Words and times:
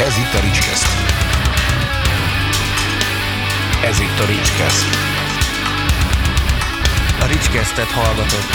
Ez 0.00 0.16
itt 0.16 0.34
a 0.34 0.40
Ricskeszt. 0.40 0.86
Ez 3.84 4.00
itt 4.00 4.18
a 4.18 4.26
Ricskeszt. 4.26 4.86
A 7.20 7.26
Ricskesztet 7.26 7.86
hallgatott. 7.86 8.50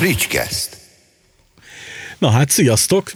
Ricskeszt. 0.00 0.76
Na 2.18 2.30
hát, 2.30 2.50
sziasztok! 2.50 3.12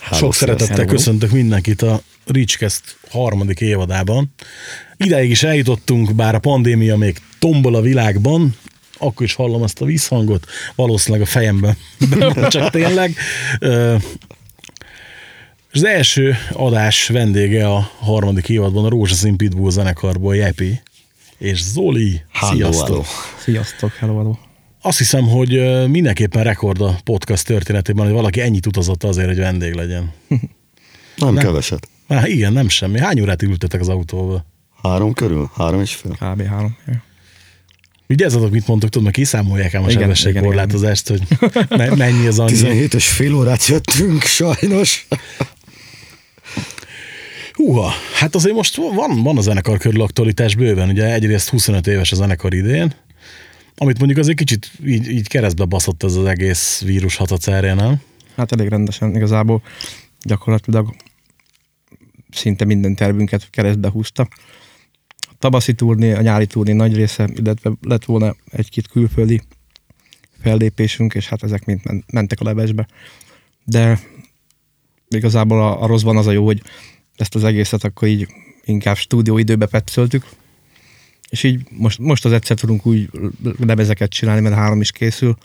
Háló, 0.00 0.18
Sok 0.18 0.34
szeretettel 0.34 0.84
köszöntök 0.84 1.30
mindenkit 1.30 1.82
a 1.82 2.00
Ricskeszt 2.26 2.96
harmadik 3.10 3.60
évadában. 3.60 4.34
Ideig 4.96 5.30
is 5.30 5.42
eljutottunk, 5.42 6.14
bár 6.14 6.34
a 6.34 6.38
pandémia 6.38 6.96
még 6.96 7.18
tombol 7.38 7.74
a 7.74 7.80
világban, 7.80 8.56
akkor 9.02 9.26
is 9.26 9.34
hallom 9.34 9.62
azt 9.62 9.80
a 9.80 9.84
vízhangot, 9.84 10.46
valószínűleg 10.74 11.26
a 11.26 11.30
fejemben, 11.30 11.76
csak 12.48 12.70
tényleg. 12.70 13.14
Az 15.72 15.84
első 15.84 16.36
adás 16.52 17.06
vendége 17.08 17.68
a 17.68 17.90
harmadik 17.98 18.48
évadban 18.48 18.84
a 18.84 18.88
Rózsaszín 18.88 19.36
Pitbull 19.36 19.70
zenekarból 19.70 20.36
Jepi 20.36 20.80
és 21.38 21.62
Zoli. 21.62 22.22
Halló, 22.32 22.54
Sziasztok! 22.56 22.86
halló. 22.86 23.04
Sziasztok, 23.38 23.92
hello, 23.92 24.16
hello. 24.16 24.34
Azt 24.80 24.98
hiszem, 24.98 25.28
hogy 25.28 25.86
mindenképpen 25.88 26.42
rekord 26.44 26.80
a 26.80 26.98
podcast 27.04 27.46
történetében, 27.46 28.04
hogy 28.04 28.14
valaki 28.14 28.40
ennyit 28.40 28.66
utazott 28.66 29.04
azért, 29.04 29.28
hogy 29.28 29.38
vendég 29.38 29.74
legyen. 29.74 30.12
Nem, 31.16 31.34
nem 31.34 31.44
keveset. 31.44 31.88
Már 32.06 32.28
igen, 32.28 32.52
nem 32.52 32.68
semmi. 32.68 32.98
Hány 32.98 33.20
órát 33.20 33.42
ültetek 33.42 33.80
az 33.80 33.88
autóba? 33.88 34.44
Három 34.82 35.12
körül? 35.12 35.50
Három 35.54 35.80
és 35.80 35.94
fél? 35.94 36.12
Kb. 36.12 36.46
három. 36.46 36.76
Ja. 36.86 37.02
Vigyázzatok, 38.12 38.50
mit 38.50 38.66
mondtok, 38.66 38.90
tudom, 38.90 39.04
mert 39.04 39.16
kiszámolják 39.16 39.74
ám 39.74 39.84
a 39.84 39.90
sebességkorlátozást, 39.90 41.08
hogy 41.08 41.22
me- 41.68 41.96
mennyi 41.96 42.26
az 42.26 42.38
annyi. 42.38 42.50
17 42.50 42.94
és 42.94 43.08
fél 43.08 43.34
órát 43.34 43.66
jöttünk, 43.66 44.22
sajnos. 44.22 45.06
Húha, 47.52 47.92
hát 48.14 48.34
azért 48.34 48.54
most 48.54 48.76
van, 48.76 49.22
van 49.22 49.38
a 49.38 49.40
zenekar 49.40 49.78
körül 49.78 50.02
aktualitás 50.02 50.54
bőven, 50.54 50.88
ugye 50.88 51.12
egyrészt 51.12 51.48
25 51.48 51.86
éves 51.86 52.12
a 52.12 52.16
zenekar 52.16 52.54
idén, 52.54 52.94
amit 53.76 53.98
mondjuk 53.98 54.18
azért 54.18 54.38
kicsit 54.38 54.70
így, 54.86 55.10
így 55.10 55.28
keresztbe 55.28 55.64
baszott 55.64 56.02
ez 56.02 56.14
az 56.14 56.24
egész 56.26 56.82
vírus 56.84 57.16
hatacárja, 57.16 57.74
nem? 57.74 58.00
Hát 58.36 58.52
elég 58.52 58.68
rendesen 58.68 59.14
igazából 59.14 59.62
gyakorlatilag 60.22 60.94
szinte 62.30 62.64
minden 62.64 62.94
tervünket 62.94 63.50
keresztbe 63.50 63.90
húzta. 63.90 64.28
Tavaszi 65.42 65.72
turné, 65.72 66.12
a 66.12 66.20
nyári 66.20 66.46
turné 66.46 66.72
nagy 66.72 66.94
része, 66.94 67.28
illetve 67.34 67.72
lett 67.80 68.04
volna 68.04 68.36
egy-két 68.50 68.88
külföldi 68.88 69.42
fellépésünk, 70.40 71.14
és 71.14 71.28
hát 71.28 71.42
ezek 71.42 71.64
mind 71.64 71.80
men- 71.84 72.04
mentek 72.12 72.40
a 72.40 72.44
levesbe. 72.44 72.86
De 73.64 73.98
igazából 75.08 75.60
a, 75.60 75.82
a 75.82 75.86
rosszban 75.86 76.16
az 76.16 76.26
a 76.26 76.30
jó, 76.30 76.44
hogy 76.44 76.62
ezt 77.16 77.34
az 77.34 77.44
egészet 77.44 77.84
akkor 77.84 78.08
így 78.08 78.26
inkább 78.64 78.96
stúdióidőbe 78.96 79.66
petszöltük, 79.66 80.26
és 81.30 81.42
így 81.42 81.60
most, 81.70 81.98
most 81.98 82.24
az 82.24 82.32
egyszer 82.32 82.56
tudunk 82.56 82.86
úgy 82.86 83.10
lemezeket 83.58 84.10
csinálni, 84.10 84.40
mert 84.40 84.54
három 84.54 84.80
is 84.80 84.90
készül, 84.90 85.36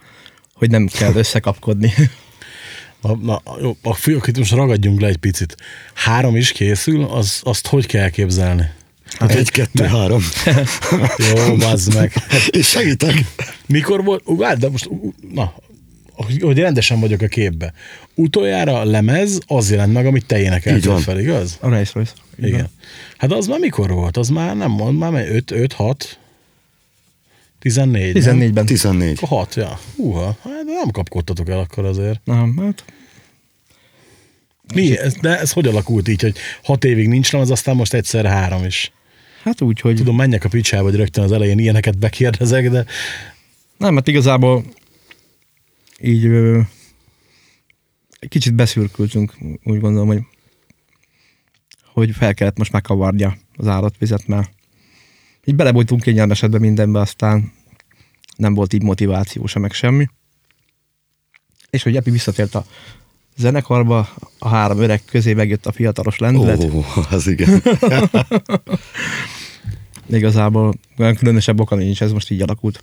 hogy 0.54 0.70
nem 0.70 0.88
kell 0.88 1.16
összekapkodni. 1.16 1.94
Na, 3.02 3.16
na 3.16 3.42
jó, 3.62 3.78
a 3.82 3.94
fiúk 3.94 4.28
itt 4.28 4.38
most 4.38 4.52
ragadjunk 4.52 5.02
le 5.02 5.08
egy 5.08 5.18
picit. 5.18 5.56
Három 5.94 6.36
is 6.36 6.52
készül, 6.52 7.04
az, 7.04 7.42
azt 7.44 7.68
hogy 7.68 7.86
kell 7.86 8.10
képzelni? 8.10 8.77
Hát 9.20 9.32
egy, 9.32 9.50
kettő, 9.50 9.84
három. 9.84 10.24
Jó, 11.36 11.56
bazd 11.56 11.96
meg. 11.96 12.14
És 12.58 12.68
segítek. 12.68 13.14
Mikor 13.66 14.04
volt, 14.04 14.24
várj, 14.26 14.60
de 14.60 14.70
most, 14.70 14.90
na, 15.34 15.54
hogy 16.40 16.58
rendesen 16.58 17.00
vagyok 17.00 17.22
a 17.22 17.28
képbe. 17.28 17.74
Utoljára 18.16 18.80
a 18.80 18.86
lemez 18.86 19.40
az 19.48 19.72
jelent 19.72 19.94
meg, 19.94 20.06
amit 20.06 20.26
te 20.26 20.40
énekeltél 20.40 20.98
fel, 20.98 21.20
igaz? 21.20 21.58
A 21.62 21.70
Race 21.70 21.92
Royce. 21.94 22.14
Igen. 22.38 22.70
Hát 23.18 23.32
az 23.32 23.48
már 23.48 23.60
mikor 23.60 23.90
volt? 23.90 24.18
Az 24.18 24.30
már 24.30 24.56
nem 24.56 24.72
mond, 24.72 24.98
már 24.98 25.30
5, 25.30 25.52
5, 25.52 25.74
6, 25.74 26.20
14. 27.60 28.18
14-ben. 28.20 28.66
14. 28.66 29.20
6, 29.20 29.56
ja. 29.56 29.80
Húha, 29.96 30.38
hát 30.44 30.64
nem 30.66 30.92
kapkodtatok 30.92 31.50
el 31.50 31.60
akkor 31.60 31.86
azért. 31.86 32.20
Na, 32.24 32.36
hát 32.36 32.84
Mi, 34.74 34.98
ez, 34.98 35.14
de 35.22 35.40
ez 35.40 35.52
hogy 35.52 35.68
alakult 35.68 36.08
így, 36.08 36.22
hogy 36.22 36.38
6 36.64 36.84
évig 36.84 37.08
nincs 37.08 37.32
lemez, 37.32 37.50
aztán 37.50 37.76
most 37.76 37.94
egyszer 37.94 38.26
három 38.26 38.66
is. 38.66 38.92
Hát 39.44 39.62
úgy, 39.62 39.80
hogy 39.80 39.96
Tudom, 39.96 40.16
menjek 40.16 40.44
a 40.44 40.50
picsába, 40.50 40.84
hogy 40.84 40.96
rögtön 40.96 41.24
az 41.24 41.32
elején 41.32 41.60
ilyeneket 41.60 41.98
bekérdezek, 41.98 42.70
de 42.70 42.86
nem, 43.78 43.96
hát 43.96 44.08
igazából 44.08 44.64
így 46.00 46.26
ö, 46.26 46.60
egy 48.20 48.30
kicsit 48.30 48.54
beszürkültünk, 48.54 49.38
úgy 49.64 49.80
gondolom, 49.80 50.08
hogy 50.08 50.22
hogy 51.94 52.12
fel 52.12 52.34
kellett 52.34 52.58
most 52.58 52.72
megkavarnia 52.72 53.38
az 53.56 53.68
állatvizet, 53.68 54.28
mert 54.28 54.52
így 55.44 55.56
bele 55.56 55.72
voltunk 55.72 56.02
kényelmesedve 56.02 56.60
mindenbe, 56.60 57.00
aztán 57.00 57.52
nem 58.36 58.54
volt 58.54 58.74
így 58.74 58.84
motiváció 58.84 59.46
sem, 59.46 59.62
meg 59.62 59.72
semmi. 59.72 60.08
És 61.70 61.84
hogy 61.84 61.96
Epi 61.96 62.12
visszatért 62.12 62.56
a 62.56 62.66
zenekarba, 63.38 64.10
a 64.40 64.48
három 64.48 64.80
öreg 64.80 65.02
közé 65.06 65.34
megjött 65.34 65.66
a 65.66 65.72
fiatalos 65.72 66.22
Ó, 66.22 66.24
lendület. 66.26 66.64
oh, 66.64 67.14
az 67.14 67.28
igen. 67.28 67.62
Igazából 70.10 70.74
olyan 70.98 71.16
különösebb 71.16 71.60
oka 71.60 71.76
nincs, 71.76 72.02
ez 72.02 72.12
most 72.12 72.30
így 72.32 72.42
alakult. 72.42 72.82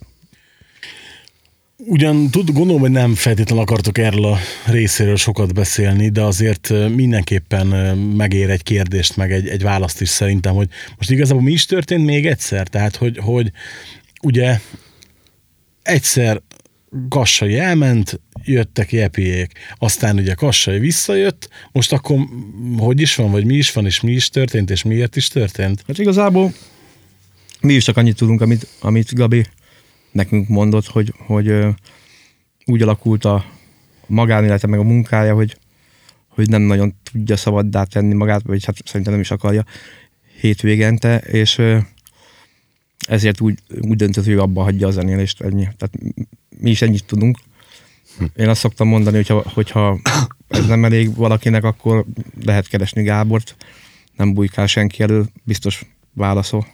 Ugyan 1.77 2.29
tud, 2.29 2.51
gondolom, 2.51 2.81
hogy 2.81 2.91
nem 2.91 3.15
feltétlenül 3.15 3.63
akartok 3.63 3.97
erről 3.97 4.25
a 4.25 4.37
részéről 4.65 5.15
sokat 5.15 5.53
beszélni, 5.53 6.09
de 6.09 6.21
azért 6.21 6.73
mindenképpen 6.95 7.67
megér 7.97 8.49
egy 8.49 8.63
kérdést, 8.63 9.17
meg 9.17 9.31
egy, 9.31 9.47
egy 9.47 9.61
választ 9.61 10.01
is 10.01 10.09
szerintem, 10.09 10.55
hogy 10.55 10.67
most 10.97 11.11
igazából 11.11 11.43
mi 11.43 11.51
is 11.51 11.65
történt 11.65 12.05
még 12.05 12.25
egyszer? 12.25 12.67
Tehát, 12.67 12.95
hogy, 12.95 13.17
hogy 13.17 13.51
ugye 14.21 14.59
egyszer 15.81 16.41
Kassai 17.09 17.57
elment, 17.57 18.19
jöttek 18.43 18.91
jepiék, 18.91 19.51
aztán 19.77 20.17
ugye 20.17 20.33
Kassai 20.33 20.79
visszajött, 20.79 21.49
most 21.71 21.93
akkor 21.93 22.17
hogy 22.77 23.01
is 23.01 23.15
van, 23.15 23.31
vagy 23.31 23.45
mi 23.45 23.55
is 23.55 23.71
van, 23.71 23.85
és 23.85 24.01
mi 24.01 24.11
is 24.11 24.29
történt, 24.29 24.69
és 24.69 24.83
miért 24.83 25.15
is 25.15 25.27
történt? 25.27 25.83
Hát 25.87 25.97
igazából 25.97 26.53
mi 27.61 27.73
is 27.73 27.83
csak 27.83 27.97
annyit 27.97 28.15
tudunk, 28.15 28.41
amit, 28.41 28.67
amit 28.79 29.13
Gabi 29.13 29.45
nekünk 30.11 30.47
mondott, 30.47 30.85
hogy, 30.87 31.13
hogy 31.17 31.53
úgy 32.65 32.81
alakult 32.81 33.25
a 33.25 33.45
magánélete, 34.07 34.67
meg 34.67 34.79
a 34.79 34.83
munkája, 34.83 35.33
hogy, 35.33 35.57
hogy 36.27 36.49
nem 36.49 36.61
nagyon 36.61 36.95
tudja 37.11 37.35
szabaddá 37.35 37.83
tenni 37.83 38.13
magát, 38.13 38.41
vagy 38.43 38.65
hát 38.65 38.75
szerintem 38.85 39.13
nem 39.13 39.21
is 39.21 39.31
akarja 39.31 39.65
hétvégente, 40.39 41.17
és 41.17 41.61
ezért 43.07 43.41
úgy, 43.41 43.59
úgy 43.81 43.95
döntött, 43.95 44.25
hogy 44.25 44.33
abba 44.33 44.63
hagyja 44.63 44.87
a 44.87 44.91
zenélést, 44.91 45.41
ennyi. 45.41 45.67
Tehát 45.77 45.91
mi 46.59 46.69
is 46.69 46.81
ennyit 46.81 47.05
tudunk. 47.05 47.37
Én 48.35 48.49
azt 48.49 48.59
szoktam 48.59 48.87
mondani, 48.87 49.15
hogyha, 49.15 49.43
hogyha 49.53 49.99
ez 50.47 50.65
nem 50.65 50.85
elég 50.85 51.15
valakinek, 51.15 51.63
akkor 51.63 52.05
lehet 52.45 52.67
keresni 52.67 53.03
Gábort, 53.03 53.55
nem 54.15 54.33
bujkál 54.33 54.67
senki 54.67 55.03
elől, 55.03 55.27
biztos 55.43 55.85
válaszol. 56.13 56.67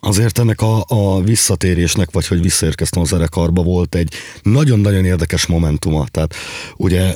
Azért 0.00 0.38
ennek 0.38 0.60
a, 0.60 0.84
a 0.88 1.20
visszatérésnek, 1.20 2.10
vagy 2.10 2.26
hogy 2.26 2.42
visszaérkeztem 2.42 3.02
a 3.02 3.04
zenekarba 3.04 3.62
volt 3.62 3.94
egy 3.94 4.12
nagyon-nagyon 4.42 5.04
érdekes 5.04 5.46
momentuma. 5.46 6.06
Tehát 6.08 6.34
ugye 6.76 7.14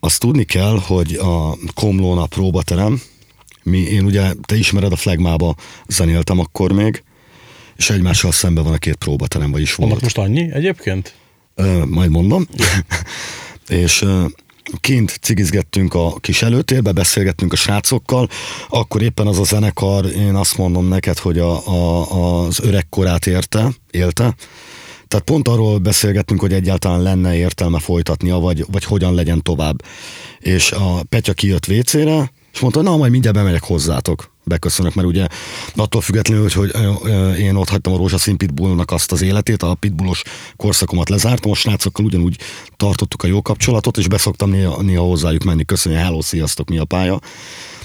azt 0.00 0.20
tudni 0.20 0.44
kell, 0.44 0.78
hogy 0.86 1.14
a 1.14 1.56
Komlón 1.74 2.18
a 2.18 2.26
próbaterem, 2.26 3.00
mi, 3.62 3.78
én 3.78 4.04
ugye, 4.04 4.32
te 4.42 4.56
ismered 4.56 4.92
a 4.92 4.96
flagmába 4.96 5.54
zenéltem 5.88 6.38
akkor 6.38 6.72
még, 6.72 7.02
és 7.78 7.90
egymással 7.90 8.32
szemben 8.32 8.64
van 8.64 8.72
a 8.72 8.78
két 8.78 8.94
próbaterem, 8.94 9.50
vagyis 9.50 9.74
volt. 9.74 9.90
Annak 9.90 10.02
most 10.02 10.18
annyi 10.18 10.52
egyébként? 10.52 11.14
Ö, 11.54 11.84
majd 11.84 12.10
mondom. 12.10 12.46
és 13.68 14.02
ö, 14.02 14.24
kint 14.80 15.18
cigizgettünk 15.22 15.94
a 15.94 16.14
kis 16.20 16.42
előtérbe, 16.42 16.92
beszélgettünk 16.92 17.52
a 17.52 17.56
srácokkal, 17.56 18.28
akkor 18.68 19.02
éppen 19.02 19.26
az 19.26 19.38
a 19.38 19.44
zenekar, 19.44 20.06
én 20.06 20.34
azt 20.34 20.56
mondom 20.56 20.88
neked, 20.88 21.18
hogy 21.18 21.38
a, 21.38 21.66
a, 21.66 22.44
az 22.46 22.60
öregkorát 22.60 23.26
érte, 23.26 23.72
élte, 23.90 24.34
tehát 25.08 25.24
pont 25.24 25.48
arról 25.48 25.78
beszélgettünk, 25.78 26.40
hogy 26.40 26.52
egyáltalán 26.52 27.02
lenne 27.02 27.36
értelme 27.36 27.78
folytatnia, 27.78 28.38
vagy, 28.38 28.64
vagy 28.70 28.84
hogyan 28.84 29.14
legyen 29.14 29.42
tovább. 29.42 29.82
És 30.38 30.72
a 30.72 31.02
Petya 31.08 31.32
kijött 31.32 31.68
WC-re, 31.68 32.32
és 32.52 32.60
mondta, 32.60 32.82
na, 32.82 32.96
majd 32.96 33.10
mindjárt 33.10 33.36
bemegyek 33.36 33.62
hozzátok. 33.64 34.36
Beköszönök, 34.48 34.94
mert 34.94 35.08
ugye 35.08 35.26
attól 35.76 36.00
függetlenül, 36.00 36.42
hogy, 36.42 36.52
hogy 36.52 37.38
én 37.38 37.54
ott 37.54 37.68
hagytam 37.68 37.92
a 37.92 37.96
rózsaszín 37.96 38.36
pitbullnak 38.36 38.90
azt 38.90 39.12
az 39.12 39.22
életét, 39.22 39.62
a 39.62 39.74
pitbullos 39.74 40.22
korszakomat 40.56 41.08
lezártam, 41.08 41.50
a 41.50 41.54
srácokkal 41.54 42.04
ugyanúgy 42.04 42.38
tartottuk 42.76 43.22
a 43.22 43.26
jó 43.26 43.42
kapcsolatot, 43.42 43.96
és 43.96 44.08
beszoktam 44.08 44.50
néha, 44.50 44.82
néha 44.82 45.04
hozzájuk 45.04 45.44
menni, 45.44 45.64
köszönjük, 45.64 46.02
hello, 46.02 46.22
sziasztok, 46.22 46.68
mi 46.68 46.78
a 46.78 46.84
pálya. 46.84 47.20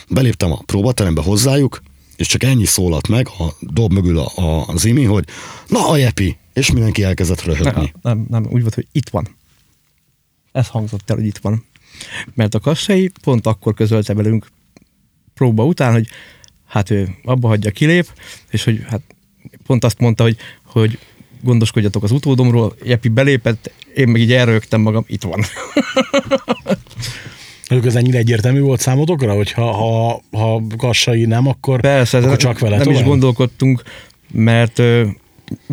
Beléptem 0.09 0.51
a 0.51 0.61
próbaterembe 0.65 1.21
hozzájuk, 1.21 1.81
és 2.15 2.27
csak 2.27 2.43
ennyi 2.43 2.65
szólalt 2.65 3.07
meg 3.07 3.27
a 3.37 3.55
dob 3.59 3.93
mögül 3.93 4.17
a, 4.19 4.31
a, 4.35 4.67
az 4.67 4.85
imi, 4.85 5.03
hogy 5.03 5.25
na 5.67 5.89
a 5.89 5.97
jepi, 5.97 6.37
és 6.53 6.71
mindenki 6.71 7.03
elkezdett 7.03 7.43
röhögni. 7.43 7.93
Nem, 8.01 8.25
nem, 8.29 8.45
úgy 8.49 8.61
volt, 8.61 8.73
hogy 8.73 8.87
itt 8.91 9.09
van. 9.09 9.27
ez 10.51 10.67
hangzott 10.67 11.09
el, 11.09 11.15
hogy 11.15 11.25
itt 11.25 11.37
van. 11.37 11.65
Mert 12.33 12.55
a 12.55 12.59
kassai 12.59 13.11
pont 13.21 13.47
akkor 13.47 13.73
közölte 13.73 14.13
velünk 14.13 14.47
próba 15.33 15.65
után, 15.65 15.91
hogy 15.91 16.07
hát 16.73 16.89
ő 16.89 17.15
abba 17.23 17.47
hagyja, 17.47 17.71
kilép, 17.71 18.07
és 18.49 18.63
hogy 18.63 18.83
hát 18.89 19.01
pont 19.65 19.83
azt 19.83 19.99
mondta, 19.99 20.23
hogy, 20.23 20.37
hogy 20.65 20.99
gondoskodjatok 21.41 22.03
az 22.03 22.11
utódomról, 22.11 22.75
Jepi 22.83 23.07
belépett, 23.07 23.71
én 23.95 24.07
meg 24.07 24.21
így 24.21 24.33
elrögtem 24.33 24.81
magam, 24.81 25.03
itt 25.07 25.23
van. 25.23 25.43
Ők 27.69 27.85
ez 27.85 27.95
ennyire 27.95 28.17
egyértelmű 28.17 28.59
volt 28.59 28.79
számotokra, 28.79 29.33
hogy 29.33 29.51
ha, 29.51 29.71
ha, 29.71 30.21
ha 30.31 30.61
Kassai 30.77 31.25
nem, 31.25 31.47
akkor, 31.47 31.81
Persze, 31.81 32.17
akkor 32.17 32.31
ez 32.31 32.37
csak 32.37 32.59
vele 32.59 32.75
nem 32.75 32.85
tovább? 32.85 32.99
is 32.99 33.07
gondolkodtunk, 33.07 33.83
mert 34.31 34.79
ő 34.79 35.17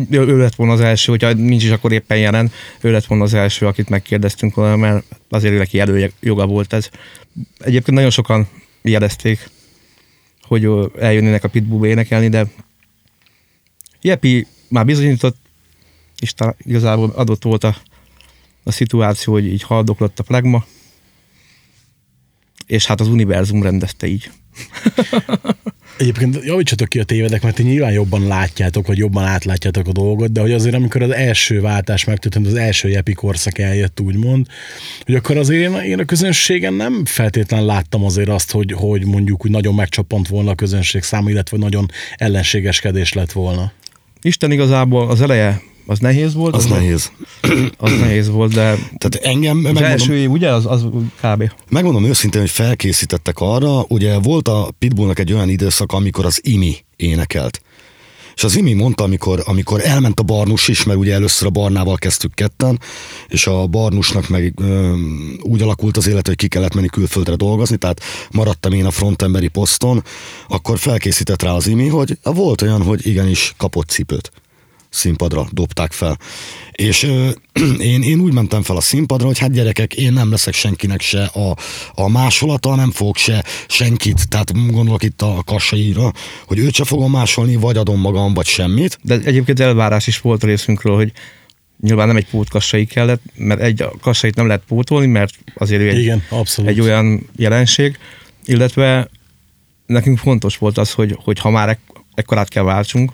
ő 0.09 0.37
lett 0.37 0.55
volna 0.55 0.73
az 0.73 0.81
első, 0.81 1.11
hogyha 1.11 1.33
nincs 1.33 1.63
is 1.63 1.69
akkor 1.69 1.91
éppen 1.91 2.17
jelen, 2.17 2.51
ő 2.81 2.91
lett 2.91 3.05
volna 3.05 3.23
az 3.23 3.33
első, 3.33 3.67
akit 3.67 3.89
megkérdeztünk 3.89 4.55
volna, 4.55 4.75
mert 4.75 5.03
azért 5.29 5.57
neki 5.57 5.79
előjoga 5.79 6.45
volt 6.45 6.73
ez. 6.73 6.89
Egyébként 7.59 7.95
nagyon 7.95 8.09
sokan 8.09 8.47
jelezték, 8.81 9.49
hogy 10.51 10.91
eljönnének 10.99 11.43
a 11.43 11.47
Pitbull 11.47 11.87
énekelni, 11.87 12.29
de 12.29 12.47
Jepi 14.01 14.47
már 14.69 14.85
bizonyított, 14.85 15.37
és 16.19 16.33
talán 16.33 16.55
igazából 16.57 17.09
adott 17.09 17.43
volt 17.43 17.63
a, 17.63 17.75
a 18.63 18.71
szituáció, 18.71 19.33
hogy 19.33 19.45
így 19.45 19.63
haldoklott 19.63 20.19
a 20.19 20.23
flagma, 20.23 20.65
és 22.65 22.85
hát 22.85 22.99
az 22.99 23.07
univerzum 23.07 23.63
rendezte 23.63 24.07
így. 24.07 24.31
Egyébként 25.97 26.39
javítsatok 26.43 26.89
ki 26.89 26.99
a 26.99 27.03
tévedek, 27.03 27.41
mert 27.41 27.55
ti 27.55 27.63
nyilván 27.63 27.91
jobban 27.91 28.27
látjátok, 28.27 28.87
vagy 28.87 28.97
jobban 28.97 29.23
átlátjátok 29.23 29.87
a 29.87 29.91
dolgot, 29.91 30.31
de 30.31 30.41
hogy 30.41 30.51
azért 30.51 30.75
amikor 30.75 31.01
az 31.01 31.11
első 31.11 31.61
váltás 31.61 32.05
megtörtént, 32.05 32.47
az 32.47 32.55
első 32.55 32.89
jepi 32.89 33.13
korszak 33.13 33.57
eljött, 33.57 33.99
úgymond, 33.99 34.47
hogy 35.05 35.15
akkor 35.15 35.37
azért 35.37 35.61
én, 35.61 35.75
én 35.75 35.99
a 35.99 36.05
közönségen 36.05 36.73
nem 36.73 37.05
feltétlenül 37.05 37.65
láttam 37.65 38.05
azért 38.05 38.29
azt, 38.29 38.51
hogy, 38.51 38.71
hogy 38.71 39.05
mondjuk 39.05 39.45
úgy 39.45 39.51
nagyon 39.51 39.73
megcsapant 39.73 40.27
volna 40.27 40.51
a 40.51 40.55
közönség 40.55 41.03
száma, 41.03 41.29
illetve 41.29 41.57
nagyon 41.57 41.85
ellenségeskedés 42.15 43.13
lett 43.13 43.31
volna. 43.31 43.71
Isten 44.21 44.51
igazából 44.51 45.09
az 45.09 45.21
eleje 45.21 45.61
az 45.85 45.99
nehéz 45.99 46.33
volt. 46.33 46.55
Az 46.55 46.65
nehéz. 46.65 47.11
Az 47.77 47.91
nehéz 47.99 48.29
volt, 48.29 48.53
de 48.53 48.75
Tehát 48.97 49.15
engem, 49.21 49.57
az 49.57 49.63
megmondom, 49.63 49.91
első 49.91 50.15
év, 50.15 50.31
ugye, 50.31 50.49
az, 50.49 50.65
az 50.65 50.85
kb. 51.21 51.51
megmondom 51.69 52.05
őszintén, 52.05 52.41
hogy 52.41 52.49
felkészítettek 52.49 53.39
arra, 53.39 53.85
ugye 53.87 54.17
volt 54.17 54.47
a 54.47 54.71
Pitbullnak 54.79 55.19
egy 55.19 55.33
olyan 55.33 55.49
időszak, 55.49 55.91
amikor 55.91 56.25
az 56.25 56.39
Imi 56.43 56.75
énekelt. 56.95 57.61
És 58.35 58.43
az 58.43 58.55
Imi 58.55 58.73
mondta, 58.73 59.03
amikor, 59.03 59.43
amikor 59.45 59.81
elment 59.83 60.19
a 60.19 60.23
Barnus 60.23 60.67
is, 60.67 60.83
mert 60.83 60.99
ugye 60.99 61.13
először 61.13 61.47
a 61.47 61.51
Barnával 61.51 61.97
kezdtük 61.97 62.33
ketten, 62.33 62.79
és 63.27 63.47
a 63.47 63.67
Barnusnak 63.67 64.29
meg 64.29 64.53
ö, 64.61 64.95
úgy 65.41 65.61
alakult 65.61 65.97
az 65.97 66.07
élet, 66.07 66.27
hogy 66.27 66.35
ki 66.35 66.47
kellett 66.47 66.73
menni 66.73 66.87
külföldre 66.87 67.35
dolgozni, 67.35 67.77
tehát 67.77 68.01
maradtam 68.31 68.73
én 68.73 68.85
a 68.85 68.91
frontemberi 68.91 69.47
poszton, 69.47 70.03
akkor 70.47 70.79
felkészített 70.79 71.41
rá 71.41 71.51
az 71.51 71.67
Imi, 71.67 71.87
hogy 71.87 72.17
volt 72.23 72.61
olyan, 72.61 72.81
hogy 72.83 73.07
igenis 73.07 73.53
kapott 73.57 73.89
cipőt 73.89 74.31
színpadra 74.91 75.47
dobták 75.51 75.91
fel. 75.91 76.17
És 76.71 77.03
ö, 77.03 77.29
én, 77.91 78.01
én 78.01 78.19
úgy 78.19 78.33
mentem 78.33 78.61
fel 78.63 78.75
a 78.75 78.81
színpadra, 78.81 79.25
hogy 79.25 79.37
hát 79.37 79.51
gyerekek, 79.51 79.93
én 79.93 80.13
nem 80.13 80.29
leszek 80.29 80.53
senkinek 80.53 81.01
se 81.01 81.23
a, 81.23 81.55
a 81.93 82.09
másolata, 82.09 82.75
nem 82.75 82.91
fogok 82.91 83.17
se 83.17 83.43
senkit, 83.67 84.27
tehát 84.29 84.71
gondolok 84.71 85.03
itt 85.03 85.21
a 85.21 85.41
kassaira, 85.45 86.11
hogy 86.45 86.59
őt 86.59 86.73
se 86.73 86.83
fogom 86.83 87.11
másolni, 87.11 87.55
vagy 87.55 87.77
adom 87.77 87.99
magam, 87.99 88.33
vagy 88.33 88.45
semmit. 88.45 88.99
De 89.01 89.19
egyébként 89.23 89.59
elvárás 89.59 90.07
is 90.07 90.19
volt 90.21 90.43
a 90.43 90.47
részünkről, 90.47 90.95
hogy 90.95 91.11
nyilván 91.81 92.07
nem 92.07 92.15
egy 92.15 92.27
pótkassai 92.29 92.85
kellett, 92.85 93.21
mert 93.35 93.61
egy 93.61 93.81
a 93.81 93.93
kassait 94.01 94.35
nem 94.35 94.47
lehet 94.47 94.63
pótolni, 94.67 95.07
mert 95.07 95.33
azért 95.55 95.81
ő 95.81 95.89
egy, 95.89 95.99
Igen, 95.99 96.23
abszolút. 96.29 96.71
egy 96.71 96.79
olyan 96.79 97.29
jelenség, 97.35 97.97
illetve 98.45 99.09
nekünk 99.85 100.17
fontos 100.17 100.57
volt 100.57 100.77
az, 100.77 100.91
hogy, 100.91 101.17
hogy 101.23 101.39
ha 101.39 101.49
már 101.49 101.69
ek- 101.69 102.03
ekkorát 102.13 102.47
kell 102.49 102.63
váltsunk, 102.63 103.11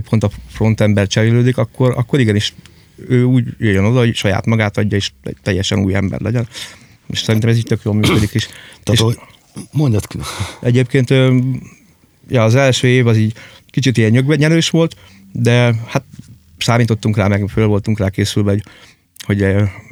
hogy 0.00 0.08
pont 0.08 0.24
a 0.24 0.30
frontember 0.48 1.06
cserélődik, 1.06 1.56
akkor, 1.56 1.94
akkor 1.96 2.20
igenis 2.20 2.54
ő 3.08 3.24
úgy 3.24 3.44
jöjjön 3.58 3.84
oda, 3.84 3.98
hogy 3.98 4.14
saját 4.14 4.46
magát 4.46 4.78
adja, 4.78 4.96
és 4.96 5.10
egy 5.22 5.36
teljesen 5.42 5.78
új 5.78 5.94
ember 5.94 6.20
legyen. 6.20 6.48
És 7.06 7.18
szerintem 7.18 7.50
ez 7.50 7.56
így 7.56 7.64
tök 7.64 7.80
jól 7.84 7.94
működik 7.94 8.34
is. 8.34 8.46
Tehát, 8.46 8.92
és 8.92 9.00
hogy 9.00 9.18
mondjad 9.70 10.06
ki. 10.06 10.18
egyébként 10.60 11.10
ja, 12.28 12.44
az 12.44 12.54
első 12.54 12.88
év 12.88 13.06
az 13.06 13.16
így 13.16 13.34
kicsit 13.70 13.96
ilyen 13.96 14.10
nyögvenyelős 14.10 14.70
volt, 14.70 14.96
de 15.32 15.74
hát 15.86 16.04
számítottunk 16.58 17.16
rá, 17.16 17.26
meg 17.26 17.48
föl 17.48 17.66
voltunk 17.66 17.98
rá 17.98 18.08
készülve, 18.08 18.50
hogy, 18.50 18.62
hogy 19.26 19.42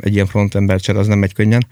egy 0.01 0.15
ilyen 0.15 0.27
frontember 0.27 0.81
csere 0.81 0.99
az 0.99 1.07
nem 1.07 1.19
megy 1.19 1.33
könnyen. 1.33 1.67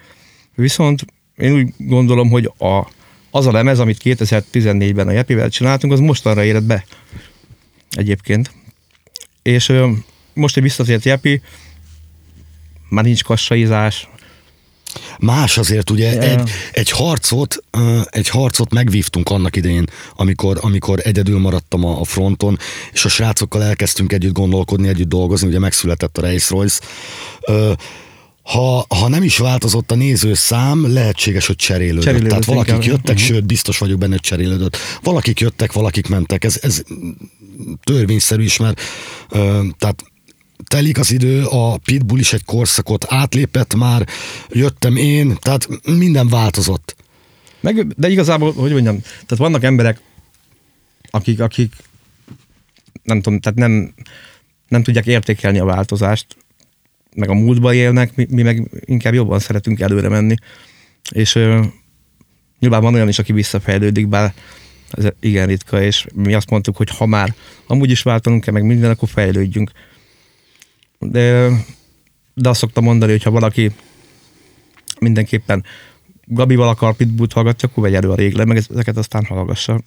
Viszont 0.55 1.05
én 1.37 1.53
úgy 1.53 1.73
gondolom, 1.77 2.31
hogy 2.31 2.53
a, 2.59 2.89
az 3.31 3.47
a 3.47 3.53
lemez, 3.53 3.79
amit 3.79 4.01
2014-ben 4.05 5.09
a 5.09 5.13
Jepivel 5.13 5.49
csináltunk, 5.49 5.93
az 5.93 6.01
mostanra 6.01 6.45
érett 6.45 6.65
be 6.65 6.85
egyébként. 7.95 8.53
És 9.43 9.69
ö, 9.69 9.91
most, 10.33 10.55
hogy 10.55 10.63
visszatért 10.63 11.05
Jepi, 11.05 11.43
már 12.89 13.05
nincs 13.05 13.23
kassaizás, 13.25 14.09
Más 15.19 15.59
azért 15.59 15.91
ugye 15.91 16.13
Ja. 16.13 16.21
egy, 16.21 16.51
egy 16.73 16.91
harcot, 16.91 17.57
egy 18.05 18.29
harcot 18.29 18.73
megvívtunk 18.73 19.29
annak 19.29 19.57
idején, 19.57 19.85
amikor, 20.17 20.59
amikor 20.61 21.01
egyedül 21.03 21.39
maradtam 21.39 21.85
a, 21.85 22.01
a 22.01 22.05
fronton, 22.05 22.59
és 22.93 23.05
a 23.05 23.09
srácokkal 23.09 23.63
elkezdtünk 23.63 24.13
együtt 24.13 24.33
gondolkodni, 24.33 24.89
együtt 24.89 25.09
dolgozni, 25.09 25.49
ugye 25.49 25.59
megszületett 25.59 26.19
a 26.19 26.21
Race 26.21 26.55
Royce. 26.55 26.81
Ha, 28.45 28.87
ha 28.89 29.09
nem 29.09 29.23
is 29.23 29.39
változott 29.39 29.91
a 29.91 29.95
nézőszám, 29.95 30.93
lehetséges, 30.93 31.47
hogy 31.47 31.57
cserélődött. 31.57 32.03
Cserélődött 32.03 32.29
Tehát 32.29 32.45
valakik 32.45 32.73
inkább. 32.73 32.89
jöttek, 32.91 33.15
uh-huh. 33.15 33.31
sőt, 33.31 33.45
biztos 33.47 33.79
vagyok 33.79 33.99
benne, 33.99 34.13
hogy 34.13 34.21
cserélődött. 34.21 34.77
Valakik 35.03 35.41
jöttek, 35.41 35.73
valakik 35.73 36.09
mentek. 36.09 36.45
Ez, 36.45 36.59
ez 36.63 36.83
törvényszerű 37.85 38.43
is, 38.43 38.57
mert 38.57 38.81
ö, 39.31 39.63
tehát 39.79 40.05
telik 40.65 40.99
az 40.99 41.11
idő, 41.11 41.45
a 41.45 41.77
Pitbull 41.77 42.19
is 42.19 42.33
egy 42.33 42.45
korszakot 42.45 43.05
átlépett 43.09 43.75
már, 43.75 44.09
jöttem 44.49 44.97
én, 44.97 45.37
tehát 45.41 45.69
minden 45.85 46.29
változott. 46.29 46.97
Meg, 47.61 47.87
de 47.87 48.09
igazából, 48.09 48.53
hogy 48.53 48.73
mondjam, 48.73 49.01
tehát 49.01 49.37
vannak 49.37 49.63
emberek, 49.63 50.01
akik, 51.11 51.41
akik 51.41 51.73
nem 53.03 53.21
tudom, 53.21 53.41
tehát 53.41 53.59
nem, 53.59 53.95
nem 54.69 54.83
tudják 54.83 55.07
értékelni 55.07 55.59
a 55.59 55.65
változást, 55.65 56.37
meg 57.15 57.29
a 57.29 57.35
múltba 57.35 57.75
élnek, 57.75 58.17
mi, 58.17 58.27
mi 58.31 58.43
meg 58.43 58.71
inkább 58.85 59.15
jobban 59.15 59.39
szeretünk 59.39 59.81
előre 59.81 60.09
menni. 60.09 60.35
És 61.11 61.35
ö, 61.35 61.65
nyilván 62.59 62.83
van 62.83 62.95
olyan 62.95 63.09
is, 63.09 63.19
aki 63.19 63.33
visszafejlődik, 63.33 64.09
bár 64.09 64.35
ez 64.91 65.07
igen 65.21 65.47
ritka, 65.47 65.83
és 65.83 66.07
mi 66.15 66.35
azt 66.35 66.51
mondtuk, 66.51 66.77
hogy 66.77 66.91
ha 66.91 67.07
már 67.07 67.35
amúgy 67.67 67.91
is 67.91 68.03
váltanunk 68.03 68.45
kell, 68.45 68.53
meg 68.53 68.65
minden, 68.65 68.91
akkor 68.91 69.09
fejlődjünk. 69.09 69.71
De, 70.99 71.49
de 72.35 72.49
azt 72.49 72.61
szoktam 72.61 72.85
mondani, 72.85 73.13
hogy 73.13 73.23
ha 73.23 73.31
valaki 73.31 73.71
mindenképpen 75.01 75.65
Gabival 76.27 76.69
akar 76.69 76.95
pitbullt 76.95 77.33
hallgatja, 77.33 77.69
akkor 77.69 77.83
vegye 77.83 77.97
elő 77.97 78.11
a 78.11 78.15
régle, 78.15 78.45
meg 78.45 78.57
ezeket 78.57 78.97
aztán 78.97 79.25
hallgassa. 79.25 79.81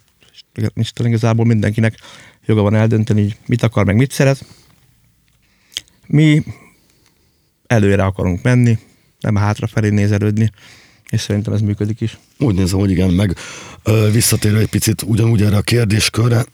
És 0.54 0.92
igazából 1.04 1.44
mindenkinek 1.44 1.98
joga 2.46 2.62
van 2.62 2.74
eldönteni, 2.74 3.22
hogy 3.22 3.36
mit 3.46 3.62
akar, 3.62 3.84
meg 3.84 3.96
mit 3.96 4.10
szeret. 4.10 4.44
Mi 6.06 6.42
előre 7.68 8.04
akarunk 8.04 8.42
menni, 8.42 8.78
nem 9.20 9.36
hátrafelé 9.36 9.88
nézelődni, 9.88 10.50
és 11.10 11.20
szerintem 11.20 11.52
ez 11.52 11.60
működik 11.60 12.00
is. 12.00 12.18
Úgy 12.38 12.54
nézem, 12.54 12.78
hogy 12.78 12.90
igen, 12.90 13.10
meg 13.10 13.36
ö, 13.82 14.10
visszatérve 14.12 14.58
egy 14.58 14.68
picit 14.68 15.02
ugyanúgy 15.02 15.42
erre 15.42 15.56
a 15.56 15.60
kérdéskörre, 15.60 16.44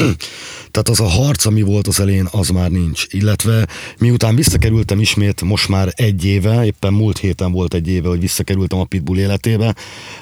tehát 0.70 0.88
az 0.88 1.00
a 1.00 1.08
harc, 1.08 1.46
ami 1.46 1.62
volt 1.62 1.86
az 1.86 2.00
elén, 2.00 2.28
az 2.30 2.48
már 2.48 2.70
nincs. 2.70 3.06
Illetve 3.10 3.66
miután 3.98 4.34
visszakerültem 4.34 5.00
ismét, 5.00 5.42
most 5.42 5.68
már 5.68 5.92
egy 5.96 6.24
éve, 6.24 6.64
éppen 6.64 6.92
múlt 6.92 7.18
héten 7.18 7.52
volt 7.52 7.74
egy 7.74 7.88
éve, 7.88 8.08
hogy 8.08 8.20
visszakerültem 8.20 8.78
a 8.78 8.84
Pitbull 8.84 9.18
életébe, 9.18 9.74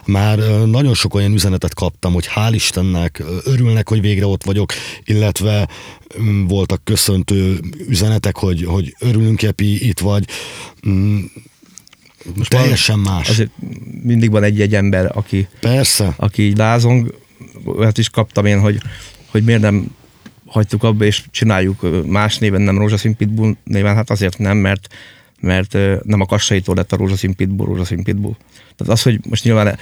már 0.07 0.39
ö, 0.39 0.67
nagyon 0.67 0.95
sok 0.95 1.15
olyan 1.15 1.33
üzenetet 1.33 1.75
kaptam, 1.75 2.13
hogy 2.13 2.29
hál' 2.35 2.53
Istennek, 2.53 3.23
örülnek, 3.45 3.89
hogy 3.89 4.01
végre 4.01 4.27
ott 4.27 4.45
vagyok, 4.45 4.73
illetve 5.05 5.69
mm, 6.21 6.47
voltak 6.47 6.85
köszöntő 6.85 7.61
üzenetek, 7.89 8.37
hogy, 8.37 8.65
hogy 8.65 8.95
örülünk, 8.99 9.43
Epi, 9.43 9.89
itt 9.89 9.99
vagy. 9.99 10.25
Most 12.37 12.51
teljesen 12.51 12.99
más. 12.99 13.29
Azért 13.29 13.51
mindig 14.03 14.31
van 14.31 14.43
egy-egy 14.43 14.75
ember, 14.75 15.11
aki, 15.15 15.49
Persze. 15.61 16.15
aki 16.17 16.43
így 16.43 16.57
lázong, 16.57 17.15
olyat 17.65 17.99
is 17.99 18.09
kaptam 18.09 18.47
én, 18.47 18.61
hogy, 18.61 18.81
hogy 19.27 19.45
miért 19.45 19.61
nem 19.61 19.95
hagytuk 20.47 20.83
abba, 20.83 21.05
és 21.05 21.23
csináljuk 21.31 22.07
más 22.07 22.39
néven, 22.39 22.61
nem 22.61 22.79
Rózsaszín 22.79 23.17
Pitbull 23.17 23.57
néven, 23.65 23.95
hát 23.95 24.11
azért 24.11 24.39
nem, 24.39 24.57
mert, 24.57 24.89
mert 25.41 25.73
nem 26.03 26.21
a 26.21 26.27
kassaitól 26.27 26.75
lett 26.75 26.93
a 26.93 26.97
Rózsaszín 26.97 27.35
Pitbull, 27.35 27.67
Rózsaszín 27.67 28.03
Pitbull. 28.03 28.37
Tehát 28.77 28.93
az, 28.93 29.03
hogy 29.03 29.21
most 29.29 29.45
nyilván 29.45 29.79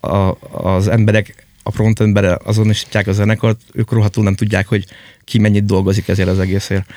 a, 0.00 0.36
az 0.50 0.88
emberek, 0.88 1.46
a 1.62 1.70
frontembere 1.70 2.38
azonosítják 2.44 3.06
a 3.06 3.12
zenekart, 3.12 3.60
ők 3.72 3.92
rohadtul 3.92 4.24
nem 4.24 4.34
tudják, 4.34 4.66
hogy 4.66 4.86
ki 5.24 5.38
mennyit 5.38 5.64
dolgozik 5.64 6.08
ezért 6.08 6.28
az 6.28 6.38
egészért. 6.38 6.92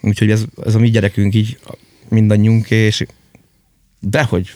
Úgyhogy 0.00 0.30
ez, 0.30 0.44
ez 0.64 0.74
a 0.74 0.78
mi 0.78 0.90
gyerekünk 0.90 1.34
így 1.34 1.58
mindannyiunk, 2.08 2.70
és 2.70 3.06
dehogy 4.10 4.54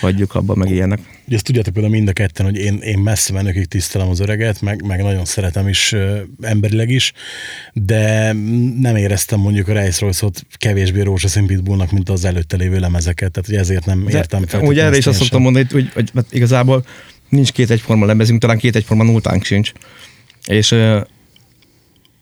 hagyjuk 0.00 0.34
abba 0.34 0.54
meg 0.54 0.70
ilyenek. 0.70 0.98
Ugye 1.26 1.36
ezt 1.36 1.44
tudjátok 1.44 1.72
például 1.72 1.94
mind 1.94 2.08
a 2.08 2.12
ketten, 2.12 2.46
hogy 2.46 2.56
én, 2.56 2.78
én 2.78 2.98
messze 2.98 3.32
menőkig 3.32 3.66
tisztelem 3.66 4.08
az 4.08 4.20
öreget, 4.20 4.60
meg, 4.60 4.84
meg 4.86 5.02
nagyon 5.02 5.24
szeretem 5.24 5.68
is 5.68 5.94
emberileg 6.40 6.90
is, 6.90 7.12
de 7.72 8.32
nem 8.80 8.96
éreztem 8.96 9.40
mondjuk 9.40 9.68
a 9.68 9.80
Rice 9.80 9.98
royce 10.00 10.26
kevésbé 10.56 11.00
rózsaszín 11.00 11.46
pitbullnak, 11.46 11.90
mint 11.90 12.08
az 12.08 12.24
előtte 12.24 12.56
lévő 12.56 12.78
lemezeket, 12.78 13.30
tehát 13.30 13.48
hogy 13.48 13.58
ezért 13.58 13.86
nem 13.86 14.04
De 14.04 14.16
értem. 14.16 14.44
Ugye 14.60 14.84
erre 14.84 14.96
is 14.96 15.06
azt 15.06 15.18
szoktam 15.18 15.42
mondani, 15.42 15.66
hogy, 15.70 15.90
hogy, 15.94 16.10
hogy 16.14 16.24
igazából 16.30 16.84
nincs 17.28 17.52
két 17.52 17.70
egyforma 17.70 18.06
lemezünk, 18.06 18.40
talán 18.40 18.58
két 18.58 18.76
egyforma 18.76 19.02
nótánk 19.02 19.44
sincs. 19.44 19.72
És 20.46 20.70
uh, 20.70 21.00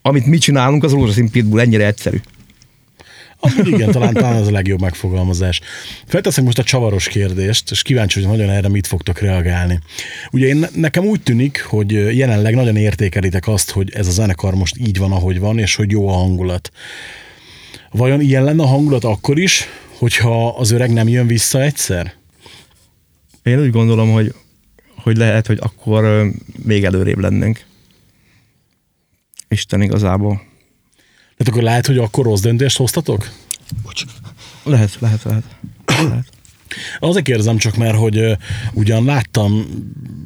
amit 0.03 0.27
mi 0.27 0.39
csinálunk, 0.39 0.85
az 0.85 0.93
rózsaszín 0.93 1.31
pitbull 1.31 1.61
ennyire 1.61 1.87
egyszerű. 1.87 2.21
Amúgy 3.41 3.69
igen, 3.69 3.91
talán, 3.91 4.15
talán 4.15 4.37
az 4.37 4.47
a 4.47 4.51
legjobb 4.51 4.81
megfogalmazás. 4.81 5.61
Felteszem 6.07 6.45
most 6.45 6.59
a 6.59 6.63
csavaros 6.63 7.09
kérdést, 7.09 7.71
és 7.71 7.83
kíváncsi, 7.83 8.21
hogy 8.21 8.29
nagyon 8.29 8.51
erre 8.51 8.69
mit 8.69 8.87
fogtok 8.87 9.19
reagálni. 9.19 9.79
Ugye 10.31 10.47
én, 10.47 10.67
nekem 10.75 11.05
úgy 11.05 11.23
tűnik, 11.23 11.63
hogy 11.63 11.93
jelenleg 12.17 12.55
nagyon 12.55 12.77
értékelitek 12.77 13.49
azt, 13.49 13.71
hogy 13.71 13.91
ez 13.95 14.07
a 14.07 14.11
zenekar 14.11 14.55
most 14.55 14.77
így 14.79 14.99
van, 14.99 15.13
ahogy 15.13 15.39
van, 15.39 15.59
és 15.59 15.75
hogy 15.75 15.91
jó 15.91 16.09
a 16.09 16.13
hangulat. 16.13 16.71
Vajon 17.91 18.21
ilyen 18.21 18.45
lenne 18.45 18.63
a 18.63 18.67
hangulat 18.67 19.05
akkor 19.05 19.39
is, 19.39 19.67
hogyha 19.99 20.49
az 20.49 20.71
öreg 20.71 20.93
nem 20.93 21.09
jön 21.09 21.27
vissza 21.27 21.63
egyszer? 21.63 22.15
Én 23.43 23.61
úgy 23.61 23.71
gondolom, 23.71 24.13
hogy, 24.13 24.35
hogy 24.97 25.17
lehet, 25.17 25.47
hogy 25.47 25.59
akkor 25.61 26.31
még 26.65 26.85
előrébb 26.85 27.19
lennénk. 27.19 27.65
Isten 29.49 29.83
igazából. 29.83 30.50
Tehát 31.41 31.55
akkor 31.55 31.69
lehet, 31.69 31.87
hogy 31.87 31.99
akkor 31.99 32.25
rossz 32.25 32.41
döntést 32.41 32.77
hoztatok? 32.77 33.31
Bocs. 33.83 34.05
Lehet, 34.65 34.97
lehet, 35.01 35.23
lehet. 35.23 35.45
lehet. 35.87 36.27
Azért 36.99 37.25
kérdezem 37.25 37.57
csak, 37.57 37.77
mert 37.77 37.97
hogy 37.97 38.37
ugyan 38.73 39.05
láttam 39.05 39.67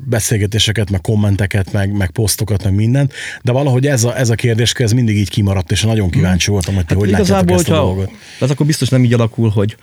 beszélgetéseket, 0.07 0.91
meg 0.91 1.01
kommenteket, 1.01 1.73
meg, 1.73 1.93
meg 1.93 2.11
posztokat, 2.11 2.65
meg 2.65 2.75
mindent, 2.75 3.13
de 3.43 3.53
valahogy 3.53 3.87
ez 3.87 4.05
a, 4.05 4.19
ez 4.19 4.31
a 4.31 4.35
kérdés 4.35 4.73
ez 4.73 4.93
mindig 4.93 5.17
így 5.17 5.31
kimaradt, 5.31 5.71
és 5.71 5.83
nagyon 5.83 6.11
kíváncsi 6.11 6.51
voltam, 6.51 6.75
hogy 6.75 6.87
ti 6.87 6.95
hogy 6.95 7.11
látjátok 7.11 7.51
ezt 7.51 7.69
a 7.69 7.75
dolgot. 7.75 8.11
tehát 8.39 8.55
akkor 8.55 8.67
biztos 8.67 8.89
nem 8.89 9.05
így 9.05 9.13
alakul, 9.13 9.49
hogy 9.49 9.77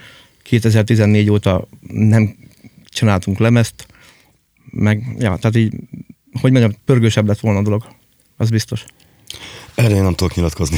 2014 0.43 1.29
óta 1.29 1.67
nem 1.87 2.35
csináltunk 2.89 3.39
lemezt, 3.39 3.85
meg, 4.69 5.15
ja, 5.19 5.35
tehát 5.35 5.55
így, 5.55 5.73
hogy 6.41 6.51
mondjam, 6.51 6.75
pörgősebb 6.85 7.27
lett 7.27 7.39
volna 7.39 7.59
a 7.59 7.63
dolog. 7.63 7.85
Az 8.37 8.49
biztos. 8.49 8.85
Erre 9.75 9.95
én 9.95 10.03
nem 10.03 10.13
tudok 10.13 10.35
nyilatkozni. 10.35 10.77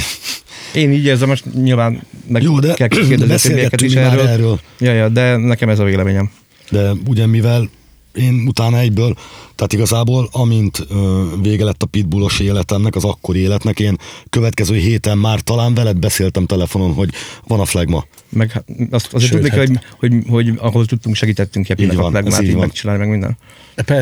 Én 0.74 0.92
így 0.92 1.06
érzem, 1.06 1.28
most 1.28 1.54
nyilván 1.54 2.02
meg 2.28 2.42
Jó, 2.42 2.60
de 2.60 2.74
kell 2.74 2.88
kérdezni 2.88 3.34
a 3.34 3.38
többieket 3.48 3.82
is 3.82 3.94
erről. 3.94 4.28
erről. 4.28 4.60
Ja, 4.80 4.94
ja, 4.94 5.10
de 5.10 5.38
nekem 5.38 5.70
ez 5.70 5.80
a 5.80 5.84
véleményem. 5.84 6.32
De 6.70 6.92
ugye 7.08 7.26
mivel 7.26 7.70
én 8.14 8.44
utána 8.48 8.80
egyből, 8.80 9.16
tehát 9.56 9.74
igazából 9.74 10.30
amint 10.32 10.86
ö, 10.90 11.24
vége 11.42 11.64
lett 11.64 11.84
a 11.84 11.86
pitbullos 11.86 12.40
életemnek, 12.40 12.96
az 12.96 13.04
akkori 13.04 13.40
életnek, 13.40 13.80
én 13.80 13.98
következő 14.30 14.76
héten 14.76 15.18
már 15.18 15.40
talán 15.40 15.74
veled 15.74 15.98
beszéltem 15.98 16.46
telefonon, 16.46 16.94
hogy 16.94 17.10
van 17.48 17.60
a 17.60 17.66
flagma. 17.66 18.06
Meg 18.34 18.52
hát 18.52 18.66
azt, 18.92 19.13
azért 19.13 19.32
Sőt, 19.32 19.42
tudni 19.42 19.56
kell, 19.56 19.68
hát- 19.68 19.96
hogy, 19.98 20.12
hogy, 20.12 20.24
hogy, 20.30 20.54
ahol 20.58 20.86
tudtunk, 20.86 21.16
segítettünk 21.16 21.70
Így 21.70 21.82
a 21.82 21.90
ez 21.90 21.96
flagmát, 21.96 22.42
így 22.42 22.56
megcsinálni, 22.56 23.02
meg 23.02 23.10
minden. 23.10 23.38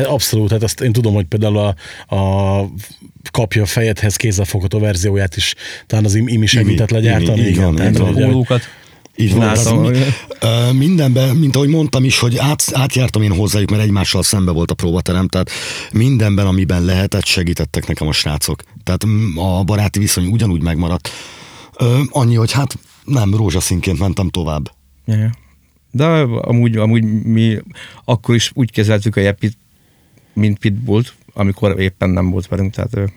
Abszolút, 0.04 0.50
hát 0.50 0.62
azt 0.62 0.80
én 0.80 0.92
tudom, 0.92 1.14
hogy 1.14 1.24
például 1.24 1.58
a, 1.58 1.74
a 2.16 2.68
kapja 3.30 3.62
a 3.62 3.66
fejedhez 3.66 4.16
kézzelfogható 4.16 4.78
verzióját 4.78 5.36
is 5.36 5.54
talán 5.86 6.04
az 6.04 6.14
im- 6.14 6.28
imi 6.28 6.46
segített 6.46 6.90
legyártani. 6.90 7.40
Így 7.40 7.46
igen, 7.46 7.64
van, 7.64 7.74
tehát, 7.74 7.90
így 9.16 9.34
van. 9.34 9.48
az, 9.48 9.70
mi, 9.70 10.78
mindenben, 10.78 11.36
mint 11.36 11.56
ahogy 11.56 11.68
mondtam 11.68 12.04
is, 12.04 12.18
hogy 12.18 12.36
át, 12.38 12.64
átjártam 12.72 13.22
én 13.22 13.32
hozzájuk, 13.32 13.70
mert 13.70 13.82
egymással 13.82 14.22
szembe 14.22 14.50
volt 14.50 14.70
a 14.70 14.74
próbaterem, 14.74 15.28
tehát 15.28 15.50
mindenben, 15.92 16.46
amiben 16.46 16.84
lehetett, 16.84 17.24
segítettek 17.24 17.86
nekem 17.86 18.08
a 18.08 18.12
srácok. 18.12 18.62
Tehát 18.84 19.06
mm, 19.06 19.38
a 19.38 19.62
baráti 19.62 19.98
viszony 19.98 20.26
ugyanúgy 20.26 20.62
megmaradt. 20.62 21.10
Annyi, 22.10 22.34
hogy 22.34 22.52
hát 22.52 22.78
nem 23.04 23.34
rózsaszínként 23.34 23.98
mentem 23.98 24.28
tovább. 24.28 24.70
Ja. 25.04 25.30
De 25.90 26.04
amúgy, 26.24 26.76
amúgy 26.76 27.02
mi 27.24 27.58
akkor 28.04 28.34
is 28.34 28.50
úgy 28.54 28.70
kezeltük 28.70 29.16
a 29.16 29.20
Jepit, 29.20 29.56
mint 30.32 30.58
Pitbullt, 30.58 31.14
amikor 31.32 31.80
éppen 31.80 32.10
nem 32.10 32.30
volt 32.30 32.48
velünk, 32.48 32.74
tehát 32.74 33.12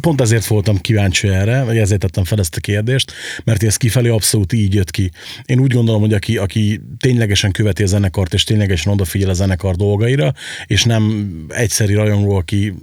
Pont 0.00 0.20
ezért 0.20 0.46
voltam 0.46 0.78
kíváncsi 0.78 1.28
erre, 1.28 1.64
vagy 1.64 1.76
ezért 1.76 2.00
tettem 2.00 2.24
fel 2.24 2.38
ezt 2.38 2.56
a 2.56 2.60
kérdést, 2.60 3.12
mert 3.44 3.62
ez 3.62 3.76
kifelé 3.76 4.08
abszolút 4.08 4.52
így 4.52 4.74
jött 4.74 4.90
ki. 4.90 5.10
Én 5.44 5.60
úgy 5.60 5.72
gondolom, 5.72 6.00
hogy 6.00 6.12
aki, 6.12 6.36
aki 6.36 6.80
ténylegesen 6.98 7.50
követi 7.50 7.82
a 7.82 7.86
zenekart, 7.86 8.34
és 8.34 8.44
ténylegesen 8.44 8.92
odafigyel 8.92 9.30
a 9.30 9.32
zenekar 9.32 9.76
dolgaira, 9.76 10.32
és 10.66 10.84
nem 10.84 11.28
egyszeri 11.48 11.94
rajongó, 11.94 12.36
aki 12.36 12.74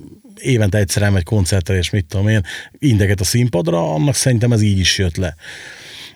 évente 0.42 0.77
egyszer 0.77 1.04
elmegy 1.04 1.24
koncertre, 1.24 1.77
és 1.77 1.89
mit 1.89 2.06
tudom 2.06 2.27
én, 2.27 2.42
integet 2.80 3.20
a 3.20 3.24
színpadra, 3.24 3.94
annak 3.94 4.15
szerintem 4.15 4.51
ez 4.51 4.62
így 4.62 4.80
is 4.80 4.98
jött 4.98 5.15
le. 5.15 5.36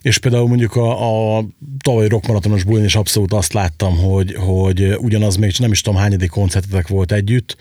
És 0.01 0.17
például 0.17 0.47
mondjuk 0.47 0.75
a, 0.75 1.37
a 1.37 1.45
tavalyi 1.83 2.07
rockmaratonos 2.07 2.63
bulin 2.63 2.83
is 2.83 2.95
abszolút 2.95 3.33
azt 3.33 3.53
láttam, 3.53 3.97
hogy, 3.97 4.35
hogy 4.35 4.95
ugyanaz 4.97 5.35
még 5.35 5.53
nem 5.57 5.71
is 5.71 5.81
tudom 5.81 5.99
hányadik 5.99 6.29
koncertetek 6.29 6.87
volt 6.87 7.11
együtt, 7.11 7.57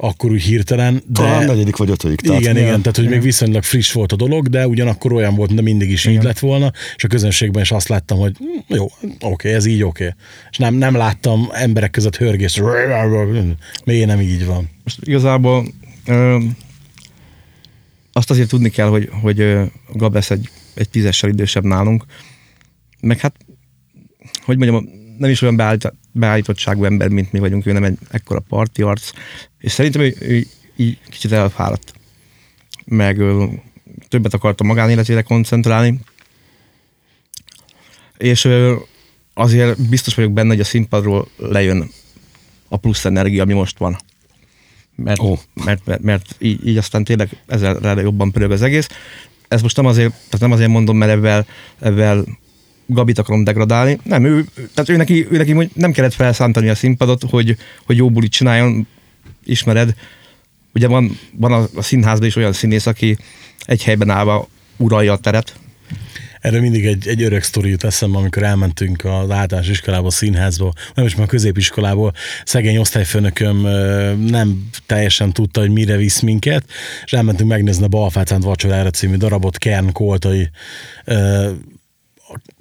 akkor 0.00 0.30
úgy 0.30 0.42
hirtelen, 0.42 0.94
de... 0.94 1.00
Talán 1.12 1.44
negyedik 1.44 1.76
vagy 1.76 1.90
ötödik. 1.90 2.20
Igen, 2.22 2.40
tehát, 2.40 2.56
igen, 2.56 2.80
tehát 2.80 2.96
hogy 2.96 3.08
még 3.08 3.22
viszonylag 3.22 3.62
friss 3.62 3.92
volt 3.92 4.12
a 4.12 4.16
dolog, 4.16 4.48
de 4.48 4.66
ugyanakkor 4.66 5.12
olyan 5.12 5.34
volt, 5.34 5.54
de 5.54 5.62
mindig 5.62 5.90
is 5.90 6.06
így 6.06 6.22
lett 6.22 6.38
volna, 6.38 6.72
és 6.96 7.04
a 7.04 7.08
közönségben 7.08 7.62
is 7.62 7.70
azt 7.70 7.88
láttam, 7.88 8.18
hogy 8.18 8.36
hm, 8.38 8.74
jó, 8.74 8.86
oké, 9.20 9.52
ez 9.52 9.66
így 9.66 9.82
oké. 9.82 10.14
És 10.50 10.56
nem, 10.56 10.74
nem 10.74 10.94
láttam 10.94 11.48
emberek 11.52 11.90
között 11.90 12.16
hörgést, 12.16 12.62
miért 13.84 14.06
nem 14.06 14.20
így 14.20 14.46
van. 14.46 14.70
most 14.84 14.98
igazából 15.02 15.66
ö, 16.06 16.38
azt 18.12 18.30
azért 18.30 18.48
tudni 18.48 18.70
kell, 18.70 18.88
hogy, 18.88 19.08
hogy 19.22 19.56
Gabesz 19.92 20.30
egy, 20.30 20.48
egy 20.74 20.88
tízessel 20.88 21.30
idősebb 21.30 21.64
nálunk, 21.64 22.04
meg 23.00 23.18
hát, 23.18 23.34
hogy 24.44 24.56
mondjam, 24.56 24.99
nem 25.20 25.30
is 25.30 25.42
olyan 25.42 25.56
beállít, 25.56 25.92
beállítottságú 26.12 26.84
ember, 26.84 27.08
mint 27.08 27.32
mi 27.32 27.38
vagyunk, 27.38 27.66
ő 27.66 27.72
nem 27.72 27.84
egy 27.84 27.98
ekkora 28.10 28.40
parti 28.40 28.82
arc, 28.82 29.10
és 29.58 29.72
szerintem 29.72 30.00
ő, 30.00 30.14
ő 30.20 30.46
így 30.76 30.98
kicsit 31.08 31.32
elfáradt, 31.32 31.92
meg 32.84 33.18
ö, 33.18 33.44
többet 34.08 34.34
akart 34.34 34.60
a 34.60 34.64
magánéletére 34.64 35.22
koncentrálni, 35.22 36.00
és 38.16 38.44
ö, 38.44 38.76
azért 39.34 39.88
biztos 39.88 40.14
vagyok 40.14 40.32
benne, 40.32 40.48
hogy 40.48 40.60
a 40.60 40.64
színpadról 40.64 41.28
lejön 41.36 41.90
a 42.68 42.76
plusz 42.76 43.04
energia, 43.04 43.42
ami 43.42 43.52
most 43.52 43.78
van. 43.78 43.98
Mert, 44.94 45.20
oh. 45.20 45.38
mert, 45.64 45.86
mert, 45.86 46.02
mert 46.02 46.36
így, 46.38 46.66
így, 46.66 46.76
aztán 46.76 47.04
tényleg 47.04 47.42
ezerre 47.46 48.00
jobban 48.00 48.30
pörög 48.30 48.50
az 48.50 48.62
egész. 48.62 48.88
Ez 49.48 49.62
most 49.62 49.76
nem 49.76 49.86
azért, 49.86 50.12
tehát 50.12 50.40
nem 50.40 50.52
azért 50.52 50.70
mondom, 50.70 50.96
mert 50.96 51.10
ebben, 51.10 51.46
ebben 51.78 52.38
Gabit 52.92 53.18
akarom 53.18 53.44
degradálni. 53.44 53.98
Nem, 54.02 54.24
ő, 54.24 54.44
tehát 54.74 54.88
ő 54.88 54.96
neki, 54.96 55.26
ő 55.30 55.36
neki 55.36 55.70
nem 55.74 55.92
kellett 55.92 56.14
felszántani 56.14 56.68
a 56.68 56.74
színpadot, 56.74 57.22
hogy, 57.30 57.56
hogy 57.86 57.96
jó 57.96 58.10
bulit 58.10 58.32
csináljon, 58.32 58.86
ismered. 59.44 59.94
Ugye 60.74 60.88
van, 60.88 61.18
van 61.32 61.52
a, 61.52 61.66
a 61.74 61.82
színházban 61.82 62.28
is 62.28 62.36
olyan 62.36 62.52
színész, 62.52 62.86
aki 62.86 63.16
egy 63.64 63.82
helyben 63.82 64.10
állva 64.10 64.48
uralja 64.76 65.12
a 65.12 65.18
teret, 65.18 65.54
Erről 66.40 66.60
mindig 66.60 66.86
egy, 66.86 67.08
egy 67.08 67.22
öreg 67.22 67.42
sztori 67.42 67.70
jut 67.70 67.84
eszembe, 67.84 68.18
amikor 68.18 68.42
elmentünk 68.42 69.04
az 69.04 69.30
általános 69.30 69.70
iskolába, 69.70 70.06
a 70.06 70.10
színházba, 70.10 70.72
nem 70.94 71.06
is 71.06 71.14
már 71.14 71.26
középiskolából, 71.26 72.12
szegény 72.44 72.76
osztályfőnököm 72.76 73.60
nem 74.26 74.68
teljesen 74.86 75.32
tudta, 75.32 75.60
hogy 75.60 75.70
mire 75.70 75.96
visz 75.96 76.20
minket, 76.20 76.64
és 77.04 77.12
elmentünk 77.12 77.50
megnézni 77.50 77.84
a 77.84 77.88
Balfácánt 77.88 78.44
vacsorára 78.44 78.90
című 78.90 79.16
darabot, 79.16 79.58
Kern 79.58 79.92
Koltai. 79.92 80.50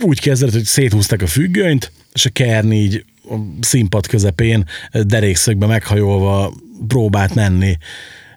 Úgy 0.04 0.20
kezdett, 0.20 0.52
hogy 0.52 0.64
széthúzták 0.64 1.22
a 1.22 1.28
függönyt, 1.28 1.92
és 2.14 2.26
a 2.26 2.30
Kern 2.30 2.72
így 2.72 3.06
a 3.30 3.36
színpad 3.62 4.08
közepén 4.08 4.66
derékszögbe 4.92 5.66
meghajolva 5.66 6.54
próbált 6.88 7.36
menni. 7.36 7.78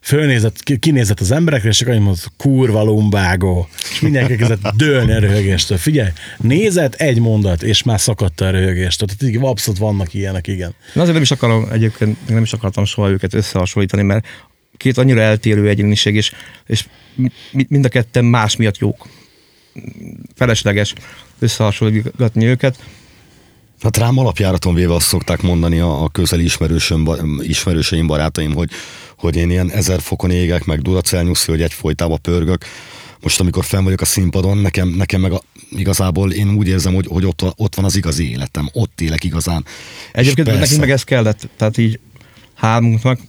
Fölnézett, 0.02 0.62
ki- 0.62 0.78
kinézett 0.78 1.20
az 1.20 1.30
emberekre, 1.30 1.68
és 1.68 1.76
csak 1.76 1.88
annyit 1.88 2.00
mondott, 2.00 2.32
kurva 2.36 2.82
lumbágó. 2.82 3.68
És 3.90 4.00
mindenki 4.00 4.36
kezdett 4.36 4.72
dőlni 4.76 5.12
a 5.12 5.18
röhögéstől. 5.18 5.78
Figyelj, 5.78 6.08
nézett 6.38 6.94
egy 6.94 7.18
mondat, 7.20 7.62
és 7.62 7.82
már 7.82 8.00
szakadt 8.00 8.40
a 8.40 8.50
röhögéstől. 8.50 9.08
Tehát 9.08 9.34
így 9.34 9.42
abszolút 9.44 9.80
vannak 9.80 10.14
ilyenek, 10.14 10.46
igen. 10.46 10.74
Én 10.94 11.00
azért 11.00 11.12
nem 11.12 11.22
is 11.22 11.30
akarom 11.30 11.68
egyébként, 11.72 12.28
nem 12.28 12.42
is 12.42 12.52
akartam 12.52 12.84
soha 12.84 13.10
őket 13.10 13.34
összehasonlítani, 13.34 14.02
mert 14.02 14.26
két 14.76 14.98
annyira 14.98 15.20
eltérő 15.20 15.68
egyéniség, 15.68 16.14
és, 16.14 16.32
és 16.66 16.86
mi- 17.14 17.66
mind 17.68 17.84
a 17.84 17.88
ketten 17.88 18.24
más 18.24 18.56
miatt 18.56 18.78
jók. 18.78 19.08
Felesleges 20.34 20.94
összehasonlítgatni 21.38 22.44
őket. 22.44 22.78
Hát 23.82 23.96
rám 23.96 24.18
alapjáraton 24.18 24.74
véve 24.74 24.94
azt 24.94 25.06
szokták 25.06 25.42
mondani 25.42 25.78
a, 25.78 26.02
a 26.02 26.08
közeli 26.08 26.44
ismerősöm, 26.44 27.08
ismerőseim, 27.40 28.06
barátaim, 28.06 28.54
hogy, 28.54 28.70
hogy 29.18 29.36
én 29.36 29.50
ilyen 29.50 29.70
ezer 29.70 30.00
fokon 30.00 30.30
égek, 30.30 30.64
meg 30.64 30.82
Duracell 30.82 31.22
nyuszi, 31.22 31.50
hogy 31.50 31.62
egy 31.62 31.72
folytában 31.72 32.18
pörgök. 32.20 32.64
most 33.20 33.40
amikor 33.40 33.64
fenn 33.64 33.84
vagyok 33.84 34.00
a 34.00 34.04
színpadon, 34.04 34.58
nekem, 34.58 34.88
nekem 34.88 35.20
meg 35.20 35.32
a, 35.32 35.42
igazából 35.70 36.32
én 36.32 36.54
úgy 36.54 36.68
érzem, 36.68 36.94
hogy, 36.94 37.06
hogy 37.06 37.24
ott, 37.24 37.44
ott 37.56 37.74
van 37.74 37.84
az 37.84 37.96
igazi 37.96 38.30
életem, 38.30 38.68
ott 38.72 39.00
élek 39.00 39.24
igazán. 39.24 39.64
Egyébként 40.12 40.48
És 40.48 40.58
nekünk 40.58 40.80
meg 40.80 40.90
ez 40.90 41.04
kellett, 41.04 41.48
tehát 41.56 41.78
így 41.78 42.00
hármunknak, 42.54 43.20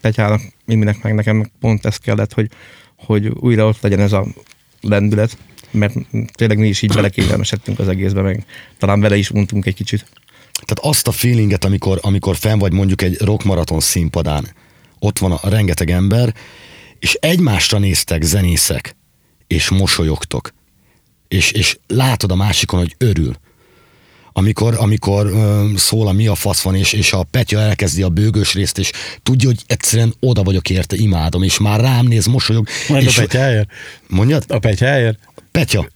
Petyának, 0.00 0.40
Miminek 0.64 1.02
meg 1.02 1.14
nekem 1.14 1.50
pont 1.60 1.86
ez 1.86 1.96
kellett, 1.96 2.32
hogy, 2.32 2.50
hogy 2.96 3.26
újra 3.26 3.66
ott 3.66 3.80
legyen 3.80 4.00
ez 4.00 4.12
a 4.12 4.26
lendület, 4.80 5.36
mert 5.70 5.94
tényleg 6.32 6.58
mi 6.58 6.68
is 6.68 6.82
így 6.82 6.92
belekényelmesedtünk 6.92 7.78
az 7.78 7.88
egészbe, 7.88 8.22
meg 8.22 8.44
talán 8.78 9.00
vele 9.00 9.16
is 9.16 9.30
untunk 9.30 9.66
egy 9.66 9.74
kicsit. 9.74 10.06
Tehát 10.52 10.94
azt 10.94 11.08
a 11.08 11.12
feelinget, 11.12 11.64
amikor, 11.64 11.98
amikor 12.02 12.36
fenn 12.36 12.58
vagy 12.58 12.72
mondjuk 12.72 13.02
egy 13.02 13.20
rockmaraton 13.20 13.80
színpadán, 13.80 14.48
ott 14.98 15.18
van 15.18 15.32
a, 15.32 15.38
a 15.42 15.48
rengeteg 15.48 15.90
ember, 15.90 16.34
és 16.98 17.14
egymásra 17.20 17.78
néztek 17.78 18.22
zenészek, 18.22 18.96
és 19.46 19.68
mosolyogtok, 19.68 20.54
és, 21.28 21.50
és 21.50 21.78
látod 21.86 22.30
a 22.30 22.34
másikon, 22.34 22.80
hogy 22.80 22.94
örül. 22.98 23.36
Amikor, 24.32 24.74
amikor 24.78 25.26
ö, 25.26 25.70
szól 25.76 26.08
a 26.08 26.12
mi 26.12 26.26
a 26.26 26.34
fasz 26.34 26.60
van, 26.60 26.74
és, 26.74 26.92
és 26.92 27.12
a 27.12 27.22
Petya 27.22 27.60
elkezdi 27.60 28.02
a 28.02 28.08
bőgős 28.08 28.54
részt, 28.54 28.78
és 28.78 28.90
tudja, 29.22 29.48
hogy 29.48 29.62
egyszerűen 29.66 30.14
oda 30.20 30.42
vagyok 30.42 30.70
érte, 30.70 30.96
imádom, 30.96 31.42
és 31.42 31.58
már 31.58 31.80
rám 31.80 32.06
néz, 32.06 32.26
mosolyog. 32.26 32.68
Majd 32.88 33.04
a 33.04 33.06
és 33.06 33.16
Petyáért? 33.16 33.70
Mondjad? 34.06 34.44
A 34.48 34.58
Petyáért? 34.58 35.18
Petya. 35.56 35.88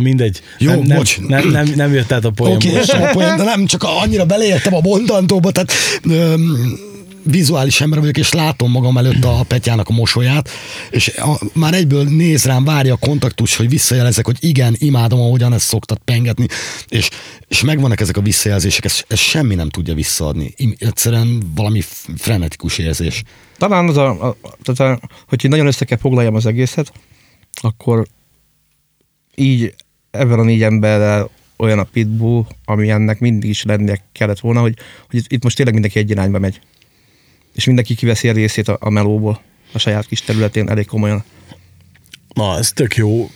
Mindegy. 0.00 0.40
Jó, 0.58 0.70
nem, 0.70 0.82
nem, 0.82 0.96
bocs. 0.96 1.20
Nem, 1.20 1.48
nem, 1.48 1.72
nem 1.74 1.92
jött 1.92 2.12
át 2.12 2.24
a 2.24 2.30
poén. 2.30 2.54
Oké, 2.54 2.68
okay, 2.68 3.02
a 3.02 3.10
poén, 3.12 3.36
de 3.36 3.42
nem 3.42 3.66
csak 3.66 3.82
annyira 3.82 4.24
beleértem 4.24 4.74
a 4.74 4.80
bondantóba, 4.80 5.50
tehát 5.50 5.72
öm, 6.10 6.78
vizuális 7.22 7.80
ember 7.80 7.98
vagyok, 7.98 8.16
és 8.16 8.32
látom 8.32 8.70
magam 8.70 8.98
előtt 8.98 9.24
a 9.24 9.44
Petyának 9.48 9.88
a 9.88 9.92
mosolyát, 9.92 10.48
és 10.90 11.08
a, 11.08 11.40
már 11.52 11.74
egyből 11.74 12.04
néz 12.04 12.44
rám, 12.44 12.64
várja 12.64 12.94
a 12.94 12.96
kontaktus, 12.96 13.56
hogy 13.56 13.68
visszajelezek, 13.68 14.26
hogy 14.26 14.36
igen, 14.40 14.74
imádom, 14.78 15.20
ahogyan 15.20 15.52
ezt 15.52 15.66
szoktad 15.66 15.98
pengetni, 16.04 16.46
és, 16.88 17.08
és 17.48 17.62
megvannak 17.62 18.00
ezek 18.00 18.16
a 18.16 18.20
visszajelzések, 18.20 18.84
ez, 18.84 19.02
ez 19.08 19.18
semmi 19.18 19.54
nem 19.54 19.68
tudja 19.68 19.94
visszaadni. 19.94 20.54
Egyszerűen 20.78 21.42
valami 21.54 21.82
frenetikus 22.16 22.78
érzés. 22.78 23.22
Talán 23.58 23.88
az 23.88 23.96
a, 23.96 24.08
a 24.08 24.36
tehát 24.62 24.98
a, 25.02 25.08
hogyha 25.28 25.48
nagyon 25.48 25.66
össze 25.66 25.84
kell 25.84 25.98
foglaljam 25.98 26.34
az 26.34 26.46
egészet, 26.46 26.92
akkor 27.60 28.06
így 29.34 29.74
ebben 30.10 30.38
a 30.38 30.42
négy 30.42 30.62
emberrel 30.62 31.30
olyan 31.56 31.78
a 31.78 31.84
pitbull, 31.84 32.46
ami 32.64 32.90
ennek 32.90 33.20
mindig 33.20 33.50
is 33.50 33.62
lennie 33.62 34.00
kellett 34.12 34.40
volna, 34.40 34.60
hogy, 34.60 34.76
hogy 35.10 35.24
itt- 35.28 35.42
most 35.42 35.56
tényleg 35.56 35.74
mindenki 35.74 35.98
egy 35.98 36.10
irányba 36.10 36.38
megy. 36.38 36.60
És 37.54 37.64
mindenki 37.64 37.94
kiveszi 37.94 38.28
a 38.28 38.32
részét 38.32 38.68
a, 38.68 38.76
a 38.80 38.90
melóból 38.90 39.40
a 39.72 39.78
saját 39.78 40.06
kis 40.06 40.22
területén 40.22 40.68
elég 40.68 40.86
komolyan. 40.86 41.24
Na, 42.34 42.58
ez 42.58 42.72
tök 42.72 42.96
jó, 42.96 43.30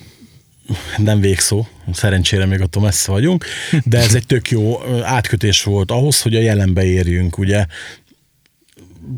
nem 0.97 1.21
végszó, 1.21 1.67
szerencsére 1.93 2.47
még 2.47 2.61
attól 2.61 2.83
messze 2.83 3.11
vagyunk, 3.11 3.45
de 3.85 3.99
ez 3.99 4.15
egy 4.15 4.27
tök 4.27 4.51
jó 4.51 4.81
átkötés 5.03 5.63
volt 5.63 5.91
ahhoz, 5.91 6.23
hogy 6.23 6.35
a 6.37 6.41
jelenbe 6.41 6.85
érjünk, 6.85 7.39
ugye. 7.39 7.67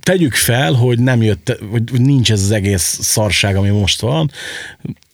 Tegyük 0.02 0.35
fel, 0.35 0.73
hogy 0.73 0.99
nem 0.99 1.23
jött, 1.23 1.59
hogy 1.70 2.00
nincs 2.00 2.32
ez 2.32 2.42
az 2.42 2.50
egész 2.50 2.99
szarság, 3.02 3.56
ami 3.56 3.68
most 3.68 4.00
van, 4.00 4.30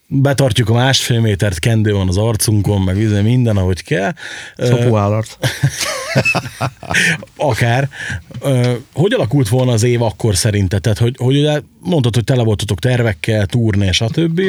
betartjuk 0.09 0.69
a 0.69 0.73
másfél 0.73 1.21
métert, 1.21 1.59
kendő 1.59 1.93
van 1.93 2.09
az 2.09 2.17
arcunkon, 2.17 2.83
meg 2.83 3.23
minden, 3.23 3.57
ahogy 3.57 3.83
kell. 3.83 4.13
Ö, 4.57 4.67
Szopóállart. 4.67 5.39
akár. 7.37 7.89
Hogy 8.93 9.13
alakult 9.13 9.49
volna 9.49 9.73
az 9.73 9.83
év 9.83 10.03
akkor 10.03 10.37
szerinted? 10.37 10.81
Tehát, 10.81 10.99
hogy, 10.99 11.15
hogy 11.19 11.37
ugye 11.37 11.61
mondtad, 11.81 12.15
hogy 12.15 12.25
tele 12.25 12.43
voltatok 12.43 12.79
tervekkel, 12.79 13.47
turné, 13.47 13.91
stb. 13.91 14.41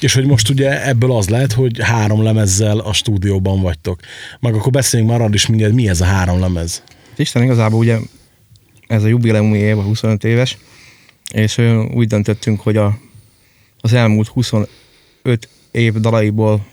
És 0.00 0.14
hogy 0.14 0.26
most 0.26 0.48
ugye 0.48 0.86
ebből 0.86 1.12
az 1.12 1.28
lehet, 1.28 1.52
hogy 1.52 1.80
három 1.82 2.22
lemezzel 2.22 2.78
a 2.78 2.92
stúdióban 2.92 3.60
vagytok. 3.60 4.00
Meg 4.40 4.54
akkor 4.54 4.72
beszéljünk 4.72 5.12
már 5.12 5.20
arról 5.20 5.34
is 5.34 5.46
mindjárt, 5.46 5.72
mi 5.72 5.88
ez 5.88 6.00
a 6.00 6.04
három 6.04 6.40
lemez. 6.40 6.82
Isten 7.16 7.42
igazából 7.42 7.78
ugye 7.78 7.96
ez 8.88 9.04
a 9.04 9.06
jubileumi 9.06 9.58
év, 9.58 9.78
a 9.78 9.82
25 9.82 10.24
éves, 10.24 10.58
és 11.32 11.58
úgy 11.94 12.06
döntöttünk, 12.06 12.60
hogy 12.60 12.76
a, 12.76 12.98
az 13.80 13.92
elmúlt 13.92 14.28
25 14.28 14.68
év 15.70 15.94
dalaiból 15.94 16.66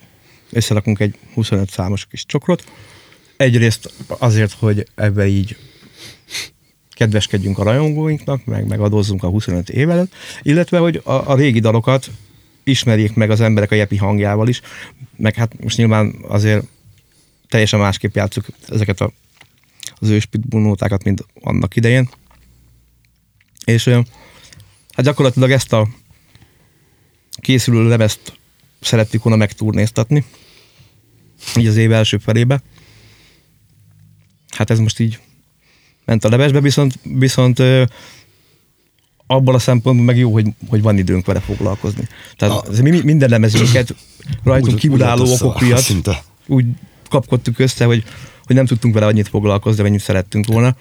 összerakunk 0.51 0.99
egy 0.99 1.15
25 1.33 1.69
számos 1.69 2.05
kis 2.05 2.25
csokrot. 2.25 2.63
Egyrészt 3.37 3.93
azért, 4.07 4.51
hogy 4.51 4.87
ebbe 4.95 5.27
így 5.27 5.57
kedveskedjünk 6.89 7.57
a 7.57 7.63
rajongóinknak, 7.63 8.45
meg 8.45 8.67
megadózzunk 8.67 9.23
a 9.23 9.27
25 9.27 9.69
év 9.69 9.89
előtt, 9.89 10.13
illetve, 10.41 10.77
hogy 10.77 11.01
a, 11.03 11.11
a 11.11 11.35
régi 11.35 11.59
dalokat 11.59 12.09
ismerjék 12.63 13.13
meg 13.13 13.29
az 13.29 13.41
emberek 13.41 13.71
a 13.71 13.75
jepi 13.75 13.97
hangjával 13.97 14.47
is, 14.47 14.61
meg 15.15 15.35
hát 15.35 15.61
most 15.63 15.77
nyilván 15.77 16.15
azért 16.27 16.63
teljesen 17.49 17.79
másképp 17.79 18.15
játszuk 18.15 18.45
ezeket 18.67 19.01
a, 19.01 19.11
az 20.05 20.11
ős 20.11 20.25
pitbull 20.25 20.61
nótákat, 20.61 21.03
mint 21.03 21.25
annak 21.41 21.75
idején. 21.75 22.09
És 23.65 23.87
hát 24.89 25.05
gyakorlatilag 25.05 25.51
ezt 25.51 25.73
a 25.73 25.87
készülő 27.35 27.87
lemezt 27.87 28.39
szerettük 28.81 29.23
volna 29.23 29.37
megturnéztatni, 29.37 30.25
így 31.57 31.67
az 31.67 31.77
év 31.77 31.91
első 31.91 32.17
felébe. 32.17 32.61
Hát 34.49 34.69
ez 34.69 34.79
most 34.79 34.99
így 34.99 35.19
ment 36.05 36.23
a 36.23 36.29
levesbe, 36.29 36.61
viszont, 36.61 36.99
viszont 37.03 37.59
ö, 37.59 37.83
abban 39.27 39.55
a 39.55 39.59
szempontból 39.59 40.05
meg 40.05 40.17
jó, 40.17 40.31
hogy, 40.33 40.47
hogy 40.69 40.81
van 40.81 40.97
időnk 40.97 41.25
vele 41.25 41.39
foglalkozni. 41.39 42.07
Tehát 42.35 42.67
a, 42.67 42.81
mi 42.81 42.89
mi- 42.89 43.03
minden 43.03 43.29
lemezünket 43.29 43.95
rajtunk 44.43 44.79
kívülálló 44.79 45.33
okok 45.33 45.61
miatt 45.61 45.93
úgy 46.47 46.65
kapkodtuk 47.09 47.59
össze, 47.59 47.85
hogy, 47.85 48.03
hogy 48.45 48.55
nem 48.55 48.65
tudtunk 48.65 48.93
vele 48.93 49.05
annyit 49.05 49.27
foglalkozni, 49.27 49.79
amennyit 49.79 50.01
szerettünk 50.01 50.45
volna. 50.45 50.75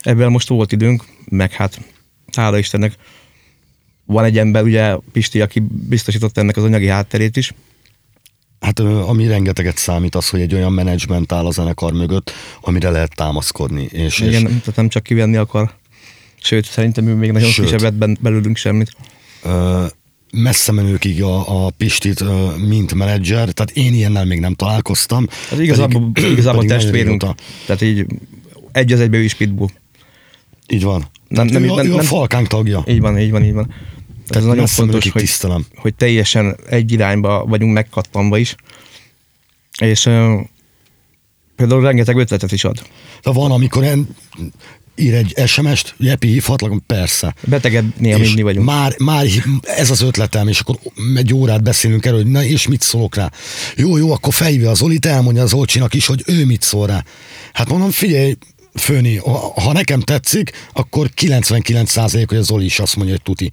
Ebben 0.00 0.30
most 0.30 0.48
volt 0.48 0.72
időnk, 0.72 1.04
meg 1.28 1.52
hát 1.52 1.80
hála 2.32 2.58
Istennek 2.58 2.94
van 4.04 4.24
egy 4.24 4.38
ember, 4.38 4.62
ugye 4.62 4.96
Pisti, 5.12 5.40
aki 5.40 5.60
biztosította 5.88 6.40
ennek 6.40 6.56
az 6.56 6.64
anyagi 6.64 6.86
hátterét 6.86 7.36
is. 7.36 7.54
Hát 8.60 8.78
ami 8.78 9.26
rengeteget 9.26 9.76
számít 9.76 10.14
az, 10.14 10.28
hogy 10.28 10.40
egy 10.40 10.54
olyan 10.54 10.72
menedzsment 10.72 11.32
áll 11.32 11.46
a 11.46 11.50
zenekar 11.50 11.92
mögött, 11.92 12.32
amire 12.60 12.90
lehet 12.90 13.14
támaszkodni. 13.14 13.82
És, 13.82 14.18
Igen, 14.18 14.32
és 14.32 14.40
tehát 14.42 14.76
nem 14.76 14.88
csak 14.88 15.02
kivenni 15.02 15.36
akar. 15.36 15.74
Sőt, 16.42 16.64
szerintem 16.64 17.06
ő 17.06 17.14
még 17.14 17.32
nagyon 17.32 17.50
Sőt. 17.50 17.70
kisebb 17.70 17.94
ben, 17.94 18.18
belőlünk 18.20 18.56
semmit. 18.56 18.92
ö, 19.42 19.86
messze 20.32 20.72
menőkig 20.72 21.22
a, 21.22 21.64
a 21.66 21.70
Pistit, 21.70 22.24
mint 22.68 22.94
menedzser, 22.94 23.48
tehát 23.52 23.70
én 23.70 23.94
ilyennel 23.94 24.24
még 24.24 24.40
nem 24.40 24.54
találkoztam. 24.54 25.26
Az 25.50 25.58
igazából, 25.58 26.10
Pedig- 26.12 26.30
igazából 26.38 26.60
pedig 26.60 26.70
nagyon 26.76 26.90
testvérünk. 26.90 27.24
Tehát 27.66 27.82
így 27.82 28.06
egy 28.72 28.92
az 28.92 29.00
egybe 29.00 29.16
ő 29.16 29.22
is 29.22 29.34
pitbull. 29.34 29.68
Így 30.68 30.82
van. 30.82 31.04
Nem- 31.28 31.46
nem- 31.46 31.62
ő, 31.62 31.70
a- 31.70 31.74
nem- 31.74 31.86
ő 31.86 31.92
a 31.92 31.96
nem- 31.96 32.04
falkánk 32.04 32.46
tagja. 32.46 32.84
Így 32.88 33.00
van, 33.00 33.18
így 33.18 33.30
van, 33.30 33.44
így 33.44 33.52
van. 33.52 33.68
Ez 33.68 34.26
Tehát 34.26 34.46
nagyon 34.48 34.62
messze 34.62 34.74
fontos, 34.74 35.08
hogy, 35.10 35.22
tisztelem. 35.22 35.66
hogy 35.76 35.94
teljesen 35.94 36.56
egy 36.68 36.92
irányba 36.92 37.44
vagyunk 37.44 37.72
megkattanva 37.72 38.38
is. 38.38 38.54
És 39.80 40.06
uh, 40.06 40.40
például 41.56 41.82
rengeteg 41.82 42.16
ötletet 42.16 42.52
is 42.52 42.64
ad. 42.64 42.82
De 43.22 43.30
van, 43.32 43.50
amikor 43.50 43.84
en, 43.84 44.08
ír 44.96 45.14
egy 45.14 45.34
SMS-t, 45.46 45.94
Jepi 45.98 46.28
hívhatlak, 46.28 46.86
persze. 46.86 47.34
Beteged 47.46 47.84
És 48.00 48.16
mindig 48.16 48.44
vagyunk. 48.44 48.66
Már, 48.66 48.94
már 48.98 49.26
ez 49.62 49.90
az 49.90 50.00
ötletem, 50.02 50.48
és 50.48 50.60
akkor 50.60 50.78
egy 51.14 51.34
órát 51.34 51.62
beszélünk 51.62 52.06
erről, 52.06 52.22
hogy 52.22 52.30
na 52.30 52.44
és 52.44 52.68
mit 52.68 52.80
szólok 52.80 53.14
rá. 53.14 53.30
Jó, 53.76 53.96
jó, 53.96 54.12
akkor 54.12 54.34
fejve 54.34 54.70
az 54.70 54.82
Olit, 54.82 55.06
elmondja 55.06 55.42
az 55.42 55.52
Olcsinak 55.52 55.94
is, 55.94 56.06
hogy 56.06 56.22
ő 56.26 56.44
mit 56.44 56.62
szól 56.62 56.86
rá. 56.86 57.04
Hát 57.52 57.68
mondom, 57.68 57.90
figyelj, 57.90 58.36
Főni, 58.74 59.16
ha 59.16 59.52
ha 59.60 59.72
nekem 59.72 60.00
tetszik, 60.00 60.50
akkor 60.72 61.10
99% 61.16 62.24
hogy 62.28 62.38
az 62.38 62.50
Oli 62.50 62.64
is 62.64 62.78
azt 62.78 62.96
mondja, 62.96 63.14
hogy 63.14 63.22
tuti. 63.22 63.50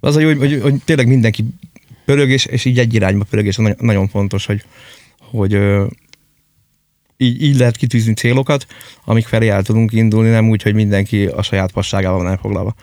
Az 0.00 0.16
a 0.16 0.20
jó, 0.20 0.26
hogy, 0.26 0.38
hogy, 0.38 0.60
hogy 0.62 0.74
tényleg 0.84 1.06
mindenki 1.06 1.44
pörög, 2.04 2.30
és, 2.30 2.44
és 2.44 2.64
így 2.64 2.78
egy 2.78 2.94
irányba 2.94 3.24
pörög, 3.24 3.46
és 3.46 3.56
nagyon, 3.56 3.76
nagyon 3.80 4.08
fontos, 4.08 4.46
hogy, 4.46 4.62
hogy 5.18 5.58
így, 7.16 7.42
így 7.42 7.58
lehet 7.58 7.76
kitűzni 7.76 8.14
célokat, 8.14 8.66
amik 9.04 9.26
felé 9.26 9.48
el 9.48 9.62
tudunk 9.62 9.92
indulni, 9.92 10.28
nem 10.28 10.48
úgy, 10.48 10.62
hogy 10.62 10.74
mindenki 10.74 11.26
a 11.26 11.42
saját 11.42 11.72
passágával 11.72 12.18
van 12.18 12.28
elfoglalva. 12.28 12.74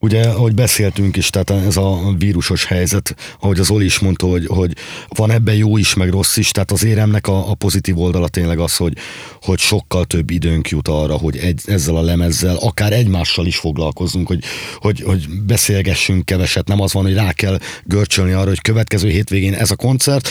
Ugye, 0.00 0.22
ahogy 0.22 0.54
beszéltünk 0.54 1.16
is, 1.16 1.30
tehát 1.30 1.50
ez 1.50 1.76
a 1.76 2.14
vírusos 2.18 2.64
helyzet, 2.64 3.14
ahogy 3.40 3.58
az 3.58 3.70
Oli 3.70 3.84
is 3.84 3.98
mondta, 3.98 4.26
hogy, 4.26 4.46
hogy 4.46 4.72
van 5.08 5.30
ebben 5.30 5.54
jó 5.54 5.76
is, 5.76 5.94
meg 5.94 6.10
rossz 6.10 6.36
is, 6.36 6.50
tehát 6.50 6.70
az 6.70 6.84
éremnek 6.84 7.26
a, 7.26 7.50
a 7.50 7.54
pozitív 7.54 7.98
oldala 7.98 8.28
tényleg 8.28 8.58
az, 8.58 8.76
hogy, 8.76 8.96
hogy 9.42 9.58
sokkal 9.58 10.04
több 10.04 10.30
időnk 10.30 10.68
jut 10.68 10.88
arra, 10.88 11.16
hogy 11.16 11.36
egy, 11.36 11.60
ezzel 11.66 11.96
a 11.96 12.02
lemezzel, 12.02 12.56
akár 12.56 12.92
egymással 12.92 13.46
is 13.46 13.56
foglalkozzunk, 13.56 14.26
hogy, 14.26 14.44
hogy, 14.76 15.00
hogy 15.00 15.28
beszélgessünk 15.46 16.24
keveset, 16.24 16.68
nem 16.68 16.80
az 16.80 16.92
van, 16.92 17.02
hogy 17.02 17.14
rá 17.14 17.32
kell 17.32 17.58
görcsölni 17.84 18.32
arra, 18.32 18.48
hogy 18.48 18.60
következő 18.60 19.08
hétvégén 19.08 19.54
ez 19.54 19.70
a 19.70 19.76
koncert, 19.76 20.28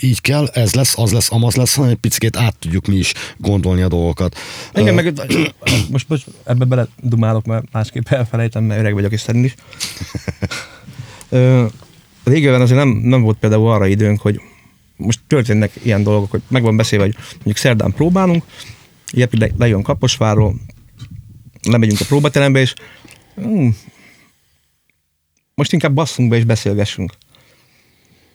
így 0.00 0.20
kell, 0.20 0.46
ez 0.46 0.74
lesz, 0.74 0.98
az 0.98 1.12
lesz, 1.12 1.32
amaz 1.32 1.54
lesz, 1.54 1.74
hanem 1.74 1.90
egy 1.90 1.96
picit 1.96 2.36
át 2.36 2.56
tudjuk 2.58 2.86
mi 2.86 2.96
is 2.96 3.12
gondolni 3.36 3.82
a 3.82 3.88
dolgokat. 3.88 4.36
Igen, 4.74 4.98
Ö, 4.98 5.02
meg 5.02 5.12
most, 5.90 6.08
most 6.08 6.26
ebbe 6.44 6.64
bele 6.64 6.88
dumálok, 7.02 7.44
mert 7.44 7.64
másképp 7.72 8.08
elfelejtem, 8.08 8.64
mert 8.64 8.75
öreg 8.78 8.94
vagyok, 8.94 9.12
és 9.12 9.20
szerint 9.20 9.44
is. 9.44 9.54
Régebben 12.24 12.60
azért 12.60 12.78
nem, 12.78 12.88
nem 12.88 13.22
volt 13.22 13.38
például 13.38 13.70
arra 13.70 13.86
időnk, 13.86 14.20
hogy 14.20 14.40
most 14.96 15.20
történnek 15.26 15.72
ilyen 15.82 16.02
dolgok, 16.02 16.30
hogy 16.30 16.42
meg 16.48 16.62
van 16.62 16.76
beszélve, 16.76 17.04
hogy 17.04 17.16
mondjuk 17.34 17.56
szerdán 17.56 17.92
próbálunk, 17.92 18.44
Jepi 19.12 19.38
le, 19.38 19.48
lejön 19.58 19.82
Kaposváról, 19.82 20.54
lemegyünk 21.62 22.00
a 22.00 22.04
próbaterembe, 22.04 22.60
és 22.60 22.74
hm, 23.34 23.68
most 25.54 25.72
inkább 25.72 25.94
basszunk 25.94 26.28
be 26.28 26.36
és 26.36 26.44
beszélgessünk. 26.44 27.12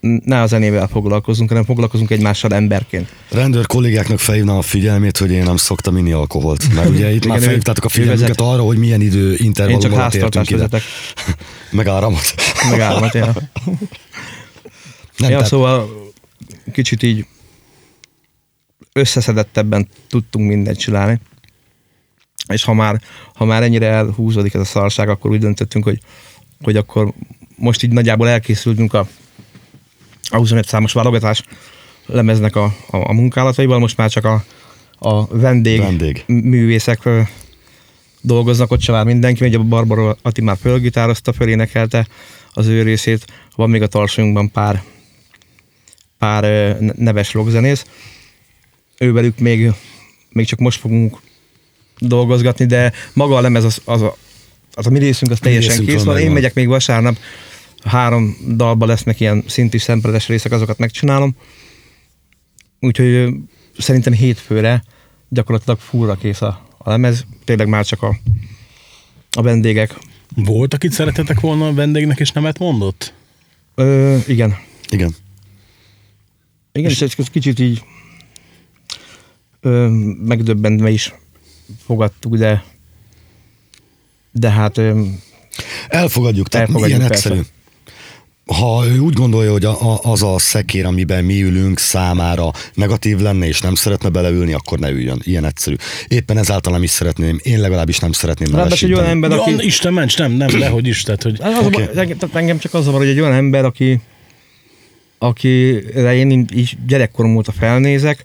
Ne 0.01 0.41
a 0.41 0.45
zenével 0.45 0.87
foglalkozunk, 0.87 1.49
hanem 1.49 1.63
foglalkozunk 1.63 2.11
egymással 2.11 2.53
emberként. 2.53 3.13
Rendőr 3.29 3.65
kollégáknak 3.65 4.19
felhívnám 4.19 4.57
a 4.57 4.61
figyelmét, 4.61 5.17
hogy 5.17 5.31
én 5.31 5.43
nem 5.43 5.57
szoktam 5.57 5.97
inni 5.97 6.11
alkoholt. 6.11 6.73
Mert 6.73 6.89
ugye 6.89 7.11
itt 7.11 7.15
Igen, 7.25 7.29
már 7.29 7.41
felhívtátok 7.41 7.85
a 7.85 7.89
vezet. 8.05 8.41
arra, 8.41 8.61
hogy 8.61 8.77
milyen 8.77 9.01
idő 9.01 9.31
Én 9.31 9.37
intervallum 9.45 9.81
csak 9.81 9.91
alatt 9.91 10.13
értünk 10.13 10.33
háztartást 10.33 10.51
vezetek, 10.51 10.81
Meg 11.77 11.87
áramot. 11.87 12.33
meg. 12.69 13.13
Ja. 13.13 13.33
Nem, 15.17 15.29
ja, 15.29 15.37
tehát, 15.37 15.45
szóval 15.45 15.89
kicsit 16.71 17.03
így 17.03 17.25
összeszedettebben 18.93 19.87
tudtunk 20.09 20.47
mindent 20.47 20.77
csinálni. 20.77 21.19
És 22.47 22.63
ha 22.63 22.73
már, 22.73 23.01
ha 23.33 23.45
már 23.45 23.63
ennyire 23.63 23.87
elhúzódik 23.87 24.53
ez 24.53 24.61
a 24.61 24.65
szarság, 24.65 25.09
akkor 25.09 25.31
úgy 25.31 25.39
döntöttünk, 25.39 25.83
hogy, 25.83 25.99
hogy 26.61 26.75
akkor 26.77 27.13
most 27.55 27.83
így 27.83 27.91
nagyjából 27.91 28.29
elkészültünk 28.29 28.93
a, 28.93 29.07
a 30.31 30.37
25 30.37 30.67
számos 30.67 30.93
válogatás 30.93 31.43
lemeznek 32.05 32.55
a, 32.55 32.63
a, 32.89 32.97
a 32.97 33.13
munkálataival, 33.13 33.79
most 33.79 33.97
már 33.97 34.09
csak 34.09 34.25
a, 34.25 34.43
a 34.99 35.27
vendég, 35.27 35.79
Vendég. 35.79 36.23
művészek 36.27 37.05
ö, 37.05 37.21
dolgoznak, 38.21 38.71
ott 38.71 38.81
se 38.81 38.91
vár 38.91 39.05
mindenki, 39.05 39.45
ugye 39.45 39.57
a 39.57 39.63
Barbara 39.63 40.17
Ati 40.21 40.41
már 40.41 40.57
fölgitározta, 40.61 41.33
fölénekelte 41.33 42.07
az 42.53 42.67
ő 42.67 42.81
részét, 42.83 43.25
van 43.55 43.69
még 43.69 43.81
a 43.81 43.87
tarsolyunkban 43.87 44.51
pár, 44.51 44.83
pár 46.17 46.43
ö, 46.43 46.85
neves 46.95 47.33
rockzenész. 47.33 47.85
Ővelük 48.97 49.39
még, 49.39 49.71
még 50.29 50.45
csak 50.45 50.59
most 50.59 50.79
fogunk 50.79 51.17
dolgozgatni, 51.97 52.65
de 52.65 52.91
maga 53.13 53.35
a 53.35 53.41
lemez 53.41 53.63
az, 53.63 53.81
az, 53.85 54.01
a, 54.01 54.17
az 54.73 54.87
a 54.87 54.89
mi 54.89 54.99
részünk 54.99 55.31
az 55.31 55.39
teljesen 55.39 55.69
részünkről 55.69 55.95
kész 55.95 56.05
van. 56.05 56.17
Én 56.17 56.31
megyek 56.31 56.53
még 56.53 56.67
vasárnap, 56.67 57.17
három 57.83 58.37
dalba 58.55 58.85
lesznek 58.85 59.19
ilyen 59.19 59.43
szintű 59.47 59.77
szempredes 59.77 60.27
részek, 60.27 60.51
azokat 60.51 60.77
megcsinálom. 60.77 61.35
Úgyhogy 62.79 63.33
szerintem 63.77 64.13
hétfőre 64.13 64.83
gyakorlatilag 65.29 65.79
fullra 65.79 66.15
kész 66.15 66.41
a, 66.41 66.67
a 66.77 66.89
lemez, 66.89 67.25
tényleg 67.43 67.67
már 67.67 67.85
csak 67.85 68.03
a, 68.03 68.17
a 69.31 69.41
vendégek. 69.41 69.97
Volt, 70.35 70.73
akit 70.73 70.91
szeretetek 70.91 71.39
volna 71.39 71.67
a 71.67 71.73
vendégnek, 71.73 72.19
és 72.19 72.31
nemet 72.31 72.59
mondott? 72.59 73.13
Ö, 73.75 74.17
igen. 74.27 74.57
igen. 74.89 75.15
Igen, 76.71 76.89
és 76.89 77.01
egy 77.01 77.29
kicsit 77.31 77.59
így 77.59 77.83
ö, 79.61 79.87
megdöbbentve 80.23 80.89
is 80.89 81.13
fogadtuk, 81.85 82.35
de 82.35 82.63
de 84.31 84.49
hát 84.49 84.77
ö, 84.77 85.03
Elfogadjuk, 85.87 86.47
tehát 86.47 86.67
Elfogadjuk, 86.67 86.97
ilyen 86.97 87.09
persze. 87.09 87.29
egyszerű. 87.29 87.47
Ha 88.45 88.85
ő 88.85 88.97
úgy 88.97 89.13
gondolja, 89.13 89.51
hogy 89.51 89.65
a, 89.65 89.93
a, 89.93 89.99
az 90.03 90.23
a 90.23 90.39
szekér, 90.39 90.85
amiben 90.85 91.23
mi 91.23 91.43
ülünk 91.43 91.79
számára 91.79 92.51
negatív 92.73 93.19
lenne, 93.19 93.47
és 93.47 93.61
nem 93.61 93.75
szeretne 93.75 94.09
beleülni, 94.09 94.53
akkor 94.53 94.79
ne 94.79 94.89
üljön. 94.89 95.21
Ilyen 95.23 95.45
egyszerű. 95.45 95.75
Éppen 96.07 96.37
ezáltal 96.37 96.73
nem 96.73 96.83
is 96.83 96.89
szeretném, 96.89 97.39
én 97.43 97.59
legalábbis 97.59 97.99
nem 97.99 98.11
szeretném 98.11 98.55
ráadásul 98.55 98.89
egy 98.89 98.93
olyan 98.93 99.09
ember, 99.09 99.29
Ja, 99.29 99.41
aki... 99.41 99.65
Isten 99.65 99.93
ments, 99.93 100.17
nem, 100.17 100.31
nem, 100.31 100.59
dehogy 100.59 100.87
is, 100.87 101.01
tehát, 101.01 101.23
hogy 101.23 101.37
Az 101.41 101.65
okay. 101.65 101.89
engem, 101.95 102.17
tehát 102.17 102.35
engem 102.35 102.57
csak 102.57 102.73
az 102.73 102.83
zavar, 102.83 102.99
hogy 102.99 103.09
egy 103.09 103.19
olyan 103.19 103.33
ember, 103.33 103.65
aki 103.65 103.99
akire 105.17 106.15
én 106.15 106.45
így 106.53 106.77
gyerekkorom 106.87 107.35
óta 107.35 107.51
felnézek, 107.51 108.23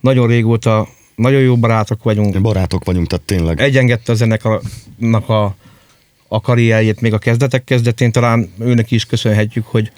nagyon 0.00 0.26
régóta, 0.26 0.88
nagyon 1.14 1.40
jó 1.40 1.56
barátok 1.56 2.02
vagyunk, 2.02 2.40
Barátok 2.40 2.84
vagyunk, 2.84 3.06
tehát 3.06 3.24
tényleg. 3.24 3.60
egyengedte 3.60 4.12
a 4.12 4.14
zenekarnak 4.14 5.28
a, 5.28 5.54
a 6.32 6.40
karrierjét 6.40 7.00
még 7.00 7.12
a 7.12 7.18
kezdetek 7.18 7.64
kezdetén, 7.64 8.12
talán 8.12 8.52
őnek 8.58 8.90
is 8.90 9.06
köszönhetjük, 9.06 9.66
hogy, 9.66 9.92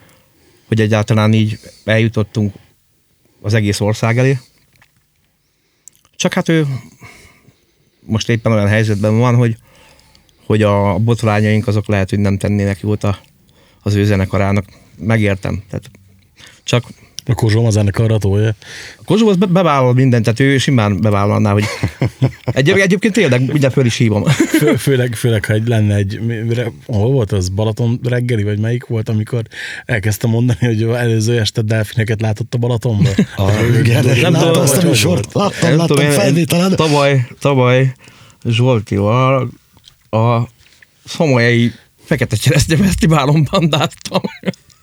hogy 0.68 0.80
egyáltalán 0.80 1.32
így 1.32 1.58
eljutottunk 1.84 2.54
az 3.40 3.54
egész 3.54 3.80
ország 3.80 4.18
elé. 4.18 4.38
Csak 6.16 6.32
hát 6.32 6.48
ő 6.48 6.66
most 8.00 8.28
éppen 8.28 8.52
olyan 8.52 8.68
helyzetben 8.68 9.18
van, 9.18 9.34
hogy, 9.34 9.56
hogy 10.46 10.62
a 10.62 10.98
botrányaink 10.98 11.66
azok 11.66 11.86
lehet, 11.86 12.10
hogy 12.10 12.18
nem 12.18 12.38
tennének 12.38 12.80
jót 12.80 13.04
a, 13.04 13.18
az 13.82 13.94
ő 13.94 14.04
zenekarának. 14.04 14.64
Megértem. 14.98 15.62
Tehát 15.70 15.90
csak 16.62 16.84
a 17.26 17.34
Kozsóm 17.34 17.64
az 17.64 17.76
ennek 17.76 17.98
arra 17.98 18.18
tolja. 18.18 18.54
a 18.98 19.04
Kozsó 19.04 19.28
az 19.28 19.36
be- 19.36 19.46
bevállal 19.46 19.92
mindent, 19.92 20.24
tehát 20.24 20.40
ő 20.40 20.58
simán 20.58 21.00
bevállalná, 21.00 21.52
hogy 21.52 21.64
egy, 22.44 22.70
egyébként 22.70 23.14
tényleg 23.14 23.40
mindjárt 23.40 23.74
föl 23.74 23.86
is 23.86 23.96
hívom. 23.96 24.24
Fő, 24.24 24.76
főleg, 24.76 25.14
főleg, 25.14 25.44
ha 25.44 25.52
egy, 25.52 25.68
lenne 25.68 25.94
egy, 25.94 26.20
hol 26.86 27.10
volt 27.10 27.32
az, 27.32 27.48
Balaton 27.48 28.00
reggeli, 28.02 28.42
vagy 28.42 28.58
melyik 28.58 28.86
volt, 28.86 29.08
amikor 29.08 29.42
elkezdte 29.84 30.26
mondani, 30.26 30.58
hogy 30.60 30.82
előző 30.82 31.38
este 31.38 31.62
delfineket 31.62 32.20
látott 32.20 32.54
a 32.54 32.58
Balatonban. 32.58 33.12
Ah, 33.36 33.78
igen, 33.78 34.04
Nem 34.04 34.32
tudom, 34.32 34.62
azt 34.62 34.76
a 34.76 34.86
műsort, 34.86 35.32
láttam, 35.32 35.76
láttam 35.76 36.10
felvételen. 36.10 36.76
Tavaly, 36.76 37.26
tavaly 37.38 37.92
Zsoltival 38.44 39.50
a 40.10 40.40
Szomolyai 41.04 41.72
Fekete 42.04 42.36
Cseresznye 42.36 42.76
Fesztiválon 42.76 43.48
bandáztam. 43.50 44.22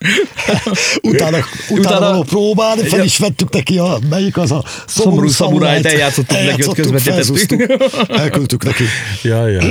Utána, 1.01 1.37
utána, 1.37 1.79
Utána- 1.79 1.99
való 1.99 2.23
próbán 2.23 2.77
fel 2.77 3.03
is 3.03 3.17
vettük 3.17 3.49
neki 3.49 3.77
a, 3.77 3.97
melyik 4.09 4.37
az 4.37 4.51
a 4.51 4.63
Szomorú 4.87 5.27
szamurájt 5.27 5.85
eljátszottuk 5.85 6.37
neki, 6.45 6.65
ott 6.65 7.01
felzúztuk, 7.01 7.61
Elküldtük 8.07 8.63
neki. 8.63 8.83
Ja, 9.23 9.47
ja. 9.47 9.61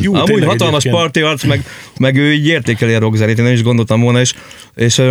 Jó, 0.00 0.14
Amúgy 0.14 0.44
hatalmas 0.44 0.84
parti 0.90 1.20
arc, 1.20 1.44
meg, 1.44 1.64
meg 1.98 2.16
ő 2.16 2.32
így 2.32 2.46
értékeli 2.46 2.94
a 2.94 2.98
rockzenét, 2.98 3.38
én 3.38 3.44
nem 3.44 3.52
is 3.52 3.62
gondoltam 3.62 4.00
volna, 4.00 4.20
és, 4.20 4.34
és 4.74 5.02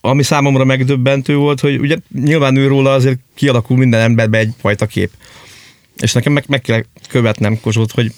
ami 0.00 0.22
számomra 0.22 0.64
megdöbbentő 0.64 1.36
volt, 1.36 1.60
hogy 1.60 1.78
ugye 1.78 1.96
nyilván 2.22 2.56
ő 2.56 2.66
róla 2.66 2.92
azért 2.92 3.18
kialakul 3.34 3.76
minden 3.76 4.00
emberbe 4.00 4.38
egyfajta 4.38 4.86
kép. 4.86 5.10
És 5.96 6.12
nekem 6.12 6.32
meg, 6.32 6.44
meg 6.48 6.60
kell 6.60 6.84
követnem 7.08 7.60
Kozsót, 7.60 7.92
hogy, 7.92 8.12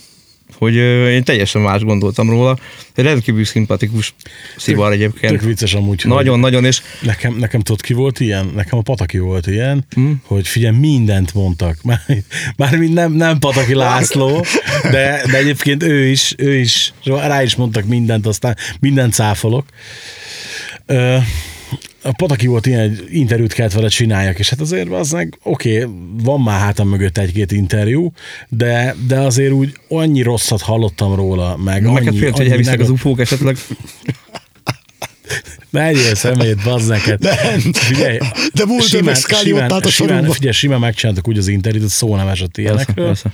hogy 0.54 0.74
én 0.74 1.24
teljesen 1.24 1.62
más 1.62 1.82
gondoltam 1.82 2.30
róla. 2.30 2.58
Egy 2.94 3.04
rendkívül 3.04 3.44
szimpatikus 3.44 4.14
szivar 4.56 4.92
egyébként. 4.92 5.32
Tök 5.32 5.42
vicces 5.42 5.74
amúgy, 5.74 6.02
Nagyon-nagyon, 6.04 6.64
és 6.64 6.82
Nekem, 7.02 7.34
nekem 7.34 7.61
tudod 7.61 7.80
ki 7.80 7.92
volt 7.92 8.20
ilyen? 8.20 8.50
Nekem 8.54 8.78
a 8.78 8.82
Pataki 8.82 9.18
volt 9.18 9.46
ilyen, 9.46 9.87
Hm? 9.90 10.00
hmm. 10.00 10.22
hogy 10.24 10.48
figyelj, 10.48 10.76
mindent 10.76 11.34
mondtak. 11.34 11.82
Már, 11.88 12.00
mármint 12.56 12.94
nem, 12.94 13.12
nem 13.12 13.38
Pataki 13.38 13.74
László, 13.74 14.44
de, 14.82 15.22
de 15.30 15.37
egyébként 15.37 15.82
ő 15.82 16.06
is, 16.06 16.34
ő 16.37 16.54
is, 16.54 16.92
rá 17.04 17.42
is 17.42 17.56
mondtak 17.56 17.84
mindent, 17.84 18.26
aztán 18.26 18.56
mindent 18.80 19.12
cáfolok. 19.12 19.66
Ö, 20.87 21.16
a 22.09 22.12
Pataki 22.16 22.47
volt 22.47 22.66
ilyen, 22.66 22.81
egy 22.81 23.05
interjút 23.11 23.53
kellett 23.53 23.73
vele 23.73 23.88
csináljak, 23.88 24.38
és 24.38 24.51
hát 24.51 24.61
azért 24.61 24.90
az 24.90 25.11
meg, 25.11 25.38
oké, 25.42 25.83
okay, 25.83 25.94
van 26.23 26.40
már 26.40 26.61
hátam 26.61 26.88
mögött 26.88 27.18
egy-két 27.18 27.53
interjú, 27.53 28.12
de, 28.49 28.94
de 29.07 29.18
azért 29.18 29.53
úgy 29.53 29.73
annyi 29.88 30.23
rosszat 30.23 30.61
hallottam 30.61 31.14
róla, 31.14 31.57
meg 31.57 31.83
neked 31.83 32.07
annyi, 32.07 32.18
félt, 32.18 32.33
hogy 32.33 32.40
annyi 32.40 32.51
elvisznek 32.51 32.81
az 32.81 32.90
ufók 32.90 33.21
esetleg. 33.21 33.57
Megyél 35.71 36.14
szemét, 36.14 36.62
bazd 36.62 36.88
neked. 36.88 37.21
Nem. 37.21 37.61
Figyelj, 37.73 38.18
De 38.55 38.64
Mulder 38.64 38.88
simán, 38.88 39.05
meg 39.05 39.16
simán, 39.16 39.83
sorokba. 39.83 40.33
figyelj, 40.33 40.53
simán 40.53 40.81
megcsináltak 40.81 41.29
úgy 41.29 41.38
az 41.38 41.49
interjút, 41.49 41.83
hogy 41.83 41.90
szó 41.90 42.16
nem 42.16 42.29
esett 42.29 42.51
Persze, 42.51 42.71
ilyenekről. 42.71 43.07
persze. 43.07 43.33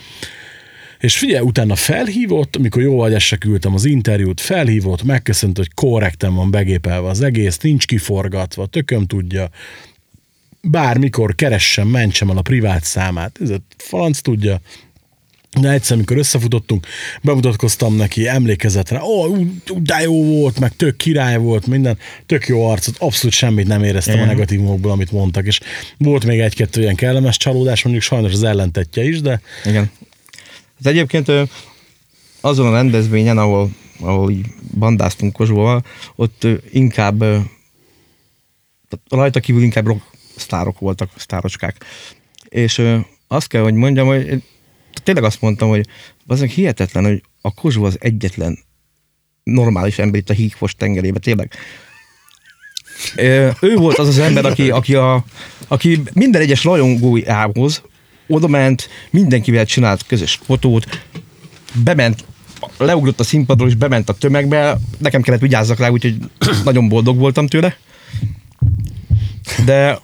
És 1.05 1.19
figyelj, 1.19 1.45
utána 1.45 1.75
felhívott, 1.75 2.57
amikor 2.57 2.83
jó 2.83 2.97
vagy 2.97 3.21
se 3.21 3.37
küldtem 3.37 3.75
az 3.75 3.85
interjút, 3.85 4.41
felhívott, 4.41 5.03
megköszönt, 5.03 5.57
hogy 5.57 5.75
korrekten 5.75 6.35
van 6.35 6.51
begépelve 6.51 7.09
az 7.09 7.21
egész, 7.21 7.59
nincs 7.59 7.87
kiforgatva, 7.87 8.67
tököm 8.67 9.07
tudja, 9.07 9.49
bármikor 10.61 11.35
keressen, 11.35 11.87
mentsem 11.87 12.31
el 12.31 12.37
a 12.37 12.43
privát 12.43 12.85
számát, 12.85 13.39
ez 13.41 13.51
a 13.51 13.57
franc 13.77 14.21
tudja, 14.21 14.61
de 15.61 15.71
egyszer, 15.71 15.97
amikor 15.97 16.17
összefutottunk, 16.17 16.87
bemutatkoztam 17.23 17.97
neki 17.97 18.29
emlékezetre, 18.29 19.03
ó, 19.03 19.27
ú, 19.27 19.47
de 19.77 20.01
jó 20.01 20.25
volt, 20.25 20.61
meg 20.61 20.77
tök 20.77 20.97
király 20.97 21.37
volt, 21.37 21.67
minden, 21.67 21.99
tök 22.27 22.47
jó 22.47 22.67
arcot, 22.67 22.97
abszolút 22.99 23.35
semmit 23.35 23.67
nem 23.67 23.83
éreztem 23.83 24.15
a 24.15 24.17
Igen. 24.17 24.29
negatívumokból, 24.29 24.91
amit 24.91 25.13
mondtak, 25.13 25.47
és 25.47 25.61
volt 25.99 26.25
még 26.25 26.41
egy-kettő 26.41 26.81
ilyen 26.81 26.95
kellemes 26.95 27.37
csalódás, 27.37 27.83
mondjuk 27.83 28.05
sajnos 28.05 28.33
az 28.33 28.43
ellentetje 28.43 29.05
is, 29.05 29.21
de 29.21 29.41
Igen. 29.65 29.91
Hát 30.77 30.93
egyébként 30.93 31.33
azon 32.41 32.67
a 32.67 32.73
rendezvényen, 32.73 33.39
ahol, 33.39 33.71
ahol 34.01 34.31
így 34.31 34.47
bandáztunk 34.79 35.33
Kozsóval, 35.33 35.85
ott 36.15 36.47
inkább 36.71 37.25
rajta 39.09 39.41
kívül 39.41 39.63
inkább 39.63 39.87
rock 39.87 40.03
sztárok 40.37 40.79
voltak, 40.79 41.11
sztárocskák. 41.17 41.85
És 42.49 42.83
azt 43.29 43.47
kell, 43.47 43.63
hogy 43.63 43.75
mondjam, 43.75 44.07
hogy 44.07 44.27
én 44.27 44.43
tényleg 45.03 45.25
azt 45.25 45.41
mondtam, 45.41 45.69
hogy 45.69 45.87
azok 46.27 46.49
hihetetlen, 46.49 47.05
hogy 47.05 47.23
a 47.41 47.55
Kozsó 47.55 47.85
az 47.85 47.97
egyetlen 48.01 48.59
normális 49.43 49.99
ember 49.99 50.21
itt 50.21 50.31
a 50.31 50.33
hígfos 50.33 50.75
tengerébe, 50.75 51.19
tényleg. 51.19 51.53
Ő 53.61 53.77
volt 53.77 53.99
az 53.99 54.09
az 54.09 54.19
ember, 54.19 54.45
aki, 54.45 54.71
aki, 54.71 54.95
a, 54.95 55.25
aki 55.69 56.03
minden 56.13 56.41
egyes 56.41 56.65
rajongójához 56.65 57.83
oda 58.27 58.47
ment, 58.47 58.89
mindenkivel 59.11 59.65
csinált 59.65 60.07
közös 60.07 60.39
fotót, 60.45 60.87
bement, 61.85 62.25
leugrott 62.79 63.21
a 63.21 63.25
színpadról, 63.25 63.69
és 63.69 63.75
bement 63.75 64.09
a 64.09 64.15
tömegbe, 64.15 64.79
nekem 64.99 65.23
kellett 65.23 65.41
vigyázzak 65.41 65.79
rá, 65.79 65.89
úgyhogy 65.89 66.17
nagyon 66.65 66.89
boldog 66.89 67.19
voltam 67.19 67.47
tőle. 67.47 67.77
De 69.65 69.99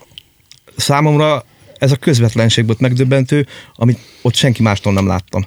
számomra 0.76 1.44
ez 1.78 1.92
a 1.92 1.96
közvetlenség 1.96 2.66
volt 2.66 2.80
megdöbbentő, 2.80 3.46
amit 3.74 3.98
ott 4.22 4.35
senki 4.35 4.62
mástól 4.62 4.92
nem 4.92 5.06
láttam. 5.06 5.46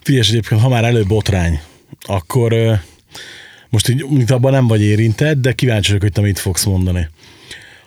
Figyelj, 0.00 0.26
egyébként, 0.28 0.60
ha 0.60 0.68
már 0.68 0.84
előbb 0.84 1.06
botrány, 1.06 1.60
akkor 2.00 2.80
most 3.70 3.88
így, 3.88 4.32
abban 4.32 4.52
nem 4.52 4.66
vagy 4.66 4.82
érintett, 4.82 5.40
de 5.40 5.52
kíváncsi 5.52 5.86
vagyok, 5.86 6.02
hogy 6.02 6.12
te 6.12 6.20
mit 6.20 6.38
fogsz 6.38 6.64
mondani. 6.64 7.08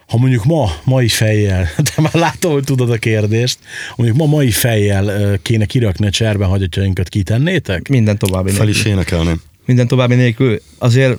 Ha 0.07 0.17
mondjuk 0.17 0.45
ma, 0.45 0.71
mai 0.83 1.07
fejjel, 1.07 1.69
de 1.95 2.01
már 2.01 2.13
látom, 2.13 2.51
hogy 2.51 2.63
tudod 2.63 2.89
a 2.91 2.97
kérdést, 2.97 3.59
mondjuk 3.95 4.19
ma 4.19 4.25
mai 4.25 4.51
fejjel 4.51 5.37
kéne 5.41 5.65
kirakni 5.65 6.05
a 6.07 6.09
cserben 6.09 6.47
hagyatjainkat, 6.47 7.09
kitennétek? 7.09 7.87
Minden 7.87 8.17
további 8.17 8.51
Fel 8.51 8.65
nélkül. 8.65 8.81
is 8.81 8.87
énekelném. 8.87 9.41
Minden 9.65 9.87
további 9.87 10.15
nélkül. 10.15 10.61
Azért 10.77 11.17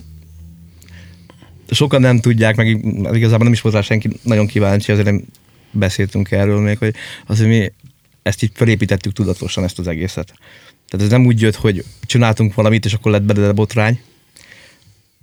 sokan 1.71 2.01
nem 2.01 2.21
tudják, 2.21 2.57
meg 2.57 2.67
igazából 3.13 3.45
nem 3.45 3.53
is 3.53 3.61
volt 3.61 3.75
rá 3.75 3.81
senki 3.81 4.11
nagyon 4.23 4.47
kíváncsi, 4.47 4.93
azért 4.93 5.07
nem 5.07 5.25
beszéltünk 5.71 6.31
erről 6.31 6.61
még, 6.61 6.79
hogy 6.79 6.95
azért 7.27 7.49
mi 7.49 7.73
ezt 8.23 8.43
így 8.43 8.51
felépítettük 8.55 9.13
tudatosan 9.13 9.65
ezt 9.65 9.79
az 9.79 9.89
egészet. 9.89 10.33
Tehát 10.89 11.07
ez 11.07 11.13
nem 11.13 11.27
úgy 11.27 11.41
jött, 11.41 11.55
hogy 11.55 11.85
csináltunk 12.03 12.55
valamit, 12.55 12.85
és 12.85 12.93
akkor 12.93 13.13
lett 13.13 13.23
belőle 13.23 13.53
botrány. 13.53 14.01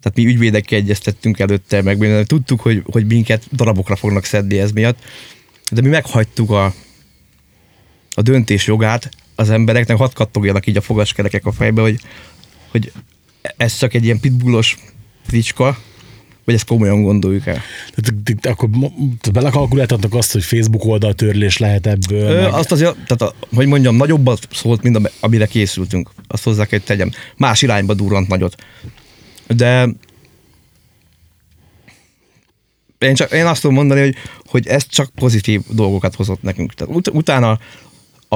Tehát 0.05 0.19
mi 0.19 0.25
ügyvédekkel 0.25 0.77
egyeztettünk 0.77 1.39
előtte, 1.39 1.81
meg 1.81 1.97
minden, 1.97 2.25
tudtuk, 2.25 2.61
hogy, 2.61 2.83
hogy 2.85 3.05
minket 3.05 3.43
darabokra 3.51 3.95
fognak 3.95 4.23
szedni 4.25 4.59
ez 4.59 4.71
miatt, 4.71 4.97
de 5.71 5.81
mi 5.81 5.87
meghagytuk 5.87 6.51
a, 6.51 6.73
a 8.11 8.21
döntés 8.21 8.67
jogát 8.67 9.09
az 9.35 9.49
embereknek, 9.49 9.97
hadd 9.97 10.13
kattogjanak 10.13 10.67
így 10.67 10.77
a 10.77 10.81
fogaskerekek 10.81 11.45
a 11.45 11.51
fejbe, 11.51 11.81
hogy, 11.81 11.99
hogy 12.71 12.91
ez 13.57 13.77
csak 13.77 13.93
egy 13.93 14.03
ilyen 14.03 14.19
pitbullos 14.19 14.77
fricska, 15.27 15.77
vagy 16.43 16.55
ezt 16.55 16.65
komolyan 16.65 17.03
gondoljuk 17.03 17.47
el. 17.47 17.61
Tehát, 17.95 18.45
akkor 18.45 18.69
belekalkuláltatok 19.33 20.15
azt, 20.15 20.31
hogy 20.31 20.43
Facebook 20.43 20.85
oldaltörlés 20.85 21.57
lehet 21.57 21.87
ebből? 21.87 22.29
Ö, 22.29 22.41
meg- 22.41 22.53
azt 22.53 22.71
azért, 22.71 22.93
tehát 22.93 23.21
a, 23.21 23.33
hogy 23.55 23.67
mondjam, 23.67 23.95
nagyobbat 23.95 24.47
szólt, 24.51 24.81
mint 24.81 24.95
ami- 24.95 25.09
amire 25.19 25.45
készültünk. 25.45 26.09
Azt 26.27 26.43
hozzá 26.43 26.65
kell, 26.65 26.79
hogy 26.79 26.87
tegyem. 26.87 27.11
Más 27.37 27.61
irányba 27.61 27.93
durrant 27.93 28.27
nagyot. 28.27 28.55
De 29.47 29.87
én, 32.97 33.15
csak, 33.15 33.31
én 33.31 33.45
azt 33.45 33.61
tudom 33.61 33.75
mondani, 33.75 33.99
hogy, 33.99 34.15
hogy 34.45 34.67
ez 34.67 34.87
csak 34.87 35.09
pozitív 35.09 35.61
dolgokat 35.69 36.15
hozott 36.15 36.41
nekünk. 36.41 36.73
Tehát 36.73 36.95
ut- 36.95 37.07
utána 37.07 37.59
a, 38.27 38.35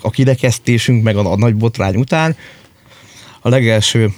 a 0.00 0.10
kirekesztésünk, 0.10 1.02
meg 1.02 1.16
a, 1.16 1.32
a 1.32 1.36
nagy 1.36 1.54
botrány 1.54 1.96
után 1.96 2.36
a 3.40 3.48
legelső 3.48 4.12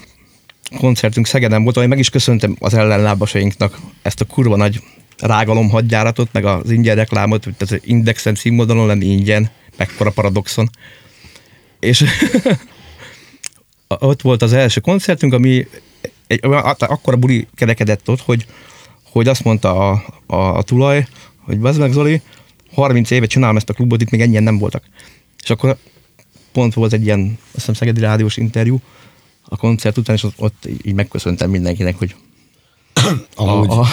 koncertünk 0.78 1.26
Szegeden 1.26 1.62
volt, 1.62 1.76
ahol 1.76 1.88
meg 1.88 1.98
is 1.98 2.10
köszöntem 2.10 2.56
az 2.58 2.74
ellenlábasainknak 2.74 3.78
ezt 4.02 4.20
a 4.20 4.24
kurva 4.24 4.56
nagy 4.56 4.82
rágalom 5.18 5.70
hadjáratot, 5.70 6.28
meg 6.32 6.44
az 6.44 6.70
ingyen 6.70 6.96
reklámot, 6.96 7.40
tehát 7.42 7.60
az 7.60 7.80
indexen 7.82 8.34
címoldalon 8.34 8.86
lenni 8.86 9.06
ingyen, 9.06 9.50
mekkora 9.76 10.10
paradoxon. 10.10 10.70
És 11.80 12.04
ott 13.88 14.22
volt 14.22 14.42
az 14.42 14.52
első 14.52 14.80
koncertünk, 14.80 15.32
ami 15.32 15.66
egy, 16.32 16.46
olyan- 16.46 16.76
akkora 16.78 17.16
buli 17.16 17.48
kerekedett 17.54 18.08
ott, 18.08 18.20
hogy, 18.20 18.46
hogy 19.10 19.28
azt 19.28 19.44
mondta 19.44 19.90
a, 19.90 20.04
a, 20.26 20.56
a 20.56 20.62
tulaj, 20.62 21.06
hogy 21.38 21.58
bazd 21.60 21.80
meg 21.80 21.92
Zoli, 21.92 22.22
30 22.74 23.10
éve 23.10 23.26
csinálom 23.26 23.56
ezt 23.56 23.68
a 23.68 23.72
klubot, 23.72 24.02
itt 24.02 24.10
még 24.10 24.20
ennyien 24.20 24.42
nem 24.42 24.58
voltak. 24.58 24.84
És 25.42 25.50
akkor 25.50 25.76
pont 26.52 26.74
volt 26.74 26.92
egy 26.92 27.04
ilyen, 27.04 27.38
azt 27.40 27.54
hiszem, 27.54 27.74
Szegedi 27.74 28.00
Rádiós 28.00 28.36
interjú 28.36 28.80
a 29.48 29.56
koncert 29.56 29.98
után, 29.98 30.16
és 30.16 30.22
ott, 30.22 30.34
ott 30.36 30.68
így 30.82 30.94
megköszöntem 30.94 31.50
mindenkinek, 31.50 31.98
hogy 31.98 32.14
a, 33.36 33.42
Amúgy 33.42 33.70
a, 33.70 33.86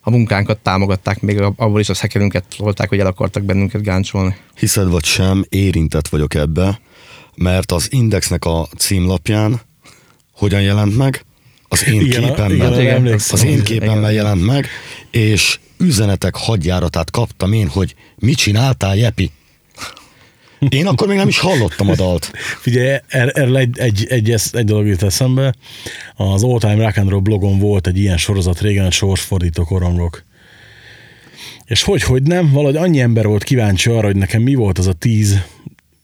a 0.00 0.10
munkánkat 0.10 0.58
támogatták, 0.58 1.20
még 1.20 1.40
abból 1.40 1.80
is 1.80 1.88
a 1.88 1.94
szekerünket 1.94 2.44
tolták, 2.56 2.88
hogy 2.88 2.98
el 2.98 3.06
akartak 3.06 3.42
bennünket 3.42 3.82
gáncsolni. 3.82 4.36
hiszed 4.58 4.88
vagy 4.88 5.04
sem, 5.04 5.44
érintett 5.48 6.08
vagyok 6.08 6.34
ebbe, 6.34 6.80
mert 7.34 7.72
az 7.72 7.92
Indexnek 7.92 8.44
a 8.44 8.68
címlapján 8.76 9.60
hogyan 10.40 10.62
jelent 10.62 10.96
meg? 10.96 11.24
Az 11.68 11.86
én 11.88 12.00
Igen, 12.00 12.22
a- 12.22 12.26
képemmel. 12.26 12.80
igen, 12.80 12.80
igen. 12.80 13.12
az 13.30 13.44
én 13.44 13.62
képemmel 13.62 14.12
jelent 14.12 14.46
meg, 14.46 14.66
és 15.10 15.58
üzenetek 15.78 16.34
hadjáratát 16.34 17.10
kaptam 17.10 17.52
én, 17.52 17.68
hogy 17.68 17.94
mit 18.18 18.36
csináltál, 18.36 18.96
Jepi? 18.96 19.30
Én 20.68 20.86
akkor 20.86 21.08
még 21.08 21.16
nem 21.16 21.28
is 21.28 21.38
hallottam 21.38 21.88
a 21.88 21.94
dalt. 21.94 22.30
Figyelj, 22.60 22.98
er- 23.08 23.36
erről 23.36 23.56
egy, 23.56 23.78
egy, 23.78 24.06
egy, 24.08 24.30
egy, 24.30 24.42
egy 24.52 24.64
dolog 24.64 24.86
jut 24.86 25.02
eszembe. 25.02 25.54
Az 26.16 26.44
All 26.44 26.58
Time 26.58 26.74
Rock 26.74 26.96
and 26.96 27.08
Roll 27.08 27.20
blogon 27.20 27.58
volt 27.58 27.86
egy 27.86 27.98
ilyen 27.98 28.16
sorozat 28.16 28.60
régen, 28.60 28.84
egy 28.84 28.92
sorsfordító 28.92 29.64
korongok. 29.64 30.24
És 31.64 31.82
hogy, 31.82 32.02
hogy 32.02 32.22
nem, 32.22 32.50
valahogy 32.52 32.76
annyi 32.76 33.00
ember 33.00 33.26
volt 33.26 33.44
kíváncsi 33.44 33.90
arra, 33.90 34.06
hogy 34.06 34.16
nekem 34.16 34.42
mi 34.42 34.54
volt 34.54 34.78
az 34.78 34.86
a 34.86 34.92
tíz 34.92 35.38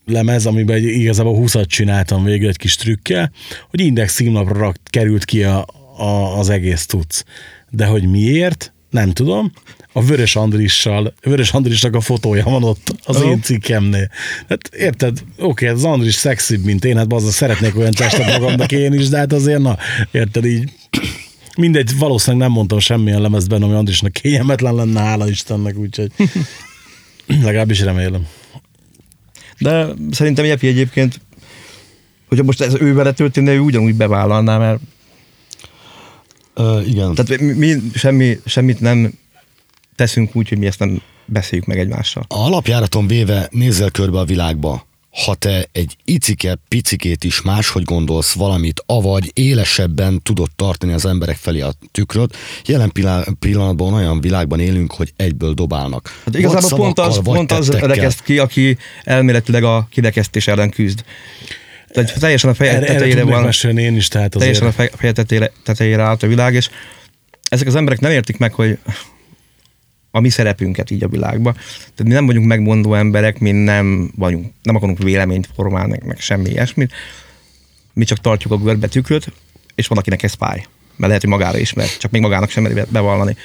lemez, 0.07 0.47
amiben 0.47 0.79
igazából 0.79 1.35
20 1.35 1.57
csináltam 1.67 2.25
végül 2.25 2.49
egy 2.49 2.57
kis 2.57 2.77
trükkel, 2.77 3.31
hogy 3.71 3.81
index 3.81 4.15
címlapra 4.15 4.59
rak, 4.59 4.77
került 4.85 5.25
ki 5.25 5.45
a, 5.45 5.67
a, 5.97 6.39
az 6.39 6.49
egész 6.49 6.87
tudsz. 6.87 7.25
De 7.71 7.87
hogy 7.87 8.09
miért, 8.09 8.73
nem 8.91 9.13
tudom. 9.13 9.53
A 9.93 10.03
Vörös 10.03 10.37
Andrissal, 10.37 11.15
Vörös 11.23 11.53
Andrisnak 11.53 11.95
a 11.95 12.01
fotója 12.01 12.45
van 12.45 12.63
ott 12.63 12.95
az 13.05 13.23
én 13.23 13.43
cikkemnél. 13.43 14.11
Hát 14.49 14.75
érted, 14.75 15.19
oké, 15.39 15.67
az 15.67 15.85
Andris 15.85 16.15
szexibb, 16.15 16.65
mint 16.65 16.85
én, 16.85 16.97
hát 16.97 17.13
az 17.13 17.35
szeretnék 17.35 17.77
olyan 17.77 17.93
testet 17.93 18.39
magamnak 18.39 18.73
én 18.73 18.93
is, 18.93 19.09
de 19.09 19.17
hát 19.17 19.33
azért 19.33 19.61
na, 19.61 19.77
érted 20.11 20.45
így. 20.45 20.73
Mindegy, 21.57 21.99
valószínűleg 21.99 22.47
nem 22.47 22.57
mondtam 22.57 22.79
semmilyen 22.79 23.21
lemezt 23.21 23.49
benne, 23.49 23.65
ami 23.65 23.75
Andrisnak 23.75 24.13
kényelmetlen 24.13 24.75
lenne, 24.75 25.01
hála 25.01 25.29
Istennek, 25.29 25.77
úgyhogy 25.77 26.11
legalábbis 27.45 27.81
remélem. 27.81 28.27
De 29.59 29.87
szerintem 30.11 30.45
Jepi 30.45 30.67
egyébként, 30.67 31.21
hogyha 32.29 32.45
most 32.45 32.61
ez 32.61 32.75
ő 32.75 32.95
vele 32.95 33.13
történne, 33.13 33.53
ő 33.53 33.59
ugyanúgy 33.59 33.95
bevállalná, 33.95 34.59
mert 34.59 34.81
Uh, 36.59 36.89
igen. 36.89 37.15
tehát 37.15 37.41
mi, 37.41 37.53
mi 37.53 37.77
semmi, 37.95 38.41
semmit 38.45 38.81
nem 38.81 39.13
teszünk 39.97 40.37
úgy, 40.37 40.49
hogy 40.49 40.59
mi 40.59 40.67
ezt 40.67 40.79
nem 40.79 41.03
beszéljük 41.25 41.67
meg 41.67 41.79
egymással. 41.79 42.25
A 42.29 42.35
alapjáraton 42.39 43.07
véve 43.07 43.49
nézzel 43.51 43.91
körbe 43.91 44.19
a 44.19 44.25
világba. 44.25 44.87
Ha 45.25 45.35
te 45.35 45.69
egy 45.73 45.97
icike, 46.05 46.59
picikét 46.69 47.25
is 47.25 47.43
máshogy 47.43 47.83
gondolsz 47.83 48.33
valamit, 48.33 48.83
avagy 48.87 49.31
élesebben 49.35 50.23
tudod 50.23 50.49
tartani 50.57 50.93
az 50.93 51.07
emberek 51.07 51.37
felé 51.37 51.61
a 51.61 51.73
tükröt, 51.93 52.37
jelen 52.67 52.93
pillanatban 53.39 53.93
olyan 53.93 54.21
világban 54.21 54.61
élünk, 54.61 54.93
hogy 54.93 55.13
egyből 55.17 55.55
dobálnak. 55.55 56.21
Hát 56.25 56.35
igazából 56.35 56.69
Vagy 56.69 56.79
pont 56.79 56.99
az, 56.99 57.21
pont 57.23 57.53
az 57.53 57.69
rekeszt 57.69 58.23
ki, 58.23 58.39
aki 58.39 58.77
elméletileg 59.05 59.65
a 59.65 59.87
kirekesztés 59.91 60.47
ellen 60.47 60.71
küzd. 60.71 61.05
Tehát 61.89 62.19
teljesen 62.19 62.51
a 62.51 62.55
feje 62.55 62.73
Erre, 62.73 62.87
tetejére 62.87 63.25
van, 63.25 63.43
mesélni 63.43 63.83
én 63.83 63.97
is, 63.97 64.09
tehát 64.09 64.35
azért. 64.35 64.41
teljesen 64.41 64.67
a 64.67 64.73
fej- 64.73 64.95
feje 64.97 65.13
tetejére, 65.13 65.53
tetejére 65.65 66.03
állt 66.03 66.23
a 66.23 66.27
világ, 66.27 66.55
és 66.55 66.71
ezek 67.49 67.67
az 67.67 67.75
emberek 67.75 68.01
nem 68.01 68.11
értik 68.11 68.39
meg, 68.39 68.55
hogy 68.55 68.79
a 70.17 70.21
mi 70.21 70.29
szerepünket 70.29 70.91
így 70.91 71.05
a 71.05 71.09
világban. 71.09 71.53
Tehát 71.53 72.05
mi 72.05 72.13
nem 72.13 72.27
vagyunk 72.27 72.47
megmondó 72.47 72.95
emberek, 72.95 73.39
mi 73.39 73.51
nem 73.51 74.11
vagyunk, 74.15 74.53
nem 74.63 74.77
akarunk 74.77 74.99
véleményt 74.99 75.49
formálni, 75.55 75.99
meg, 76.05 76.21
semmi 76.21 76.51
ilyesmit. 76.51 76.93
Mi 77.93 78.05
csak 78.05 78.19
tartjuk 78.19 78.53
a 78.53 78.57
görbe 78.57 78.89
tükröt, 78.89 79.33
és 79.75 79.87
van, 79.87 79.99
akinek 79.99 80.23
ez 80.23 80.33
fáj. 80.33 80.57
Mert 80.97 81.07
lehet, 81.07 81.21
hogy 81.21 81.31
magára 81.31 81.59
ismer, 81.59 81.87
csak 81.99 82.11
még 82.11 82.21
magának 82.21 82.51
sem 82.51 82.63
meri 82.63 82.75
be- 82.75 82.87
bevallani. 82.91 83.37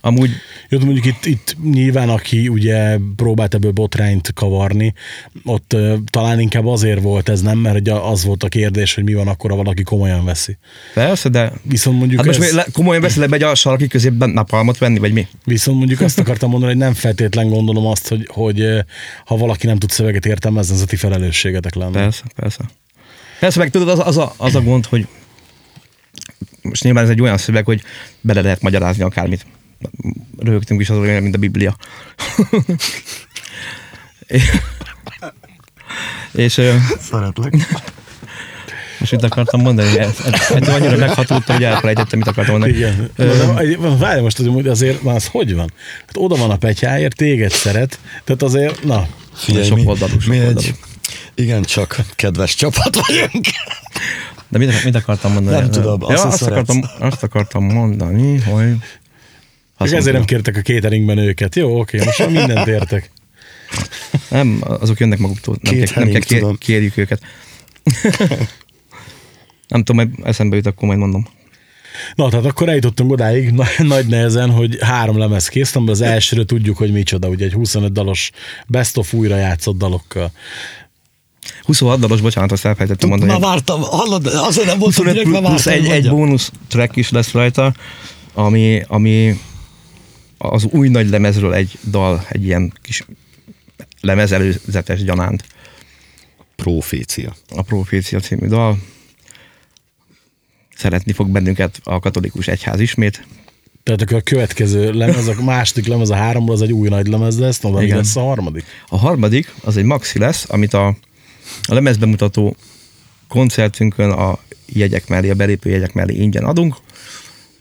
Amúgy 0.00 0.30
Jó, 0.68 0.78
mondjuk 0.78 1.04
itt, 1.04 1.26
itt 1.26 1.56
nyilván, 1.62 2.08
aki 2.08 2.48
ugye 2.48 2.98
próbált 3.16 3.54
ebből 3.54 3.70
botrányt 3.70 4.32
kavarni, 4.34 4.94
ott 5.44 5.72
uh, 5.74 5.96
talán 6.10 6.40
inkább 6.40 6.66
azért 6.66 7.02
volt 7.02 7.28
ez, 7.28 7.40
nem? 7.40 7.58
Mert 7.58 7.76
ugye 7.76 7.92
az 7.92 8.24
volt 8.24 8.42
a 8.42 8.48
kérdés, 8.48 8.94
hogy 8.94 9.04
mi 9.04 9.14
van 9.14 9.28
akkor, 9.28 9.50
ha 9.50 9.56
valaki 9.56 9.82
komolyan 9.82 10.24
veszi. 10.24 10.58
persze, 10.94 11.28
de 11.28 11.52
Viszont 11.62 11.98
mondjuk, 11.98 12.20
Hát 12.20 12.26
most 12.26 12.40
ez, 12.40 12.52
le, 12.52 12.66
komolyan 12.72 13.02
beszélek 13.02 13.28
be 13.28 13.36
egy 13.36 13.42
a 13.42 13.54
sarki 13.54 13.86
középben 13.86 14.30
napalmot 14.30 14.78
venni, 14.78 14.98
vagy 14.98 15.12
mi? 15.12 15.26
viszont 15.44 15.78
mondjuk 15.78 16.00
azt 16.00 16.18
akartam 16.18 16.50
mondani, 16.50 16.72
hogy 16.72 16.80
nem 16.80 16.94
feltétlen 16.94 17.48
gondolom 17.48 17.86
azt, 17.86 18.08
hogy, 18.08 18.28
hogy 18.32 18.64
ha 19.24 19.36
valaki 19.36 19.66
nem 19.66 19.78
tud 19.78 19.90
szöveget 19.90 20.26
értelmezni, 20.26 20.74
ez 20.74 20.80
a 20.80 20.84
ti 20.84 20.96
felelősségetek 20.96 21.74
lenne. 21.74 21.92
Persze, 21.92 22.22
persze. 22.36 22.64
Persze, 23.40 23.58
meg 23.58 23.70
tudod, 23.70 23.88
az, 23.88 23.98
az, 23.98 24.16
a, 24.16 24.34
az 24.36 24.54
a 24.54 24.60
gond, 24.60 24.86
hogy 24.86 25.06
most 26.62 26.82
nyilván 26.82 27.04
ez 27.04 27.10
egy 27.10 27.20
olyan 27.20 27.38
szöveg, 27.38 27.64
hogy 27.64 27.82
bele 28.20 28.40
lehet 28.40 28.60
magyarázni 28.60 29.02
akármit. 29.02 29.46
Rögtünk 30.38 30.80
is 30.80 30.90
az 30.90 30.96
olyan, 30.98 31.22
mint 31.22 31.34
a 31.34 31.38
Biblia. 31.38 31.76
és, 36.32 36.56
ö, 36.56 36.74
Szeretlek. 37.00 37.54
Most 38.98 39.12
mit 39.12 39.22
akartam 39.22 39.60
mondani? 39.60 39.98
Ez, 39.98 40.14
ez, 40.24 40.50
ez 40.50 40.68
annyira 40.68 40.96
meghatódtam, 40.96 41.56
hogy 41.56 41.64
elfelejtettem, 41.64 42.18
mit 42.18 42.28
akartam 42.28 42.58
mondani. 42.58 42.76
Igen. 42.76 43.10
Na, 43.16 43.24
de, 43.24 43.76
várj 43.78 44.20
most, 44.20 44.42
hogy 44.42 44.68
azért, 44.68 45.02
na, 45.02 45.12
az 45.12 45.26
hogy 45.26 45.54
van? 45.54 45.72
Hát 46.06 46.16
oda 46.16 46.36
van 46.36 46.50
a 46.50 46.56
petyáért, 46.56 47.16
téged 47.16 47.50
szeret, 47.50 47.98
tehát 48.24 48.42
azért, 48.42 48.84
na, 48.84 49.06
Figyelj, 49.36 49.66
Sok 49.66 49.76
mi, 49.76 49.86
oldalú, 49.86 50.20
sok 50.20 50.30
mi 50.30 50.38
oldalú. 50.38 50.58
egy, 50.58 50.74
igen, 51.34 51.62
csak 51.62 51.96
kedves 52.14 52.54
csapat 52.54 53.06
vagyunk. 53.06 53.46
De 54.48 54.58
mit, 54.58 54.84
mit 54.84 54.94
akartam 54.94 55.32
mondani? 55.32 55.56
Nem 55.56 55.70
tudom, 55.70 56.00
ja, 56.00 56.06
azt, 56.06 56.22
hogy 56.22 56.32
azt, 56.32 56.42
szeretsz. 56.42 56.68
akartam, 56.68 57.08
azt 57.08 57.22
akartam 57.22 57.64
mondani, 57.64 58.38
hogy... 58.38 58.76
Csak 59.78 59.92
ezért 59.92 60.16
nem 60.16 60.24
kértek 60.24 60.56
a 60.56 60.60
cateringben 60.60 61.18
őket. 61.18 61.54
Jó, 61.54 61.80
oké, 61.80 61.98
most 62.04 62.18
már 62.18 62.30
mindent 62.30 62.66
értek. 62.66 63.10
Nem, 64.30 64.58
azok 64.60 65.00
jönnek 65.00 65.18
maguktól. 65.18 65.56
Nem, 65.60 65.74
Két 65.74 65.90
kell, 65.90 66.02
nem 66.04 66.12
kell 66.12 66.20
Henning, 66.26 66.40
tudom. 66.42 66.56
kér, 66.58 66.74
kérjük 66.74 66.96
őket. 66.96 67.20
nem 69.68 69.84
tudom, 69.84 69.96
majd 69.96 70.26
eszembe 70.26 70.56
jut, 70.56 70.66
akkor 70.66 70.88
majd 70.88 70.98
mondom. 71.00 71.26
Na, 72.14 72.28
tehát 72.28 72.44
akkor 72.44 72.68
eljutottunk 72.68 73.12
odáig 73.12 73.50
na- 73.50 73.66
nagy 73.78 74.06
nehezen, 74.06 74.50
hogy 74.50 74.76
három 74.80 75.18
lemez 75.18 75.48
kész, 75.48 75.74
amiből 75.76 75.94
az 75.94 76.00
elsőről 76.00 76.44
tudjuk, 76.44 76.76
hogy 76.76 76.92
micsoda, 76.92 77.28
ugye 77.28 77.44
egy 77.44 77.52
25 77.52 77.92
dalos 77.92 78.30
best 78.66 78.96
of 78.96 79.12
újra 79.12 79.36
játszott 79.36 79.76
dalokkal. 79.78 80.32
26 81.62 81.98
dalos, 82.00 82.20
bocsánat, 82.20 82.52
azt 82.52 82.64
elfelejtettem 82.64 83.08
mondani. 83.08 83.30
Már 83.30 83.40
vártam, 83.40 83.80
hallod, 83.82 84.26
azért 84.26 84.66
nem 84.66 84.78
voltam 84.78 85.04
25 85.04 85.12
direkt, 85.12 85.30
mert 85.30 85.44
plusz 85.44 85.64
vártam, 85.64 85.82
egy, 85.84 85.88
hogy 85.88 85.96
egy 85.96 86.02
mondjam. 86.04 86.26
bónusz 86.26 86.50
track 86.68 86.96
is 86.96 87.10
lesz 87.10 87.32
rajta, 87.32 87.74
ami, 88.34 88.82
ami 88.88 89.40
az 90.38 90.64
új 90.64 90.88
nagy 90.88 91.08
lemezről 91.08 91.54
egy 91.54 91.78
dal, 91.90 92.26
egy 92.28 92.44
ilyen 92.44 92.72
kis 92.82 93.04
lemez 94.00 94.32
előzetes 94.32 95.04
gyanánt. 95.04 95.44
Profécia. 96.56 97.36
a 97.48 97.62
Profécia 97.62 98.20
című 98.20 98.46
dal. 98.46 98.78
Szeretni 100.76 101.12
fog 101.12 101.28
bennünket 101.28 101.80
a 101.84 102.00
katolikus 102.00 102.48
egyház 102.48 102.80
ismét. 102.80 103.26
Tehát 103.82 104.02
akkor 104.02 104.16
a 104.16 104.20
következő 104.20 104.92
lemez, 104.92 105.28
a 105.28 105.42
második 105.42 105.86
lemez, 105.86 106.10
a 106.10 106.14
háromból 106.14 106.54
az 106.54 106.62
egy 106.62 106.72
új 106.72 106.88
nagy 106.88 107.06
lemez 107.06 107.38
lesz, 107.38 107.60
na, 107.60 107.70
mi 107.70 107.84
Igen. 107.84 107.96
lesz 107.96 108.16
a 108.16 108.20
harmadik? 108.20 108.64
A 108.88 108.96
harmadik, 108.96 109.54
az 109.62 109.76
egy 109.76 109.84
maxi 109.84 110.18
lesz, 110.18 110.44
amit 110.48 110.74
a, 110.74 110.86
a 111.62 111.74
lemezbemutató 111.74 112.56
koncertünkön 113.28 114.10
a 114.10 114.38
jegyek 114.66 115.08
mellé, 115.08 115.30
a 115.30 115.34
belépő 115.34 115.70
jegyek 115.70 115.92
mellé 115.92 116.14
ingyen 116.14 116.44
adunk. 116.44 116.76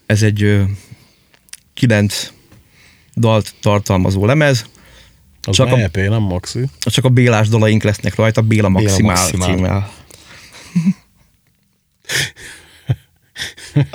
Ez 0.05 0.23
egy 0.23 0.43
ö, 0.43 0.63
kilenc 1.73 2.31
dalt 3.15 3.54
tartalmazó 3.62 4.25
lemez, 4.25 4.65
Az 5.41 5.56
Csak 5.56 5.71
a- 5.71 5.78
EP, 5.80 5.95
nem 5.95 6.21
Maxi. 6.21 6.60
csak 6.80 7.06
a 7.06 7.10
Bélás 7.10 7.47
dalaink 7.47 7.84
lesznek 7.84 8.15
rajta, 8.15 8.41
Béla 8.41 8.69
Maximál, 8.69 9.15
Maximál. 9.15 9.56
címmel. 9.56 9.91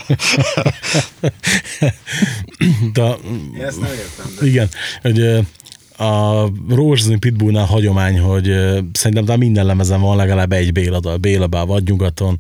De, 2.93 3.03
Ezt 3.65 3.81
nem 3.81 3.91
értem. 3.93 4.27
De... 4.41 4.47
igen, 4.47 4.69
hogy 5.03 5.47
a 6.01 6.49
Rózsaszín 6.69 7.19
Pitbullnál 7.19 7.65
hagyomány, 7.65 8.19
hogy 8.19 8.45
szerintem 8.93 9.25
talán 9.25 9.39
minden 9.39 9.67
lemezen 9.67 10.01
van 10.01 10.17
legalább 10.17 10.53
egy 10.53 10.73
Béla 10.73 11.01
dal. 11.01 11.17
Béla 11.17 11.47
bá 11.47 11.63
vagy 11.63 11.83
nyugaton, 11.89 12.37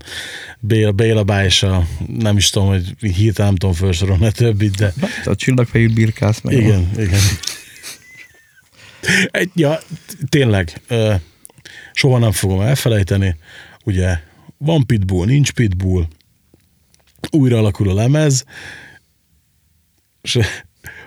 Béla, 0.60 0.92
Béla 0.92 1.24
bá 1.24 1.44
és 1.44 1.62
a, 1.62 1.86
nem 2.18 2.36
is 2.36 2.50
tudom, 2.50 2.68
hogy 2.68 2.94
hirtelen 2.98 3.50
nem 3.50 3.56
tudom 3.56 3.74
felsorolni 3.74 4.26
a 4.26 4.30
többit, 4.30 4.76
de 4.76 4.92
A 5.24 5.34
csillagfejű 5.34 5.92
birkász 5.92 6.40
meg. 6.40 6.52
igen, 6.54 6.90
igen. 6.96 7.20
Egy, 9.30 9.50
ja, 9.54 9.78
tényleg, 10.28 10.80
soha 11.92 12.18
nem 12.18 12.32
fogom 12.32 12.60
elfelejteni, 12.60 13.36
ugye 13.84 14.18
van 14.58 14.86
Pitbull, 14.86 15.26
nincs 15.26 15.52
Pitbull, 15.52 16.06
újra 17.30 17.58
alakul 17.58 17.88
a 17.90 17.94
lemez, 17.94 18.44
és 20.22 20.38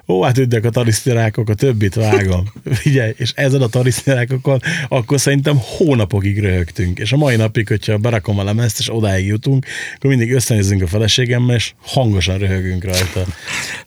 ó, 0.08 0.22
hát 0.24 0.38
üdnek 0.38 0.66
a 0.66 0.70
tarisztirákok, 0.70 1.50
a 1.50 1.54
többit 1.54 1.96
vágom. 1.96 2.52
Figyelj, 2.82 3.14
és 3.18 3.32
ezen 3.36 3.62
a 3.62 3.68
tarisztirákokkal 3.68 4.60
akkor 4.88 5.20
szerintem 5.20 5.58
hónapokig 5.60 6.40
röhögtünk. 6.40 7.00
És 7.00 7.12
a 7.12 7.18
mai 7.18 7.36
napig, 7.36 7.68
hogyha 7.68 7.98
berakom 7.98 8.40
a 8.40 8.44
lemezt, 8.44 8.80
és 8.80 8.94
odáig 8.94 9.26
jutunk, 9.26 9.66
akkor 9.96 10.10
mindig 10.10 10.34
összenézzünk 10.34 10.82
a 10.82 10.88
feleségemmel, 10.88 11.56
és 11.56 11.74
hangosan 11.82 12.38
röhögünk 12.38 12.84
rajta. 12.84 13.26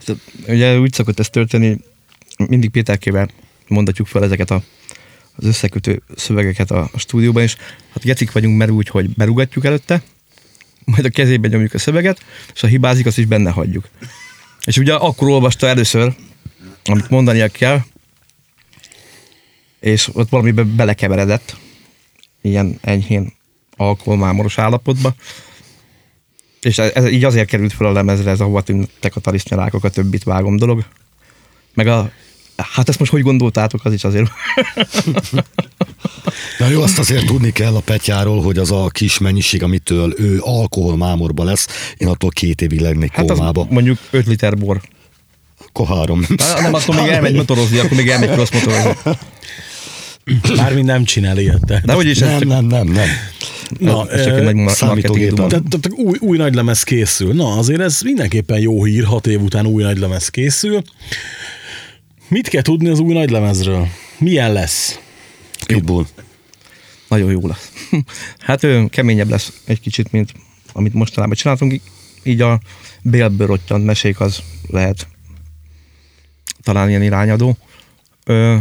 Tehát, 0.05 0.21
Ugye 0.49 0.79
úgy 0.79 0.93
szokott 0.93 1.19
ez 1.19 1.29
történni, 1.29 1.77
mindig 2.49 2.71
Péterkével 2.71 3.29
mondatjuk 3.69 4.07
fel 4.07 4.25
ezeket 4.25 4.51
a, 4.51 4.63
az 5.37 5.45
összekötő 5.45 6.03
szövegeket 6.17 6.71
a, 6.71 6.89
a 6.93 6.99
stúdióban, 6.99 7.43
és 7.43 7.57
hát 7.93 8.05
gecik 8.05 8.33
vagyunk, 8.33 8.59
mert 8.59 8.71
úgy, 8.71 8.89
hogy 8.89 9.09
berugatjuk 9.09 9.65
előtte, 9.65 10.03
majd 10.85 11.05
a 11.05 11.09
kezébe 11.09 11.49
nyomjuk 11.49 11.75
a 11.75 11.79
szöveget, 11.79 12.21
és 12.55 12.61
ha 12.61 12.67
hibázik, 12.67 13.07
azt 13.07 13.19
is 13.19 13.25
benne 13.25 13.51
hagyjuk. 13.51 13.89
És 14.67 14.77
ugye 14.77 14.95
akkor 14.95 15.29
olvasta 15.29 15.67
először, 15.67 16.15
amit 16.85 17.11
mondania 17.11 17.49
kell, 17.49 17.81
és 19.81 20.09
ott 20.13 20.29
valamibe 20.29 20.63
belekeveredett, 20.63 21.57
ilyen 22.41 22.79
enyhén 22.81 23.33
alkoholmámoros 23.77 24.59
állapotba, 24.59 25.15
és 26.61 26.79
ez, 26.79 26.91
ez 26.95 27.07
így 27.11 27.25
azért 27.25 27.49
került 27.49 27.73
fel 27.73 27.87
a 27.87 27.93
lemezre, 27.93 28.31
ez 28.31 28.41
ahova 28.41 28.63
tűntek 28.63 29.17
a 29.17 29.21
tarisznyalákok, 29.21 29.85
a 29.85 29.91
többit 29.91 30.25
vágom 30.25 30.57
dolog. 30.57 30.85
Meg 31.75 31.87
a, 31.87 32.11
hát 32.57 32.89
ezt 32.89 32.99
most 32.99 33.11
hogy 33.11 33.23
gondoltátok, 33.23 33.85
az 33.85 33.93
is 33.93 34.05
azért. 34.05 34.31
Na 36.59 36.69
jó, 36.69 36.83
azt 36.83 36.99
azért 36.99 37.27
tudni 37.27 37.53
kell 37.53 37.75
a 37.75 37.81
Petyáról, 37.81 38.43
hogy 38.43 38.59
az 38.59 38.71
a 38.71 38.89
kis 38.89 39.19
mennyiség, 39.19 39.63
amitől 39.63 40.15
ő 40.19 40.39
alkoholmámorba 40.41 41.45
lesz, 41.45 41.67
én 41.97 42.09
attól 42.09 42.31
két 42.31 42.61
évig 42.63 42.81
lennék 42.81 43.13
Hát 43.13 43.31
az 43.31 43.37
kómába. 43.39 43.67
mondjuk 43.71 43.99
5 44.11 44.27
liter 44.27 44.57
bor. 44.57 44.81
Akkor 45.67 45.87
három. 45.87 46.27
Hát 46.39 46.61
nem, 46.61 46.75
akkor 46.75 46.95
még 46.95 47.09
elmegy 47.09 47.35
motorozni, 47.35 47.79
akkor 47.79 47.97
még 47.97 48.09
elmegy 48.09 48.31
cross 48.31 48.51
motorozni. 48.51 48.95
Bármi 50.57 50.83
nem 50.83 51.05
csinál 51.05 51.39
ilyet. 51.39 51.61
Tehát. 51.67 51.85
De 51.85 51.93
hogy 51.93 52.07
is 52.07 52.21
ez 52.21 52.29
Nem, 52.29 52.39
csak, 52.39 52.49
nem, 52.49 52.65
nem, 52.65 52.87
nem. 52.87 53.09
Na, 53.79 53.95
marketing 53.95 54.69
számítógépen. 54.69 55.49
Tehát, 55.49 55.65
tehát 55.69 55.91
új, 55.97 56.19
új 56.21 56.37
nagy 56.37 56.55
lemez 56.55 56.83
készül. 56.83 57.35
Na, 57.35 57.57
azért 57.57 57.81
ez 57.81 58.01
mindenképpen 58.01 58.59
jó 58.59 58.85
hír, 58.85 59.05
hat 59.05 59.27
év 59.27 59.43
után 59.43 59.67
új 59.67 59.83
nagy 59.83 59.99
lemez 59.99 60.29
készül. 60.29 60.83
Mit 62.29 62.49
kell 62.49 62.63
tudni 62.63 62.89
az 62.89 62.99
új 62.99 63.13
nagy 63.13 63.31
lemezről? 63.31 63.89
Milyen 64.19 64.53
lesz? 64.53 65.01
Pitbull. 65.67 66.07
Nagyon 67.09 67.31
jó 67.31 67.47
lesz. 67.47 67.73
Hát 68.39 68.63
ő 68.63 68.87
keményebb 68.87 69.29
lesz 69.29 69.63
egy 69.65 69.81
kicsit, 69.81 70.13
mint 70.13 70.33
amit 70.73 70.95
mostanában 70.95 71.37
csináltunk. 71.37 71.81
Így 72.23 72.41
a 72.41 72.61
bélből 73.03 73.47
rottyant 73.47 73.85
mesék 73.85 74.21
az 74.21 74.43
lehet 74.69 75.09
talán 76.63 76.89
ilyen 76.89 77.03
irányadó. 77.03 77.57
Ö, 78.25 78.57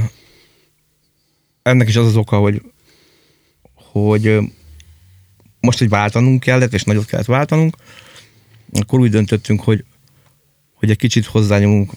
ennek 1.62 1.88
is 1.88 1.96
az 1.96 2.06
az 2.06 2.16
oka, 2.16 2.38
hogy, 2.38 2.62
hogy 3.74 4.40
most, 5.60 5.80
hogy 5.80 5.90
váltanunk 5.90 6.40
kellett, 6.40 6.74
és 6.74 6.84
nagyot 6.84 7.06
kellett 7.06 7.26
váltanunk, 7.26 7.76
akkor 8.74 9.00
úgy 9.00 9.10
döntöttünk, 9.10 9.62
hogy, 9.62 9.84
hogy 10.74 10.90
egy 10.90 10.98
kicsit 10.98 11.26
hozzányomunk 11.26 11.92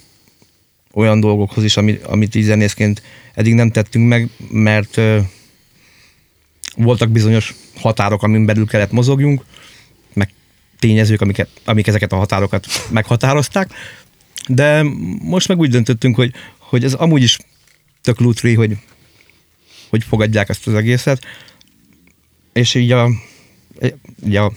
olyan 0.99 1.21
dolgokhoz 1.21 1.65
is, 1.65 1.77
ami, 1.77 1.99
amit 2.03 2.35
így 2.35 2.45
zenészként 2.45 3.03
eddig 3.35 3.55
nem 3.55 3.71
tettünk 3.71 4.09
meg, 4.09 4.29
mert 4.51 4.97
ö, 4.97 5.19
voltak 6.77 7.11
bizonyos 7.11 7.55
határok, 7.75 8.23
amin 8.23 8.45
belül 8.47 8.67
kellett 8.67 8.93
mozogjunk, 8.93 9.45
meg 10.13 10.33
tényezők, 10.79 11.21
amiket, 11.21 11.49
amik 11.65 11.87
ezeket 11.87 12.13
a 12.13 12.17
határokat 12.17 12.67
meghatározták, 12.91 13.71
de 14.49 14.83
most 15.23 15.49
meg 15.49 15.59
úgy 15.59 15.71
döntöttünk, 15.71 16.15
hogy, 16.15 16.33
hogy 16.59 16.85
ez 16.85 16.93
amúgy 16.93 17.23
is 17.23 17.39
tök 18.03 18.21
lutri, 18.21 18.55
hogy, 18.55 18.77
hogy 19.89 20.05
fogadják 20.05 20.49
ezt 20.49 20.67
az 20.67 20.75
egészet, 20.75 21.25
és 22.53 22.75
így 22.75 22.93
a, 22.93 23.11
így 24.27 24.37
a, 24.37 24.53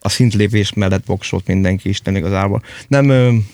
a 0.00 0.08
szintlépés 0.08 0.72
mellett 0.72 1.06
voksolt 1.06 1.46
mindenki 1.46 1.88
Isten 1.88 2.16
igazából. 2.16 2.62
Nem, 2.88 3.44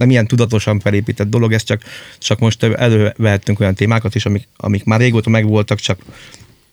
nem 0.00 0.10
ilyen 0.10 0.26
tudatosan 0.26 0.80
felépített 0.80 1.28
dolog, 1.28 1.52
ez 1.52 1.62
csak, 1.62 1.82
csak 2.18 2.38
most 2.38 2.62
elővehettünk 2.62 3.60
olyan 3.60 3.74
témákat 3.74 4.14
is, 4.14 4.26
amik, 4.26 4.48
amik 4.56 4.84
már 4.84 5.00
régóta 5.00 5.30
megvoltak, 5.30 5.78
csak, 5.78 6.00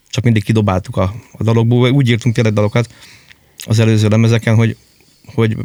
csak 0.09 0.23
mindig 0.23 0.43
kidobáltuk 0.43 0.97
a, 0.97 1.13
a 1.31 1.43
dalokból. 1.43 1.91
Úgy 1.91 2.09
írtunk 2.09 2.35
tényleg 2.35 2.53
dalokat 2.53 2.93
az 3.65 3.79
előző 3.79 4.07
lemezeken, 4.07 4.55
hogy, 4.55 4.77
hogy 5.25 5.57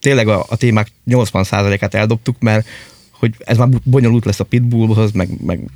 tényleg 0.00 0.28
a, 0.28 0.44
a 0.48 0.56
témák 0.56 0.92
80%-át 1.06 1.94
eldobtuk, 1.94 2.36
mert 2.40 2.66
hogy 3.10 3.34
ez 3.38 3.56
már 3.56 3.68
bonyolult 3.84 4.24
lesz 4.24 4.40
a 4.40 4.44
pitbullhoz, 4.44 5.12
meg, 5.12 5.28
meg, 5.44 5.70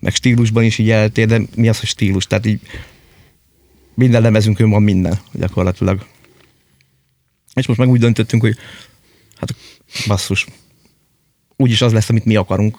meg 0.00 0.14
stílusban 0.14 0.64
is 0.64 0.78
így 0.78 0.90
eltér, 0.90 1.26
de 1.26 1.40
mi 1.54 1.68
az, 1.68 1.78
hogy 1.78 1.88
stílus? 1.88 2.26
Tehát 2.26 2.46
így 2.46 2.60
minden 3.94 4.22
lemezünkön 4.22 4.70
van 4.70 4.82
minden 4.82 5.18
gyakorlatilag. 5.32 6.06
És 7.54 7.66
most 7.66 7.78
meg 7.78 7.88
úgy 7.88 8.00
döntöttünk, 8.00 8.42
hogy 8.42 8.56
basszus, 10.06 10.46
úgyis 11.56 11.82
az 11.82 11.92
lesz, 11.92 12.08
amit 12.08 12.24
mi 12.24 12.36
akarunk. 12.36 12.78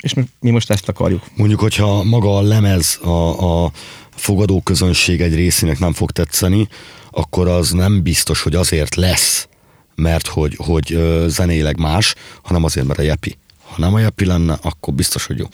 És 0.00 0.14
mi, 0.14 0.24
mi 0.40 0.50
most 0.50 0.70
ezt 0.70 0.88
akarjuk. 0.88 1.26
Mondjuk, 1.36 1.60
hogyha 1.60 2.04
maga 2.04 2.36
a 2.36 2.42
lemez, 2.42 2.98
a, 3.02 3.64
a, 3.64 3.72
fogadó 4.20 4.60
közönség 4.60 5.20
egy 5.20 5.34
részének 5.34 5.78
nem 5.78 5.92
fog 5.92 6.10
tetszeni, 6.10 6.68
akkor 7.10 7.48
az 7.48 7.70
nem 7.70 8.02
biztos, 8.02 8.42
hogy 8.42 8.54
azért 8.54 8.94
lesz, 8.94 9.48
mert 9.94 10.26
hogy, 10.26 10.54
hogy 10.56 10.98
zenéleg 11.26 11.78
más, 11.78 12.14
hanem 12.42 12.64
azért, 12.64 12.86
mert 12.86 12.98
a 12.98 13.02
jepi. 13.02 13.38
Ha 13.62 13.74
nem 13.78 13.94
a 13.94 13.98
jepi 13.98 14.24
lenne, 14.24 14.58
akkor 14.62 14.94
biztos, 14.94 15.26
hogy 15.26 15.38
jó. 15.38 15.46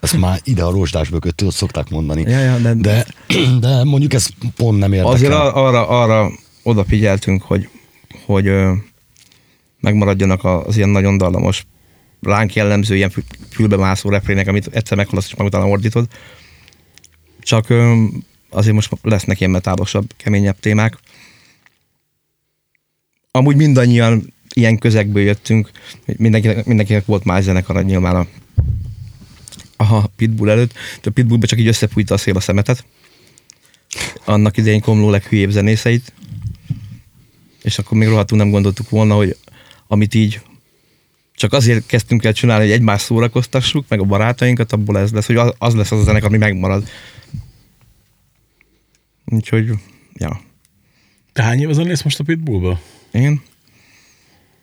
Ezt 0.00 0.16
már 0.26 0.40
ide 0.44 0.62
a 0.62 0.70
rozsdás 0.70 1.08
bököt, 1.08 1.44
szokták 1.50 1.88
mondani. 1.88 2.22
Ja, 2.30 2.38
ja, 2.38 2.58
de- 2.58 2.74
de, 2.74 3.06
de 3.60 3.84
mondjuk 3.84 4.12
ez 4.12 4.28
pont 4.56 4.78
nem 4.78 4.92
érdekel. 4.92 5.14
Azért 5.14 5.32
ar- 5.32 5.54
arra, 5.54 5.88
arra 5.88 6.30
odafigyeltünk, 6.62 7.42
hogy, 7.42 7.68
hogy 8.26 8.50
megmaradjanak 9.80 10.44
az 10.44 10.76
ilyen 10.76 10.88
nagyon 10.88 11.18
dallamos, 11.18 11.66
ránk 12.20 12.54
jellemző 12.54 12.96
ilyen 12.96 13.10
fül- 13.10 13.38
fülbemászó 13.50 14.10
refrének, 14.10 14.48
amit 14.48 14.66
egyszer 14.66 14.96
meghallasz, 14.96 15.26
és 15.26 15.34
meg 15.34 15.46
utána 15.46 15.68
ordítod. 15.68 16.06
Csak 17.40 17.66
azért 18.50 18.74
most 18.74 18.92
lesznek 19.02 19.40
ilyen 19.40 19.52
metálosabb, 19.52 20.12
keményebb 20.16 20.60
témák. 20.60 20.98
Amúgy 23.30 23.56
mindannyian 23.56 24.34
ilyen 24.54 24.78
közegből 24.78 25.22
jöttünk, 25.22 25.70
mindenkinek, 26.04 26.64
mindenkinek 26.64 27.04
volt 27.04 27.24
más 27.24 27.42
zenekara 27.42 27.82
nyilván 27.82 28.16
a, 28.16 28.26
a 29.76 30.06
Pitbull 30.06 30.48
előtt, 30.48 30.72
de 30.72 31.08
a 31.08 31.12
Pitbullba 31.12 31.46
csak 31.46 31.58
így 31.58 31.66
összefújta 31.66 32.14
a 32.14 32.18
szél 32.18 32.36
a 32.36 32.40
szemetet 32.40 32.84
annak 34.24 34.56
idején 34.56 34.80
Komló 34.80 35.10
leghülyébb 35.10 35.50
zenészeit, 35.50 36.12
és 37.62 37.78
akkor 37.78 37.98
még 37.98 38.08
rohadtul 38.08 38.38
nem 38.38 38.50
gondoltuk 38.50 38.90
volna, 38.90 39.14
hogy 39.14 39.36
amit 39.88 40.14
így 40.14 40.40
csak 41.34 41.52
azért 41.52 41.86
kezdtünk 41.86 42.24
el 42.24 42.32
csinálni, 42.32 42.64
hogy 42.64 42.72
egymást 42.72 43.04
szórakoztassuk, 43.04 43.84
meg 43.88 44.00
a 44.00 44.04
barátainkat, 44.04 44.72
abból 44.72 44.98
ez 44.98 45.12
lesz, 45.12 45.26
hogy 45.26 45.36
az, 45.58 45.74
lesz 45.74 45.92
az 45.92 46.00
a 46.00 46.02
zenekar, 46.02 46.28
ami 46.28 46.38
megmarad. 46.38 46.88
Úgyhogy, 49.24 49.70
ja. 50.14 50.40
Te 51.32 51.42
hány 51.42 51.60
éve 51.60 51.72
zenész 51.72 52.02
most 52.02 52.20
a 52.20 52.24
Pitbullba? 52.24 52.80
Én 53.10 53.42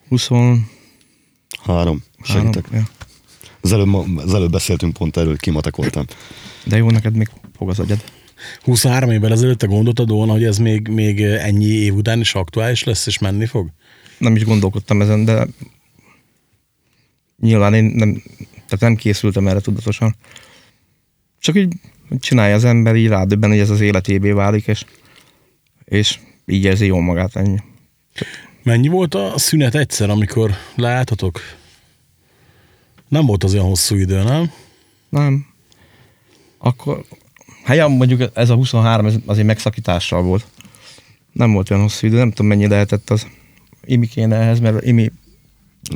23, 0.09 0.67
Három. 1.63 2.03
Segítek. 2.23 2.65
ja. 2.71 2.83
Az 3.61 3.71
előbb, 3.71 4.17
az 4.17 4.33
előbb 4.33 4.51
beszéltünk 4.51 4.93
pont 4.93 5.17
erről, 5.17 5.37
kimatekoltam. 5.37 6.05
De 6.63 6.77
jó, 6.77 6.89
neked 6.89 7.15
még 7.15 7.29
fog 7.57 7.69
az 7.69 7.79
agyad. 7.79 8.03
23 8.63 9.11
évvel 9.11 9.31
ezelőtt 9.31 9.57
te 9.57 9.67
gondoltad 9.67 10.09
volna, 10.09 10.31
hogy 10.31 10.43
ez 10.43 10.57
még, 10.57 10.87
még 10.87 11.21
ennyi 11.21 11.65
év 11.65 11.95
után 11.95 12.19
is 12.19 12.33
aktuális 12.33 12.83
lesz, 12.83 13.07
és 13.07 13.17
menni 13.17 13.45
fog? 13.45 13.69
Nem 14.17 14.35
is 14.35 14.43
gondolkodtam 14.43 15.01
ezen, 15.01 15.25
de 15.25 15.47
nyilván 17.39 17.73
én 17.73 17.83
nem, 17.83 18.23
tehát 18.53 18.79
nem 18.79 18.95
készültem 18.95 19.47
erre 19.47 19.59
tudatosan. 19.59 20.15
Csak 21.39 21.55
így 21.55 21.73
csinálja 22.19 22.55
az 22.55 22.63
ember, 22.63 22.95
így 22.95 23.07
rádöbben, 23.07 23.49
hogy 23.49 23.59
ez 23.59 23.69
az 23.69 23.81
életébé 23.81 24.31
válik, 24.31 24.67
és, 24.67 24.85
és 25.83 26.19
így 26.45 26.63
érzi 26.63 26.85
jól 26.85 27.01
magát 27.01 27.35
ennyi. 27.35 27.59
Mennyi 28.63 28.87
volt 28.87 29.15
a 29.15 29.33
szünet 29.37 29.75
egyszer, 29.75 30.09
amikor 30.09 30.51
leálltatok? 30.75 31.39
Nem 33.07 33.25
volt 33.25 33.43
az 33.43 33.53
olyan 33.53 33.65
hosszú 33.65 33.95
idő, 33.95 34.23
nem? 34.23 34.51
Nem. 35.09 35.45
Akkor, 36.57 37.05
hát 37.63 37.75
ja, 37.75 37.87
mondjuk 37.87 38.31
ez 38.33 38.49
a 38.49 38.55
23, 38.55 39.05
ez 39.05 39.15
azért 39.25 39.47
megszakítással 39.47 40.21
volt. 40.21 40.45
Nem 41.31 41.51
volt 41.51 41.69
olyan 41.69 41.83
hosszú 41.83 42.07
idő, 42.07 42.17
nem 42.17 42.29
tudom 42.29 42.47
mennyi 42.47 42.67
lehetett 42.67 43.09
az. 43.09 43.27
Imi 43.85 44.07
kéne 44.07 44.35
ehhez, 44.35 44.59
mert 44.59 44.85
Imi, 44.85 45.11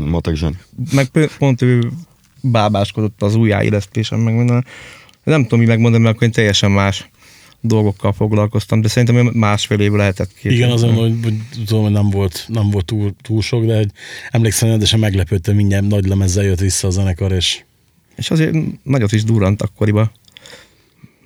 Matek 0.05 0.35
zseni. 0.35 0.57
meg 0.91 1.07
pont 1.37 1.61
ő 1.61 1.91
bábáskodott 2.41 3.21
az 3.21 3.35
újjáélesztésen, 3.35 4.19
meg 4.19 4.35
minden. 4.35 4.65
Nem 5.23 5.43
tudom, 5.43 5.59
mi 5.59 5.65
megmondani, 5.65 6.03
mert 6.03 6.15
akkor 6.15 6.27
én 6.27 6.33
teljesen 6.33 6.71
más 6.71 7.09
dolgokkal 7.61 8.13
foglalkoztam, 8.13 8.81
de 8.81 8.87
szerintem 8.87 9.29
másfél 9.33 9.79
év 9.79 9.91
lehetett 9.91 10.33
két. 10.33 10.51
Igen, 10.51 10.71
azon, 10.71 10.93
hogy, 10.93 11.13
hogy 11.23 11.35
tudom, 11.65 11.83
hogy 11.83 11.91
nem 11.91 12.09
volt, 12.09 12.45
nem 12.47 12.69
volt 12.69 12.85
túl, 12.85 13.15
túl 13.21 13.41
sok, 13.41 13.65
de 13.65 13.75
hogy 13.75 13.91
emlékszem, 14.29 14.69
rendesen 14.69 14.99
meglepődtem, 14.99 15.55
mindjárt 15.55 15.87
nagy 15.87 16.07
lemezzel 16.07 16.43
jött 16.43 16.59
vissza 16.59 16.87
a 16.87 16.91
zenekar, 16.91 17.31
és 17.31 17.63
És 18.15 18.31
azért 18.31 18.55
nagyot 18.83 19.11
is 19.11 19.23
durrant 19.23 19.61
akkoriban. 19.61 20.11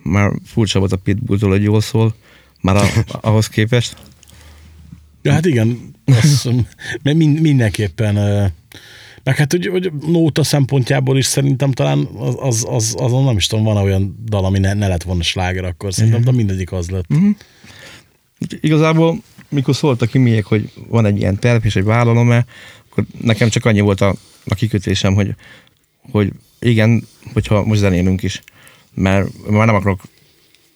Már 0.03 0.31
furcsa 0.45 0.79
volt 0.79 0.91
a 0.91 0.97
Pitbulltól, 0.97 1.49
hogy 1.49 1.63
jól 1.63 1.81
szól, 1.81 2.15
már 2.61 2.75
a, 2.75 2.85
ahhoz 3.21 3.47
képest. 3.47 3.95
Ja, 5.21 5.31
hát 5.31 5.45
igen, 5.45 5.92
az, 6.05 6.49
mert 7.01 7.17
mind, 7.17 7.41
mindenképpen, 7.41 8.13
meg 9.23 9.35
hát, 9.35 9.51
hogy, 9.51 9.67
hogy 9.67 9.91
nóta 10.07 10.43
szempontjából 10.43 11.17
is 11.17 11.25
szerintem 11.25 11.71
talán 11.71 12.07
az, 12.17 12.35
az, 12.39 12.65
az, 12.69 12.95
azon 12.97 13.23
nem 13.23 13.37
is 13.37 13.47
tudom, 13.47 13.63
van 13.63 13.77
olyan 13.77 14.23
dal, 14.25 14.45
ami 14.45 14.59
ne, 14.59 14.73
ne 14.73 14.87
lett 14.87 15.03
volna 15.03 15.23
sláger 15.23 15.63
akkor, 15.63 15.93
szerintem, 15.93 16.23
de 16.23 16.31
mindegyik 16.31 16.71
az 16.71 16.89
lett. 16.89 17.05
Igazából, 18.61 19.21
mikor 19.49 19.75
szóltak 19.75 20.09
ki 20.09 20.17
miék, 20.17 20.45
hogy 20.45 20.71
van 20.87 21.05
egy 21.05 21.17
ilyen 21.17 21.39
terv 21.39 21.65
és 21.65 21.75
egy 21.75 21.83
vállalom 21.83 22.31
-e, 22.31 22.45
akkor 22.89 23.05
nekem 23.21 23.49
csak 23.49 23.65
annyi 23.65 23.79
volt 23.79 24.01
a, 24.01 24.15
a 24.45 24.55
kikötésem, 24.55 25.13
hogy, 25.13 25.35
hogy 26.11 26.31
igen, 26.59 27.07
hogyha 27.33 27.63
most 27.63 27.79
zenélünk 27.79 28.23
is, 28.23 28.41
mert 28.93 29.47
már 29.49 29.65
nem 29.65 29.75
akarok 29.75 30.01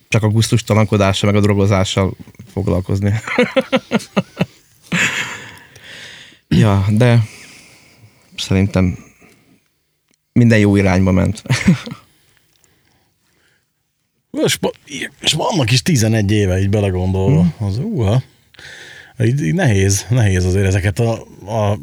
csak 0.09 0.23
a 0.23 0.28
gusztustalankodással, 0.28 1.32
meg 1.32 1.39
a 1.39 1.43
drogozással 1.43 2.13
foglalkozni. 2.51 3.13
ja, 6.47 6.85
de 6.89 7.23
szerintem 8.38 8.97
minden 10.33 10.59
jó 10.59 10.75
irányba 10.75 11.11
ment. 11.11 11.43
És, 14.43 14.59
és 15.21 15.33
vannak 15.33 15.71
is 15.71 15.81
11 15.81 16.31
éve 16.31 16.59
így 16.59 16.69
belegondolva. 16.69 17.41
Mhm. 17.41 17.63
Az, 17.63 17.77
uha. 17.77 18.21
Így, 19.23 19.41
így 19.41 19.53
nehéz, 19.53 20.05
nehéz 20.09 20.45
azért 20.45 20.65
ezeket 20.65 20.99
a, 20.99 21.13
a 21.47 21.79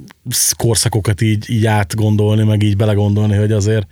korszakokat 0.57 1.21
így, 1.21 1.51
így 1.51 1.67
átgondolni, 1.67 2.45
meg 2.45 2.63
így 2.63 2.77
belegondolni, 2.77 3.37
hogy 3.37 3.53
azért 3.53 3.87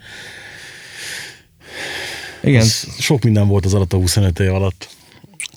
Igen, 2.43 2.61
az 2.61 2.87
sok 2.99 3.23
minden 3.23 3.47
volt 3.47 3.65
az 3.65 3.73
alatt 3.73 3.93
a 3.93 3.97
25 3.97 4.39
év 4.39 4.53
alatt. 4.53 4.89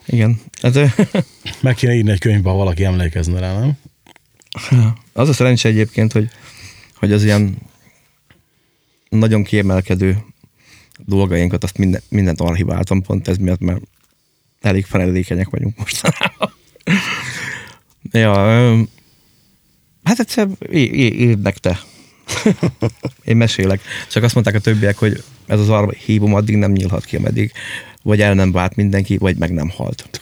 Igen. 0.06 0.40
Hát, 0.62 0.78
Meg 1.62 1.74
kéne 1.74 1.94
írni 1.94 2.10
egy 2.10 2.18
könyvbe, 2.18 2.50
ha 2.50 2.56
valaki 2.56 2.84
emlékezne 2.84 3.40
rá, 3.40 3.58
nem? 3.58 3.78
Az 5.12 5.28
a 5.28 5.32
szerencse 5.32 5.68
egyébként, 5.68 6.12
hogy, 6.12 6.28
hogy 6.94 7.12
az 7.12 7.24
ilyen 7.24 7.56
nagyon 9.08 9.42
kiemelkedő 9.42 10.24
dolgainkat, 10.98 11.64
azt 11.64 11.78
minden, 11.78 12.02
mindent 12.08 12.40
archiváltam 12.40 13.02
pont 13.02 13.28
ez 13.28 13.36
miatt, 13.36 13.60
mert 13.60 13.80
elég 14.60 14.84
feledékenyek 14.84 15.48
vagyunk 15.48 15.78
mostanában. 15.78 16.52
ja, 18.22 18.34
hát 20.02 20.18
egyszer 20.18 20.48
írd 20.72 21.42
meg 21.42 21.58
te. 21.58 21.80
Én 23.24 23.36
mesélek. 23.36 23.80
Csak 24.10 24.22
azt 24.22 24.34
mondták 24.34 24.54
a 24.54 24.60
többiek, 24.60 24.96
hogy 24.96 25.22
ez 25.46 25.60
az 25.60 25.68
archívum 25.68 26.34
addig 26.34 26.56
nem 26.56 26.72
nyílhat 26.72 27.04
ki, 27.04 27.16
ameddig 27.16 27.52
vagy 28.06 28.20
el 28.20 28.34
nem 28.34 28.52
vált 28.52 28.76
mindenki, 28.76 29.16
vagy 29.16 29.36
meg 29.36 29.50
nem 29.50 29.68
halt. 29.68 30.20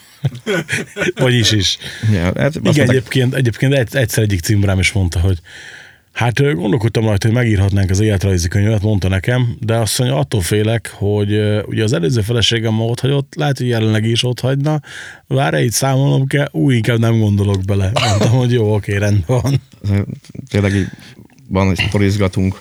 Vagyis 1.15 1.53
is. 1.53 1.79
Ja, 2.13 2.23
hát 2.23 2.35
Igen, 2.35 2.61
mondták, 2.63 2.89
egyébként, 2.89 3.35
egyébként 3.35 3.73
egy- 3.75 3.97
egyszer 3.97 4.23
egyik 4.23 4.41
címrám 4.41 4.79
is 4.79 4.93
mondta, 4.93 5.21
hogy 5.21 5.39
hát 6.13 6.55
gondolkodtam 6.55 7.05
rajta, 7.05 7.27
hogy 7.27 7.37
megírhatnánk 7.37 7.91
az 7.91 8.01
életrajzi 8.01 8.49
könyvet, 8.49 8.83
mondta 8.83 9.09
nekem, 9.09 9.57
de 9.61 9.77
azt 9.77 9.99
mondja, 9.99 10.19
attól 10.19 10.41
félek, 10.41 10.93
hogy 10.95 11.31
ugye 11.67 11.83
az 11.83 11.93
előző 11.93 12.21
feleségem 12.21 12.75
ma 12.75 12.85
ott 12.85 13.01
hagyott, 13.01 13.35
lehet, 13.35 13.59
hogy 13.59 13.69
jelenleg 13.69 14.05
is 14.05 14.25
ott 14.25 14.41
hagyna, 14.41 14.81
várj, 15.27 15.65
itt 15.65 15.73
számolnom 15.73 16.27
kell, 16.27 16.49
úgy 16.53 16.75
inkább 16.75 16.99
nem 16.99 17.19
gondolok 17.19 17.63
bele. 17.65 17.91
Mondtam, 18.09 18.31
hogy 18.31 18.53
jó, 18.53 18.75
oké, 18.75 18.97
rendben 18.97 19.41
van. 19.43 19.61
tényleg 20.51 20.75
így 20.75 20.89
van, 21.49 21.67
hogy 21.67 21.77
sztorizgatunk 21.77 22.61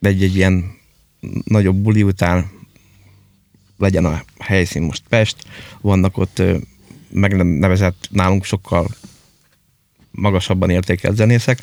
egy-egy 0.00 0.36
ilyen 0.36 0.64
nagyobb 1.44 1.76
buli 1.76 2.02
után 2.02 2.56
legyen 3.78 4.04
a 4.04 4.22
helyszín 4.38 4.82
most 4.82 5.02
Pest, 5.08 5.36
vannak 5.80 6.16
ott 6.16 6.38
ö, 6.38 6.56
meg 7.10 7.36
nem 7.36 7.46
nevezett 7.46 8.08
nálunk 8.10 8.44
sokkal 8.44 8.86
magasabban 10.10 10.70
értékelt 10.70 11.16
zenészek, 11.16 11.58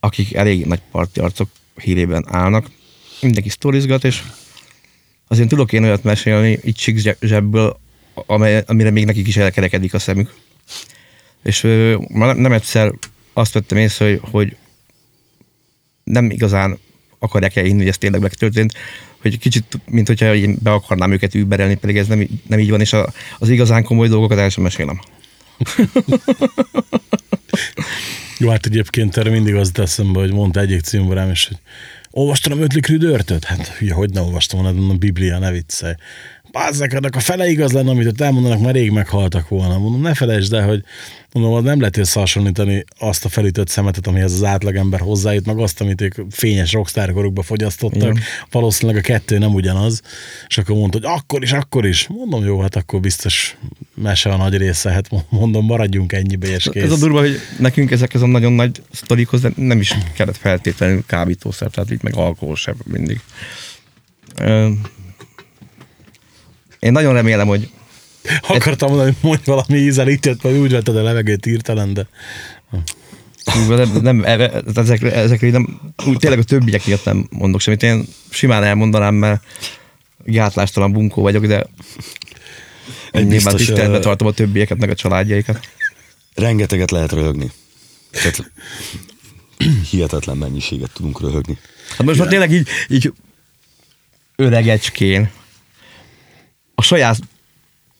akik 0.00 0.34
elég 0.34 0.66
nagy 0.66 0.80
parti 0.90 1.20
arcok 1.20 1.48
hírében 1.74 2.24
állnak. 2.28 2.70
Mindenki 3.20 3.48
sztorizgat, 3.48 4.04
és 4.04 4.22
azért 5.28 5.48
tudok 5.48 5.72
én 5.72 5.84
olyat 5.84 6.04
mesélni, 6.04 6.58
így 6.64 6.74
csík 6.74 7.16
zsebből, 7.20 7.80
amely, 8.14 8.64
amire 8.66 8.90
még 8.90 9.04
nekik 9.04 9.26
is 9.26 9.36
elkerekedik 9.36 9.94
a 9.94 9.98
szemük. 9.98 10.34
És 11.42 11.64
ö, 11.64 11.98
nem 12.14 12.52
egyszer 12.52 12.92
azt 13.32 13.52
vettem 13.52 13.78
észre, 13.78 14.04
hogy, 14.04 14.20
hogy 14.30 14.56
nem 16.04 16.30
igazán 16.30 16.78
akarják 17.18 17.56
elhinni, 17.56 17.78
hogy 17.78 17.88
ez 17.88 17.98
tényleg 17.98 18.20
megtörtént, 18.20 18.72
hogy 19.22 19.38
kicsit, 19.38 19.80
mint 19.90 20.06
hogyha 20.06 20.34
én 20.34 20.56
be 20.62 20.72
akarnám 20.72 21.12
őket 21.12 21.34
überelni, 21.34 21.74
pedig 21.74 21.96
ez 21.96 22.06
nem, 22.06 22.28
nem 22.46 22.58
így 22.58 22.70
van, 22.70 22.80
és 22.80 22.92
a, 22.92 23.12
az 23.38 23.48
igazán 23.48 23.84
komoly 23.84 24.08
dolgokat 24.08 24.38
el 24.38 24.48
sem 24.48 24.62
mesélem. 24.62 25.00
Jó, 28.38 28.48
hát 28.48 28.66
egyébként 28.66 29.16
erre 29.16 29.30
mindig 29.30 29.54
az 29.54 29.72
eszembe, 29.74 30.18
hogy 30.18 30.32
mondta 30.32 30.60
egyik 30.60 30.80
címrám 30.80 31.30
is, 31.30 31.46
hogy 31.46 31.56
olvastam 32.10 32.60
ötlik 32.60 32.86
rüdörtöt? 32.86 33.44
Hát 33.44 33.68
hülye, 33.68 33.94
hogy 33.94 34.10
ne 34.10 34.20
olvastam 34.20 34.62
volna, 34.62 34.92
a 34.92 34.96
Biblia, 34.96 35.38
ne 35.38 35.50
viccelj. 35.50 35.94
Bazzek, 36.52 36.92
annak 36.92 37.16
a 37.16 37.20
fele 37.20 37.48
igaz 37.48 37.72
lenne, 37.72 37.90
amit 37.90 38.06
ott 38.06 38.20
elmondanak, 38.20 38.60
már 38.60 38.74
rég 38.74 38.90
meghaltak 38.90 39.48
volna. 39.48 39.78
Mondom, 39.78 40.00
ne 40.00 40.14
felejtsd 40.14 40.52
el, 40.52 40.66
hogy 40.66 40.84
mondom, 41.32 41.64
nem 41.64 41.78
lehet 41.78 41.96
összehasonlítani 41.96 42.84
azt 42.98 43.24
a 43.24 43.28
felütött 43.28 43.68
szemetet, 43.68 44.06
amihez 44.06 44.32
az 44.32 44.44
átlagember 44.44 45.00
hozzájut, 45.00 45.46
meg 45.46 45.58
azt, 45.58 45.80
amit 45.80 46.00
ők 46.00 46.14
fényes 46.30 46.72
rockstar 46.72 47.12
korukba 47.12 47.42
fogyasztottak. 47.42 48.02
Igen. 48.02 48.18
Valószínűleg 48.50 49.02
a 49.02 49.06
kettő 49.06 49.38
nem 49.38 49.54
ugyanaz. 49.54 50.02
És 50.46 50.58
akkor 50.58 50.76
mondta, 50.76 50.98
hogy 50.98 51.18
akkor 51.18 51.42
is, 51.42 51.52
akkor 51.52 51.86
is. 51.86 52.06
Mondom, 52.08 52.44
jó, 52.44 52.60
hát 52.60 52.76
akkor 52.76 53.00
biztos 53.00 53.56
mese 53.94 54.30
a 54.30 54.36
nagy 54.36 54.56
része, 54.56 54.90
hát 54.90 55.08
mondom, 55.28 55.64
maradjunk 55.64 56.12
ennyibe, 56.12 56.48
és 56.48 56.68
kész. 56.72 56.82
Ez 56.82 56.92
a 56.92 56.96
durva, 56.96 57.20
hogy 57.20 57.38
nekünk 57.58 57.90
ezek 57.90 58.14
ez 58.14 58.22
a 58.22 58.26
nagyon 58.26 58.52
nagy 58.52 58.82
sztorikhoz 58.90 59.46
nem 59.56 59.80
is 59.80 59.94
kellett 60.14 60.36
feltétlenül 60.36 61.02
kábítószer, 61.06 61.70
tehát 61.70 61.90
így 61.92 62.02
meg 62.02 62.16
alkohol 62.16 62.56
sem 62.56 62.74
mindig. 62.84 63.20
Én 66.82 66.92
nagyon 66.92 67.12
remélem, 67.12 67.46
hogy... 67.46 67.70
Akartam 68.40 68.88
mondani, 68.88 69.10
hogy 69.10 69.22
mondj 69.30 69.42
valami 69.44 69.76
ízelítőt, 69.76 70.42
vagy 70.42 70.56
úgy 70.56 70.70
vetted 70.70 70.96
a 70.96 71.02
levegőt 71.02 71.46
írtelen, 71.46 71.94
de... 71.94 72.06
Nem, 73.68 74.00
nem 74.00 74.24
ezekről, 74.74 75.10
ezekről 75.10 75.50
nem, 75.50 75.80
úgy 76.06 76.16
tényleg 76.16 76.38
a 76.38 76.42
többiek 76.42 76.86
miatt 76.86 77.04
nem 77.04 77.26
mondok 77.30 77.60
semmit. 77.60 77.82
Én 77.82 78.06
simán 78.30 78.64
elmondanám, 78.64 79.14
mert 79.14 79.44
gátlástalan 80.24 80.92
bunkó 80.92 81.22
vagyok, 81.22 81.46
de 81.46 81.66
egy 83.12 83.26
nyilván 83.26 83.56
tiszteletbe 83.56 83.98
tartom 83.98 84.26
a 84.26 84.32
többieket, 84.32 84.78
meg 84.78 84.90
a 84.90 84.94
családjaikat. 84.94 85.68
Rengeteget 86.34 86.90
lehet 86.90 87.12
röhögni. 87.12 87.50
Tehát 88.10 88.52
hihetetlen 89.90 90.36
mennyiséget 90.36 90.90
tudunk 90.94 91.20
röhögni. 91.20 91.58
Hát 91.96 92.06
most 92.06 92.18
már 92.18 92.28
tényleg 92.28 92.52
így, 92.52 92.68
így 92.88 93.12
öregecskén 94.36 95.30
a 96.82 96.84
saját 96.84 97.18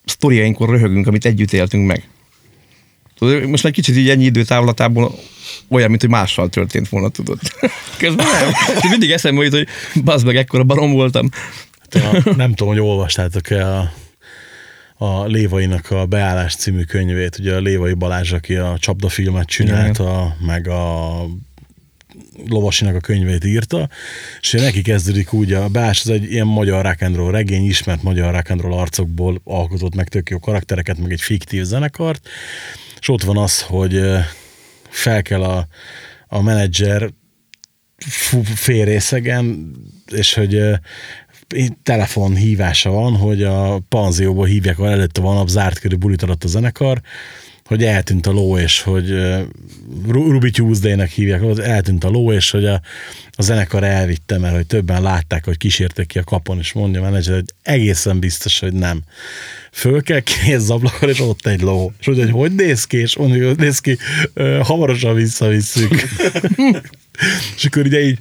sztoriainkon 0.05 0.70
röhögünk, 0.70 1.07
amit 1.07 1.24
együtt 1.24 1.53
éltünk 1.53 1.87
meg. 1.87 2.09
Tudod, 3.18 3.47
most 3.47 3.64
egy 3.64 3.72
kicsit 3.72 3.97
így 3.97 4.11
ennyi 4.11 4.24
idő 4.24 4.45
távlatából 4.45 5.14
olyan, 5.68 5.89
mint 5.89 6.01
hogy 6.01 6.11
mással 6.11 6.49
történt 6.49 6.89
volna, 6.89 7.09
tudod. 7.09 7.39
Közben 7.99 8.26
nem. 8.26 8.53
Mindig 8.91 9.11
eszembe 9.11 9.43
jut, 9.43 9.53
hogy 9.53 9.68
bazd 10.05 10.26
meg, 10.26 10.37
ekkora 10.37 10.64
barom 10.64 10.93
voltam. 10.93 11.28
Hát 11.80 12.24
a, 12.24 12.35
nem 12.37 12.55
tudom, 12.55 12.72
hogy 12.72 12.83
olvastátok-e 12.83 13.66
a, 13.66 13.93
a 14.97 15.24
Lévainak 15.24 15.91
a 15.91 16.07
Beállás 16.07 16.55
című 16.55 16.83
könyvét, 16.83 17.39
ugye 17.39 17.55
a 17.55 17.61
Lévai 17.61 17.95
Balázs, 17.95 18.33
aki 18.33 18.55
a 18.55 18.76
csapdafilmet 18.78 19.47
csinálta, 19.47 20.37
meg 20.41 20.68
a 20.68 21.26
Lovasinak 22.49 22.95
a 22.95 23.01
könyvét 23.01 23.45
írta, 23.45 23.89
és 24.41 24.51
neki 24.51 24.83
kezdődik 24.83 25.33
úgy, 25.33 25.53
a 25.53 25.69
Bás 25.69 26.01
az 26.01 26.09
egy 26.09 26.33
ilyen 26.33 26.47
magyar 26.47 26.85
rock 26.85 27.03
and 27.03 27.17
roll 27.17 27.31
regény, 27.31 27.65
ismert 27.65 28.03
magyar 28.03 28.35
rock 28.35 28.51
and 28.51 28.61
roll 28.61 28.73
arcokból 28.73 29.41
alkotott 29.45 29.95
meg 29.95 30.09
tök 30.09 30.31
jó 30.31 30.39
karaktereket, 30.39 30.99
meg 30.99 31.13
egy 31.13 31.21
fiktív 31.21 31.63
zenekart, 31.63 32.29
és 33.01 33.09
ott 33.09 33.23
van 33.23 33.37
az, 33.37 33.63
hogy 33.63 34.01
fel 34.89 35.23
kell 35.23 35.43
a, 35.43 35.67
a 36.27 36.43
menedzser 36.43 37.11
férészegen, 38.55 39.71
és 40.07 40.35
hogy 40.35 40.61
telefon 41.83 42.35
hívása 42.35 42.91
van, 42.91 43.17
hogy 43.17 43.43
a 43.43 43.79
panzióból 43.79 44.47
hívják, 44.47 44.79
ahol 44.79 44.91
előtte 44.91 45.21
van 45.21 45.37
a 45.37 45.47
zárt 45.47 45.79
körű 45.79 45.97
bulit 45.97 46.23
adott 46.23 46.45
a 46.45 46.49
zenekar, 46.49 47.01
hogy 47.73 47.85
eltűnt 47.85 48.27
a 48.27 48.31
ló, 48.31 48.59
és 48.59 48.81
hogy 48.81 49.14
Ruby 50.09 50.51
Tuesday-nek 50.51 51.11
hívják, 51.11 51.41
hogy 51.41 51.59
eltűnt 51.59 52.05
a 52.05 52.09
ló, 52.09 52.33
és 52.33 52.51
hogy 52.51 52.66
a, 52.66 52.81
a 53.31 53.43
zenekar 53.43 53.85
elvitte, 53.85 54.39
mert 54.39 54.55
hogy 54.55 54.66
többen 54.66 55.03
látták, 55.03 55.45
hogy 55.45 55.57
kísértek 55.57 56.07
ki 56.07 56.18
a 56.18 56.25
kapon, 56.25 56.59
és 56.59 56.73
mondja 56.73 57.01
a 57.01 57.05
menedzser, 57.05 57.35
hogy 57.35 57.53
egészen 57.62 58.18
biztos, 58.18 58.59
hogy 58.59 58.73
nem. 58.73 59.03
Föl 59.73 60.03
kell 60.03 60.20
az 60.55 60.70
ablakon, 60.70 61.09
és 61.09 61.20
ott 61.20 61.47
egy 61.47 61.61
ló. 61.61 61.93
És 62.01 62.07
hogy, 62.07 62.31
hogy 62.31 62.55
néz 62.55 62.85
ki, 62.85 62.97
és 62.97 63.16
mondja, 63.16 63.47
hogy 63.47 63.59
néz 63.59 63.79
ki, 63.79 63.99
hamarosan 64.62 65.14
visszavisszük. 65.14 65.91
és 67.57 67.64
akkor 67.64 67.87
ugye 67.87 68.05
így 68.05 68.18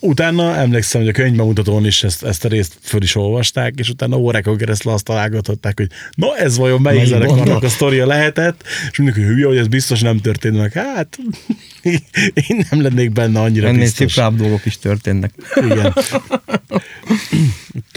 utána 0.00 0.56
emlékszem, 0.56 1.00
hogy 1.00 1.10
a 1.10 1.12
könyvbemutatón 1.12 1.86
is 1.86 2.02
ezt, 2.02 2.24
ezt 2.24 2.44
a 2.44 2.48
részt 2.48 2.78
föl 2.80 3.02
is 3.02 3.14
olvasták, 3.14 3.74
és 3.76 3.88
utána 3.88 4.16
órákon 4.16 4.56
keresztül 4.56 4.92
azt 4.92 5.04
találgatották, 5.04 5.78
hogy 5.78 5.90
na 6.14 6.36
ez 6.36 6.56
vajon 6.56 6.80
melyik 6.80 7.04
zenekarnak 7.04 7.62
a 7.62 7.68
sztoria 7.68 8.06
lehetett, 8.06 8.62
és 8.90 8.98
mindenki 8.98 9.22
hülye, 9.22 9.46
hogy 9.46 9.56
ez 9.56 9.68
biztos 9.68 10.00
nem 10.00 10.20
történt 10.20 10.56
meg. 10.56 10.72
Hát 10.72 11.18
én 12.48 12.66
nem 12.70 12.82
lennék 12.82 13.12
benne 13.12 13.40
annyira 13.40 13.66
Ennél 13.66 13.80
biztos. 13.80 14.12
sziprább 14.12 14.36
dolgok 14.36 14.64
is 14.64 14.78
történnek. 14.78 15.34
Igen. 15.54 15.94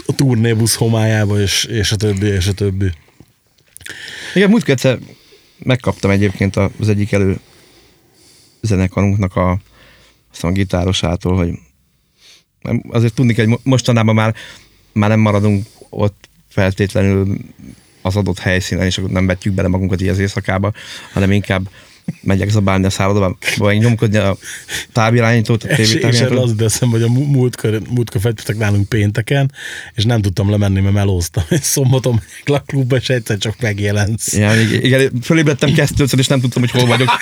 A 0.06 0.14
turnébusz 0.14 0.74
homályába, 0.74 1.40
és, 1.40 1.64
és 1.64 1.92
a 1.92 1.96
többi, 1.96 2.26
és 2.26 2.46
a 2.46 2.52
többi. 2.52 2.90
Igen, 4.34 4.50
múlt 4.50 4.68
egyszer 4.68 4.98
megkaptam 5.58 6.10
egyébként 6.10 6.56
az 6.56 6.88
egyik 6.88 7.12
elő 7.12 7.38
zenekarunknak 8.60 9.36
a, 9.36 9.60
a 10.40 10.50
gitárosától, 10.50 11.36
hogy 11.36 11.50
azért 12.90 13.14
tudni 13.14 13.34
kell, 13.34 13.46
hogy 13.46 13.58
mostanában 13.62 14.14
már, 14.14 14.34
már 14.92 15.08
nem 15.08 15.20
maradunk 15.20 15.66
ott 15.88 16.28
feltétlenül 16.48 17.36
az 18.02 18.16
adott 18.16 18.38
helyszínen, 18.38 18.86
és 18.86 18.98
akkor 18.98 19.10
nem 19.10 19.26
vetjük 19.26 19.54
bele 19.54 19.68
magunkat 19.68 20.00
így 20.00 20.08
az 20.08 20.18
éjszakába, 20.18 20.72
hanem 21.12 21.32
inkább 21.32 21.68
megyek 22.20 22.48
zabálni 22.48 22.84
a 22.84 22.90
szállodába, 22.90 23.36
vagy 23.56 23.78
nyomkodni 23.78 24.16
a 24.16 24.36
távirányítót, 24.92 25.64
a 25.64 25.66
tévétávirányítót. 25.66 26.44
És, 26.44 26.50
az 26.50 26.54
teszem, 26.56 26.88
hogy 26.88 27.02
a 27.02 27.08
múltkor, 27.08 27.80
múltkor 27.90 28.20
fettetek 28.20 28.56
nálunk 28.56 28.88
pénteken, 28.88 29.52
és 29.94 30.04
nem 30.04 30.20
tudtam 30.20 30.50
lemenni, 30.50 30.80
mert 30.80 30.94
melóztam. 30.94 31.44
És 31.48 31.60
szombaton 31.60 32.22
a 32.44 32.58
klubba, 32.58 32.96
és 32.96 33.08
egyszer 33.08 33.38
csak 33.38 33.60
megjelensz. 33.60 34.36
Ja, 34.36 34.60
igen, 34.60 35.20
fölébredtem 35.22 35.72
kezdőször, 35.72 36.18
és 36.18 36.26
nem 36.26 36.40
tudtam, 36.40 36.62
hogy 36.62 36.70
hol 36.70 36.86
vagyok. 36.86 37.08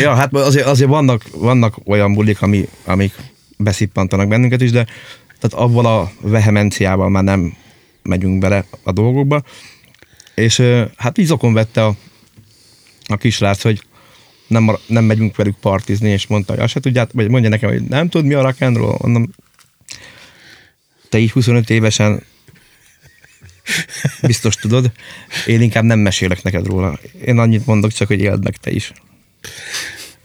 Ja, 0.00 0.14
hát 0.14 0.34
azért, 0.34 0.66
azért 0.66 0.88
vannak, 0.88 1.24
vannak 1.32 1.76
olyan 1.84 2.14
bulik, 2.14 2.42
ami, 2.42 2.68
amik 2.84 3.12
beszippantanak 3.62 4.28
bennünket 4.28 4.60
is, 4.60 4.70
de 4.70 4.86
tehát 5.40 5.66
abban 5.66 5.86
a 5.86 6.10
vehemenciával 6.20 7.08
már 7.08 7.22
nem 7.22 7.56
megyünk 8.02 8.38
bele 8.38 8.64
a 8.82 8.92
dolgokba. 8.92 9.42
És 10.34 10.62
hát 10.96 11.18
izokon 11.18 11.52
vette 11.52 11.84
a, 11.84 11.96
a 13.06 13.16
kislác, 13.16 13.62
hogy 13.62 13.82
nem, 14.46 14.76
nem 14.86 15.04
megyünk 15.04 15.36
velük 15.36 15.56
partizni, 15.60 16.08
és 16.08 16.26
mondta, 16.26 16.52
hogy 16.52 16.62
azt 16.62 16.72
se 16.72 16.80
tudját, 16.80 17.12
vagy 17.12 17.28
mondja 17.28 17.48
nekem, 17.48 17.70
hogy 17.70 17.82
nem 17.82 18.08
tud 18.08 18.24
mi 18.24 18.34
a 18.34 18.42
rock 18.42 18.60
and. 18.60 18.76
Mondom, 18.76 19.30
te 21.08 21.18
így 21.18 21.30
25 21.30 21.70
évesen 21.70 22.22
biztos 24.22 24.54
tudod, 24.54 24.92
én 25.46 25.60
inkább 25.60 25.84
nem 25.84 25.98
mesélek 25.98 26.42
neked 26.42 26.66
róla. 26.66 26.98
Én 27.24 27.38
annyit 27.38 27.66
mondok 27.66 27.92
csak, 27.92 28.08
hogy 28.08 28.20
éld 28.20 28.42
meg 28.42 28.56
te 28.56 28.70
is. 28.70 28.92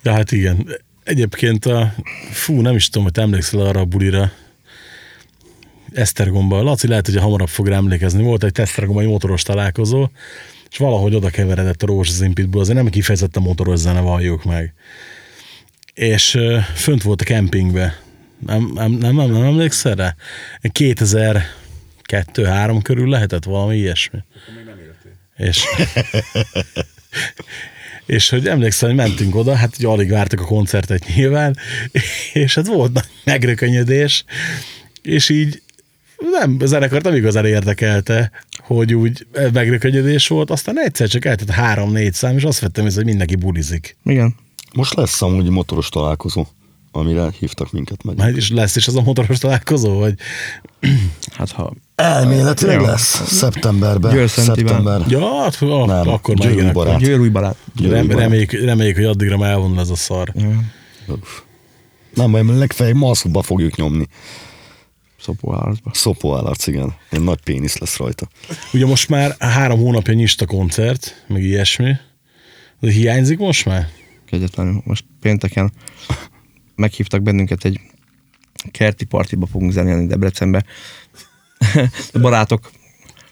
Ja, 0.04 0.12
hát 0.12 0.32
igen. 0.32 0.68
Egyébként 1.06 1.66
a, 1.66 1.94
fú, 2.32 2.62
nem 2.62 2.76
is 2.76 2.90
tudom, 2.90 3.04
hogy 3.04 3.24
emlékszel 3.24 3.60
arra 3.60 3.80
a 3.80 3.86
bulira, 3.86 4.32
Esztergomba. 5.94 6.62
Laci 6.62 6.88
lehet, 6.88 7.06
hogy 7.06 7.18
hamarabb 7.18 7.48
fog 7.48 7.68
rá 7.68 7.76
emlékezni. 7.76 8.24
Volt 8.24 8.44
egy 8.44 8.60
Esztergombai 8.60 9.06
motoros 9.06 9.44
találkozó, 9.44 10.10
és 10.70 10.78
valahogy 10.78 11.16
oda 11.16 11.30
keveredett 11.30 11.84
a 11.84 11.86
Rózsaszín 11.86 12.34
Pitbull, 12.34 12.62
azért 12.62 12.78
nem 12.78 12.90
kifejezetten 12.90 13.44
motoros 13.44 13.80
zene, 13.80 14.00
valljuk 14.00 14.44
meg. 14.44 14.74
És 15.94 16.40
fönt 16.74 17.02
volt 17.02 17.22
a 17.22 17.24
kempingbe. 17.24 18.00
Nem, 18.46 18.72
nem, 18.74 18.92
nem, 18.92 19.16
nem, 19.16 19.32
nem 19.32 19.44
emlékszel 19.44 19.96
rá? 19.96 20.16
2002-3 20.62 22.80
körül 22.82 23.10
lehetett 23.10 23.44
valami 23.44 23.78
ilyesmi. 23.78 24.20
És, 25.38 25.66
és 28.06 28.30
hogy 28.30 28.48
emlékszem, 28.48 28.90
hogy 28.90 28.98
mentünk 28.98 29.36
oda, 29.36 29.56
hát 29.56 29.76
ugye 29.78 29.88
alig 29.88 30.10
vártak 30.10 30.42
a 30.42 30.46
koncertet 30.46 31.06
nyilván, 31.16 31.58
és 32.34 32.56
hát 32.56 32.68
volt 32.68 32.94
nagy 32.94 33.10
megrökönyödés, 33.24 34.26
és 35.02 35.30
így 35.30 35.62
nem, 36.32 36.58
a 36.60 36.66
zenekart 36.66 37.04
nem 37.04 37.16
igazán 37.16 37.46
érdekelte, 37.46 38.32
hogy 38.58 38.94
úgy 38.94 39.28
megrökönyödés 39.54 40.28
volt, 40.28 40.50
aztán 40.50 40.80
egyszer 40.80 41.08
csak 41.08 41.26
eltett 41.26 41.50
három-négy 41.50 42.14
szám, 42.14 42.38
és 42.38 42.44
azt 42.44 42.60
vettem 42.60 42.86
észre, 42.86 42.98
hogy 42.98 43.06
mindenki 43.10 43.36
bulizik. 43.36 43.98
Igen. 44.04 44.36
Most 44.74 44.94
lesz 44.94 45.22
amúgy 45.22 45.50
motoros 45.50 45.90
találkozó, 45.90 46.46
amire 46.96 47.32
hívtak 47.40 47.72
minket 47.72 48.04
meg. 48.04 48.18
Majd 48.18 48.38
is 48.38 48.52
lesz 48.52 48.76
is 48.76 48.88
az 48.88 48.96
a 48.96 49.02
motoros 49.02 49.38
találkozó, 49.38 49.98
vagy? 49.98 50.14
Hát 51.32 51.52
ha... 51.52 51.74
Elméletileg 51.96 52.82
lesz, 52.82 53.28
szeptemberben. 53.28 54.14
Győr 54.14 54.30
szeptember. 54.30 55.02
Ja, 55.08 55.42
hát, 55.42 55.58
ah, 55.62 55.88
Nem, 55.88 56.08
akkor 56.08 56.36
már 56.36 56.48
Győr 56.48 56.58
igen, 56.60 56.74
barát. 56.74 57.00
Győr 57.00 57.20
új 57.20 57.30
barát. 57.30 57.58
Győr 57.76 57.92
Rem, 57.92 58.08
barát. 58.08 58.22
reméljük, 58.22 58.52
reméljük, 58.52 58.96
hogy 58.96 59.06
addigra 59.06 59.38
már 59.38 59.50
elvonul 59.52 59.80
ez 59.80 59.90
a 59.90 59.96
szar. 59.96 60.34
Nem, 62.14 62.30
majd 62.30 62.58
legfeljebb 62.58 62.96
maszkba 62.96 63.42
fogjuk 63.42 63.76
nyomni. 63.76 64.08
Szopóállatba. 65.20 65.92
Szopóállarc, 65.94 66.68
igen. 66.68 66.96
Egy 67.10 67.22
nagy 67.22 67.40
pénisz 67.44 67.78
lesz 67.78 67.98
rajta. 67.98 68.28
Ugye 68.74 68.86
most 68.86 69.10
már 69.10 69.36
három 69.40 69.80
hónapja 69.80 70.14
nyista 70.14 70.46
koncert, 70.46 71.26
meg 71.28 71.44
ilyesmi. 71.44 71.94
De 72.80 72.92
hiányzik 72.92 73.38
most 73.38 73.66
már? 73.66 73.88
Kegyetlenül. 74.30 74.82
Most 74.86 75.06
pénteken 75.22 75.72
meghívtak 76.76 77.22
bennünket 77.22 77.66
egy 77.66 77.80
kerti 78.72 79.06
partiba 79.06 79.46
fogunk 79.46 79.72
zenélni 79.72 80.08
Debrecenbe. 80.08 80.66
a 82.14 82.20
barátok 82.20 82.72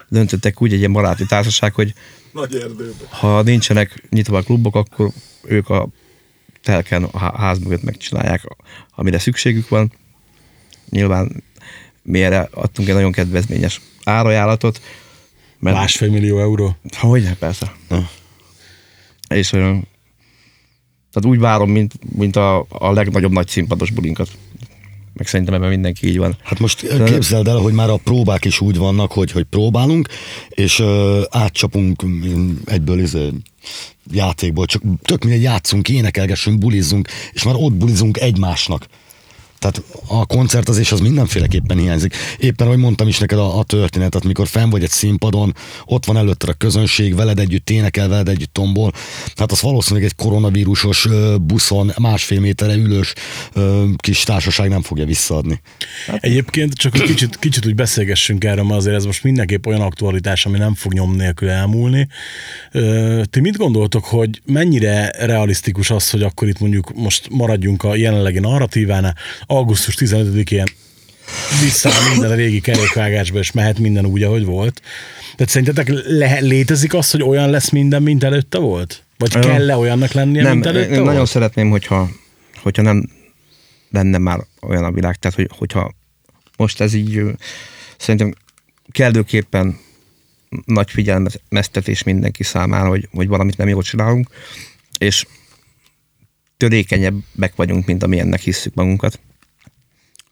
döntöttek 0.09 0.61
úgy 0.61 0.73
egy 0.73 0.79
ilyen 0.79 0.93
baráti 0.93 1.25
társaság, 1.25 1.73
hogy 1.73 1.93
Nagy 2.31 2.55
erdőben. 2.55 3.07
ha 3.09 3.41
nincsenek 3.41 4.03
nyitva 4.09 4.37
a 4.37 4.41
klubok, 4.41 4.75
akkor 4.75 5.11
ők 5.43 5.69
a 5.69 5.87
telken 6.63 7.03
a 7.03 7.17
há- 7.17 7.35
ház 7.35 7.59
mögött 7.59 7.83
megcsinálják, 7.83 8.41
amire 8.95 9.19
szükségük 9.19 9.69
van. 9.69 9.91
Nyilván 10.89 11.43
mi 12.01 12.23
erre 12.23 12.49
adtunk 12.51 12.87
egy 12.87 12.93
nagyon 12.93 13.11
kedvezményes 13.11 13.81
árajánlatot. 14.03 14.81
Mert 15.59 15.75
Másfél 15.75 16.09
millió 16.09 16.39
euró. 16.39 16.75
hogy 16.97 17.33
persze. 17.33 17.71
És 19.27 19.51
ö, 19.53 19.75
tehát 21.13 21.37
úgy 21.37 21.39
várom, 21.39 21.71
mint, 21.71 21.93
mint 22.15 22.35
a, 22.35 22.65
a 22.69 22.91
legnagyobb 22.91 23.31
nagy 23.31 23.47
színpados 23.47 23.91
bulinkat. 23.91 24.29
Meg 25.13 25.27
szerintem 25.27 25.55
ebben 25.55 25.69
mindenki 25.69 26.07
így 26.07 26.17
van. 26.17 26.37
Hát 26.43 26.59
most 26.59 27.03
képzeld 27.03 27.47
el, 27.47 27.57
hogy 27.57 27.73
már 27.73 27.89
a 27.89 27.97
próbák 28.03 28.45
is 28.45 28.61
úgy 28.61 28.77
vannak, 28.77 29.11
hogy, 29.11 29.31
hogy 29.31 29.43
próbálunk, 29.43 30.07
és 30.49 30.79
uh, 30.79 31.21
átcsapunk 31.29 32.05
mm, 32.05 32.51
egyből 32.65 32.99
izé, 32.99 33.29
játékból, 34.11 34.65
csak 34.65 34.81
tök 35.01 35.23
mindegy 35.23 35.41
játszunk, 35.41 35.89
énekelgessünk, 35.89 36.59
bulizzunk, 36.59 37.07
és 37.31 37.43
már 37.43 37.55
ott 37.57 37.73
bulizunk 37.73 38.17
egymásnak. 38.17 38.87
Tehát 39.63 39.83
a 40.07 40.25
koncertezés 40.25 40.91
az 40.91 40.99
mindenféleképpen 40.99 41.77
hiányzik. 41.77 42.15
Éppen, 42.37 42.67
ahogy 42.67 42.79
mondtam 42.79 43.07
is 43.07 43.17
neked 43.19 43.37
a, 43.37 43.59
a 43.59 43.63
történetet, 43.63 44.23
mikor 44.23 44.47
fenn 44.47 44.69
vagy 44.69 44.83
egy 44.83 44.89
színpadon, 44.89 45.55
ott 45.85 46.05
van 46.05 46.17
előtted 46.17 46.49
a 46.49 46.53
közönség, 46.53 47.15
veled 47.15 47.39
együtt 47.39 47.69
énekel, 47.69 48.07
veled 48.07 48.29
együtt 48.29 48.53
tombol. 48.53 48.91
Hát 49.35 49.51
az 49.51 49.61
valószínűleg 49.61 50.05
egy 50.05 50.15
koronavírusos 50.15 51.07
buszon 51.41 51.91
másfél 51.97 52.39
méterre 52.39 52.75
ülős 52.75 53.13
kis 53.97 54.23
társaság 54.23 54.69
nem 54.69 54.81
fogja 54.81 55.05
visszaadni. 55.05 55.61
Egyébként 56.19 56.73
csak 56.73 56.91
hogy 56.91 57.03
kicsit, 57.03 57.39
kicsit 57.39 57.65
úgy 57.65 57.75
beszélgessünk 57.75 58.43
erről, 58.43 58.63
mert 58.63 58.79
azért 58.79 58.95
ez 58.95 59.05
most 59.05 59.23
mindenképp 59.23 59.65
olyan 59.65 59.81
aktualitás, 59.81 60.45
ami 60.45 60.57
nem 60.57 60.73
fog 60.75 60.93
nyom 60.93 61.15
nélkül 61.15 61.49
elmúlni. 61.49 62.07
Ti 63.23 63.39
mit 63.39 63.57
gondoltok, 63.57 64.05
hogy 64.05 64.41
mennyire 64.45 65.13
realisztikus 65.19 65.89
az, 65.89 66.09
hogy 66.09 66.21
akkor 66.21 66.47
itt 66.47 66.59
mondjuk 66.59 66.93
most 66.95 67.29
maradjunk 67.29 67.83
a 67.83 67.95
jelenlegi 67.95 68.39
narratívánál, 68.39 69.15
augusztus 69.55 69.95
15-én 69.99 70.65
visszaáll 71.61 72.09
minden 72.09 72.31
a 72.31 72.35
régi 72.35 72.61
kerékvágásba, 72.61 73.39
és 73.39 73.51
mehet 73.51 73.79
minden 73.79 74.05
úgy, 74.05 74.23
ahogy 74.23 74.45
volt. 74.45 74.81
Tehát 75.35 75.51
szerintetek 75.51 75.87
le- 76.05 76.39
létezik 76.39 76.93
az, 76.93 77.11
hogy 77.11 77.23
olyan 77.23 77.49
lesz 77.49 77.69
minden, 77.69 78.03
mint 78.03 78.23
előtte 78.23 78.57
volt? 78.57 79.03
Vagy 79.17 79.39
kell-e 79.39 79.77
olyannak 79.77 80.11
lennie, 80.11 80.41
Nem, 80.43 80.51
mint 80.51 80.65
én 80.65 80.75
előtte 80.75 80.95
nagyon 80.95 81.15
volt? 81.15 81.29
szeretném, 81.29 81.69
hogyha, 81.69 82.09
hogyha 82.61 82.81
nem 82.81 83.09
lenne 83.91 84.17
már 84.17 84.39
olyan 84.61 84.83
a 84.83 84.91
világ, 84.91 85.15
tehát 85.15 85.37
hogy, 85.37 85.49
hogyha 85.57 85.93
most 86.57 86.81
ez 86.81 86.93
így 86.93 87.21
szerintem 87.97 88.33
kellőképpen 88.91 89.79
nagy 90.65 90.91
figyelmeztetés 90.91 92.03
mindenki 92.03 92.43
számára, 92.43 92.87
hogy, 92.87 93.07
hogy 93.11 93.27
valamit 93.27 93.57
nem 93.57 93.67
jól 93.67 93.83
csinálunk, 93.83 94.27
és 94.97 95.25
törékenyebbek 96.57 97.55
vagyunk, 97.55 97.85
mint 97.85 98.03
amilyennek 98.03 98.39
hisszük 98.39 98.73
magunkat. 98.73 99.19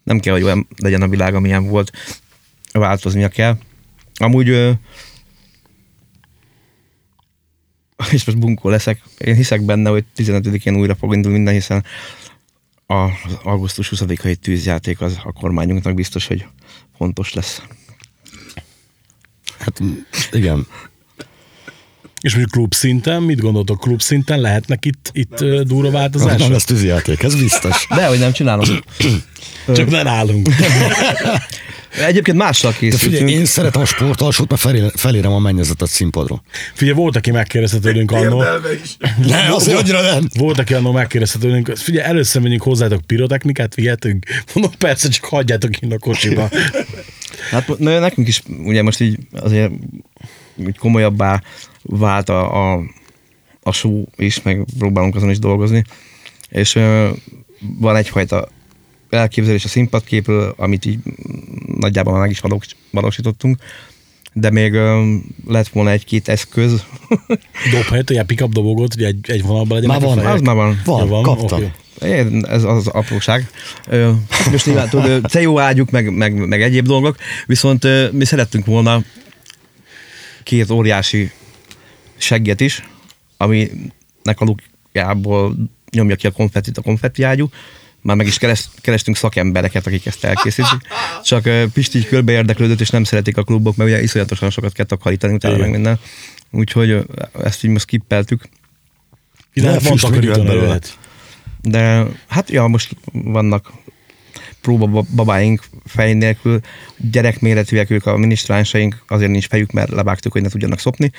Nem 0.04 0.20
kell, 0.20 0.32
hogy 0.32 0.42
olyan 0.42 0.68
legyen 0.76 1.02
a 1.02 1.08
világ, 1.08 1.34
amilyen 1.34 1.66
volt, 1.66 1.92
változnia 2.72 3.28
kell. 3.28 3.56
Amúgy 4.14 4.48
és 8.10 8.24
most 8.24 8.38
bunkó 8.38 8.68
leszek, 8.68 9.02
én 9.18 9.34
hiszek 9.34 9.62
benne, 9.62 9.90
hogy 9.90 10.04
15-én 10.16 10.76
újra 10.76 10.94
fog 10.94 11.14
indulni 11.14 11.36
minden, 11.36 11.54
hiszen 11.54 11.84
az 12.86 13.38
augusztus 13.42 13.92
20-ai 13.96 14.34
tűzjáték 14.34 15.00
az 15.00 15.18
a 15.24 15.32
kormányunknak 15.32 15.94
biztos, 15.94 16.26
hogy 16.26 16.46
fontos 16.96 17.32
lesz. 17.32 17.62
Hát 19.58 19.80
igen. 20.32 20.66
És 22.22 22.30
mondjuk 22.30 22.50
klub 22.50 22.74
szinten, 22.74 23.22
mit 23.22 23.40
gondoltok 23.40 23.80
klub 23.80 24.02
szinten? 24.02 24.40
Lehetnek 24.40 24.84
itt, 24.84 25.10
itt 25.12 25.40
ö, 25.40 25.62
durva 25.62 25.86
Az 25.86 25.92
változások? 25.92 26.38
nem 26.38 26.52
lesz 26.52 26.64
tűzijáték, 26.64 27.22
ez 27.22 27.34
biztos. 27.34 27.86
De, 27.94 28.06
hogy 28.06 28.18
nem 28.18 28.32
csinálom. 28.32 28.64
Csak 29.74 29.90
ne 29.90 30.02
nálunk. 30.02 30.48
Egyébként 32.06 32.36
mással 32.36 32.70
De 32.70 32.76
figyelj, 32.76 32.98
készültünk. 33.00 33.30
én 33.30 33.44
szeretem 33.44 33.80
a 33.80 33.84
sportalsót, 33.84 34.48
mert 34.50 34.60
felé- 34.62 34.92
felérem 34.96 35.32
a 35.32 35.38
mennyezetet 35.38 35.88
színpadról. 35.88 36.42
Figyelj, 36.74 36.96
volt, 36.96 37.16
aki 37.16 37.30
megkérdezte 37.30 37.78
tőlünk 37.78 38.10
annó. 38.10 38.44
Ne, 39.26 39.54
az 39.54 39.68
annyira 39.68 40.00
nem. 40.02 40.28
Volt, 40.34 40.58
aki 40.58 40.74
annó 40.74 40.92
megkérdezte 40.92 41.38
tőlünk, 41.38 41.72
figyelj, 41.76 42.06
először 42.06 42.42
menjünk 42.42 42.62
hozzátok 42.62 43.00
pirotechnikát, 43.06 43.74
vihetünk. 43.74 44.26
Mondom, 44.54 44.72
persze, 44.78 45.08
csak 45.08 45.24
hagyjátok 45.24 45.80
innen 45.80 45.96
a 45.96 45.98
kocsiba. 46.00 46.50
Hát 47.50 47.78
nekünk 47.78 48.28
is 48.28 48.42
ugye 48.64 48.82
most 48.82 49.00
így 49.00 49.18
azért 49.32 49.70
úgy 50.66 50.78
komolyabbá 50.78 51.42
vált 51.82 52.28
a, 52.28 52.72
a, 52.72 52.82
a 53.62 53.72
show 53.72 54.04
is, 54.16 54.42
meg 54.42 54.64
próbálunk 54.78 55.14
azon 55.14 55.30
is 55.30 55.38
dolgozni, 55.38 55.84
és 56.48 56.74
ö, 56.74 57.10
van 57.78 57.96
egyfajta 57.96 58.48
elképzelés 59.10 59.64
a 59.64 59.68
színpadképről, 59.68 60.54
amit 60.56 60.84
így 60.84 60.98
nagyjából 61.66 62.12
már 62.12 62.22
meg 62.22 62.30
is 62.30 62.40
valós, 62.40 62.66
valósítottunk, 62.90 63.56
de 64.32 64.50
még 64.50 64.72
ö, 64.72 65.14
lett 65.46 65.68
volna 65.68 65.90
egy-két 65.90 66.28
eszköz. 66.28 66.84
Dobhelyet, 67.72 68.10
ilyen 68.10 68.26
pick-up 68.26 68.52
dobogot, 68.52 68.94
hogy 68.94 69.02
egy, 69.02 69.30
egy 69.30 69.42
vonalban 69.42 69.80
legyen. 69.80 69.90
Már 69.90 70.00
van, 70.00 70.18
Az 70.18 70.40
már 70.40 70.54
van. 70.54 70.80
Van, 70.84 70.98
Ja, 70.98 71.06
van, 71.06 71.22
kaptam. 71.22 71.72
Én, 72.04 72.44
ez 72.48 72.64
az 72.64 72.86
apróság. 72.86 73.50
Ö, 73.88 74.10
hát 74.28 74.50
most 74.50 74.66
nyilván 74.66 74.88
tudod, 74.88 75.28
CEO 75.28 75.58
ágyuk, 75.58 75.90
meg, 75.90 76.10
meg, 76.10 76.48
meg 76.48 76.62
egyéb 76.62 76.86
dolgok, 76.86 77.16
viszont 77.46 77.84
ö, 77.84 78.08
mi 78.12 78.24
szerettünk 78.24 78.66
volna 78.66 79.02
két 80.42 80.70
óriási 80.70 81.30
segget 82.16 82.60
is, 82.60 82.88
aminek 83.36 84.36
a 84.36 84.44
lukjából 84.44 85.56
nyomja 85.90 86.16
ki 86.16 86.26
a 86.26 86.30
konfettit 86.30 86.78
a 86.78 86.82
konfetti 86.82 87.22
ágyú. 87.22 87.48
Már 88.00 88.16
meg 88.16 88.26
is 88.26 88.38
keres, 88.38 88.68
kerestünk 88.80 89.16
szakembereket, 89.16 89.86
akik 89.86 90.06
ezt 90.06 90.24
elkészítik. 90.24 90.80
Csak 91.24 91.48
Pisti 91.72 91.98
így 91.98 92.06
körbe 92.06 92.32
érdeklődött, 92.32 92.80
és 92.80 92.90
nem 92.90 93.04
szeretik 93.04 93.36
a 93.36 93.42
klubok, 93.42 93.76
mert 93.76 93.90
ugye 93.90 94.02
iszonyatosan 94.02 94.50
sokat 94.50 94.72
kell 94.72 94.86
takarítani 94.86 95.34
utána 95.34 95.54
Igen. 95.54 95.66
meg 95.66 95.74
minden. 95.74 95.98
Úgyhogy 96.50 97.06
ezt 97.42 97.64
így 97.64 97.70
most 97.70 97.84
skippeltük. 97.84 98.48
De 99.54 99.78
van 99.78 99.96
füst 99.96 100.10
belőle. 100.10 100.54
lehet. 100.54 100.98
De 101.60 102.06
hát 102.28 102.50
ja, 102.50 102.66
most 102.66 102.96
vannak 103.12 103.72
próba 104.62 105.02
babáink 105.14 105.64
fej 105.84 106.12
nélkül, 106.12 106.60
gyerekméretűek 106.96 107.90
ők 107.90 108.06
a 108.06 108.16
minisztránsaink, 108.16 109.04
azért 109.08 109.30
nincs 109.30 109.46
fejük, 109.46 109.72
mert 109.72 109.90
levágtuk, 109.90 110.32
hogy 110.32 110.42
ne 110.42 110.48
tudjanak 110.48 110.78
szopni. 110.78 111.12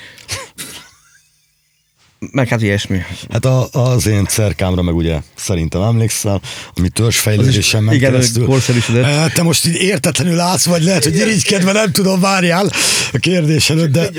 Meg 2.30 2.48
hát 2.48 2.62
ilyesmi. 2.62 2.98
Hát 3.30 3.44
a, 3.44 3.68
az 3.72 4.06
én 4.06 4.26
cerkámra 4.26 4.82
meg 4.82 4.94
ugye 4.94 5.20
szerintem 5.34 5.82
emlékszel, 5.82 6.40
ami 6.74 6.88
törzsfejlődésen 6.88 7.82
ment 7.82 7.96
igen, 7.96 8.10
keresztül. 8.10 8.46
Te 9.34 9.42
most 9.42 9.66
így 9.66 9.74
értetlenül 9.74 10.40
állsz, 10.40 10.66
vagy 10.66 10.82
lehet, 10.82 11.04
hogy 11.04 11.16
irigykedve 11.16 11.72
nem 11.72 11.92
tudom, 11.92 12.20
várjál 12.20 12.70
a 13.12 13.18
kérdés 13.18 13.70
előtt, 13.70 13.90
de 13.90 14.10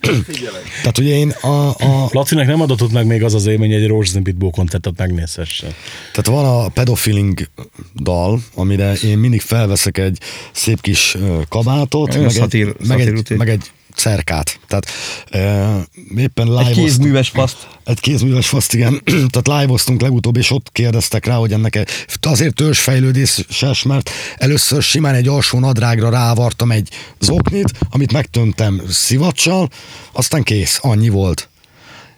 Figyelek. 0.00 0.62
tehát 0.80 0.98
ugye 0.98 1.14
én 1.14 1.30
a, 1.30 1.68
a, 1.68 2.08
Lacinek 2.10 2.46
nem 2.46 2.60
adatott 2.60 2.92
meg 2.92 3.06
még 3.06 3.22
az 3.22 3.34
az 3.34 3.46
élmény, 3.46 3.72
egy 3.72 3.86
Rózsaszín 3.86 4.22
Pitbull 4.22 4.50
koncertet 4.50 4.92
megnézhesse. 4.96 5.66
Tehát 6.12 6.42
van 6.42 6.44
a 6.44 6.68
pedofiling 6.68 7.48
dal, 7.94 8.42
amire 8.54 8.92
én 8.92 9.18
mindig 9.18 9.40
felveszek 9.40 9.98
egy 9.98 10.18
szép 10.52 10.80
kis 10.80 11.16
kabátot, 11.48 12.18
meg, 12.18 12.30
szatír- 12.30 12.76
egy, 12.80 12.86
meg, 12.86 13.00
egy, 13.00 13.36
meg 13.36 13.48
egy 13.48 13.70
cerkát. 13.94 14.60
Tehát 14.68 14.86
uh, 15.32 16.20
éppen 16.20 16.46
live 16.46 16.66
Egy 16.66 16.74
kézműves 16.74 17.30
paszt. 17.30 17.68
Egy 17.84 18.00
kézműves 18.00 18.48
faszt, 18.48 18.74
igen. 18.74 19.02
Tehát 19.32 19.46
live 19.60 19.80
legutóbb, 19.98 20.36
és 20.36 20.50
ott 20.50 20.72
kérdeztek 20.72 21.26
rá, 21.26 21.34
hogy 21.34 21.52
ennek 21.52 22.06
azért 22.20 22.54
törzsfejlődéses, 22.54 23.82
mert 23.82 24.10
először 24.36 24.82
simán 24.82 25.14
egy 25.14 25.28
alsó 25.28 25.58
nadrágra 25.58 26.10
rávartam 26.10 26.70
egy 26.70 26.88
zoknit, 27.20 27.72
amit 27.90 28.12
megtöntem 28.12 28.82
szivacsal, 28.88 29.68
aztán 30.12 30.42
kész, 30.42 30.78
annyi 30.82 31.08
volt. 31.08 31.48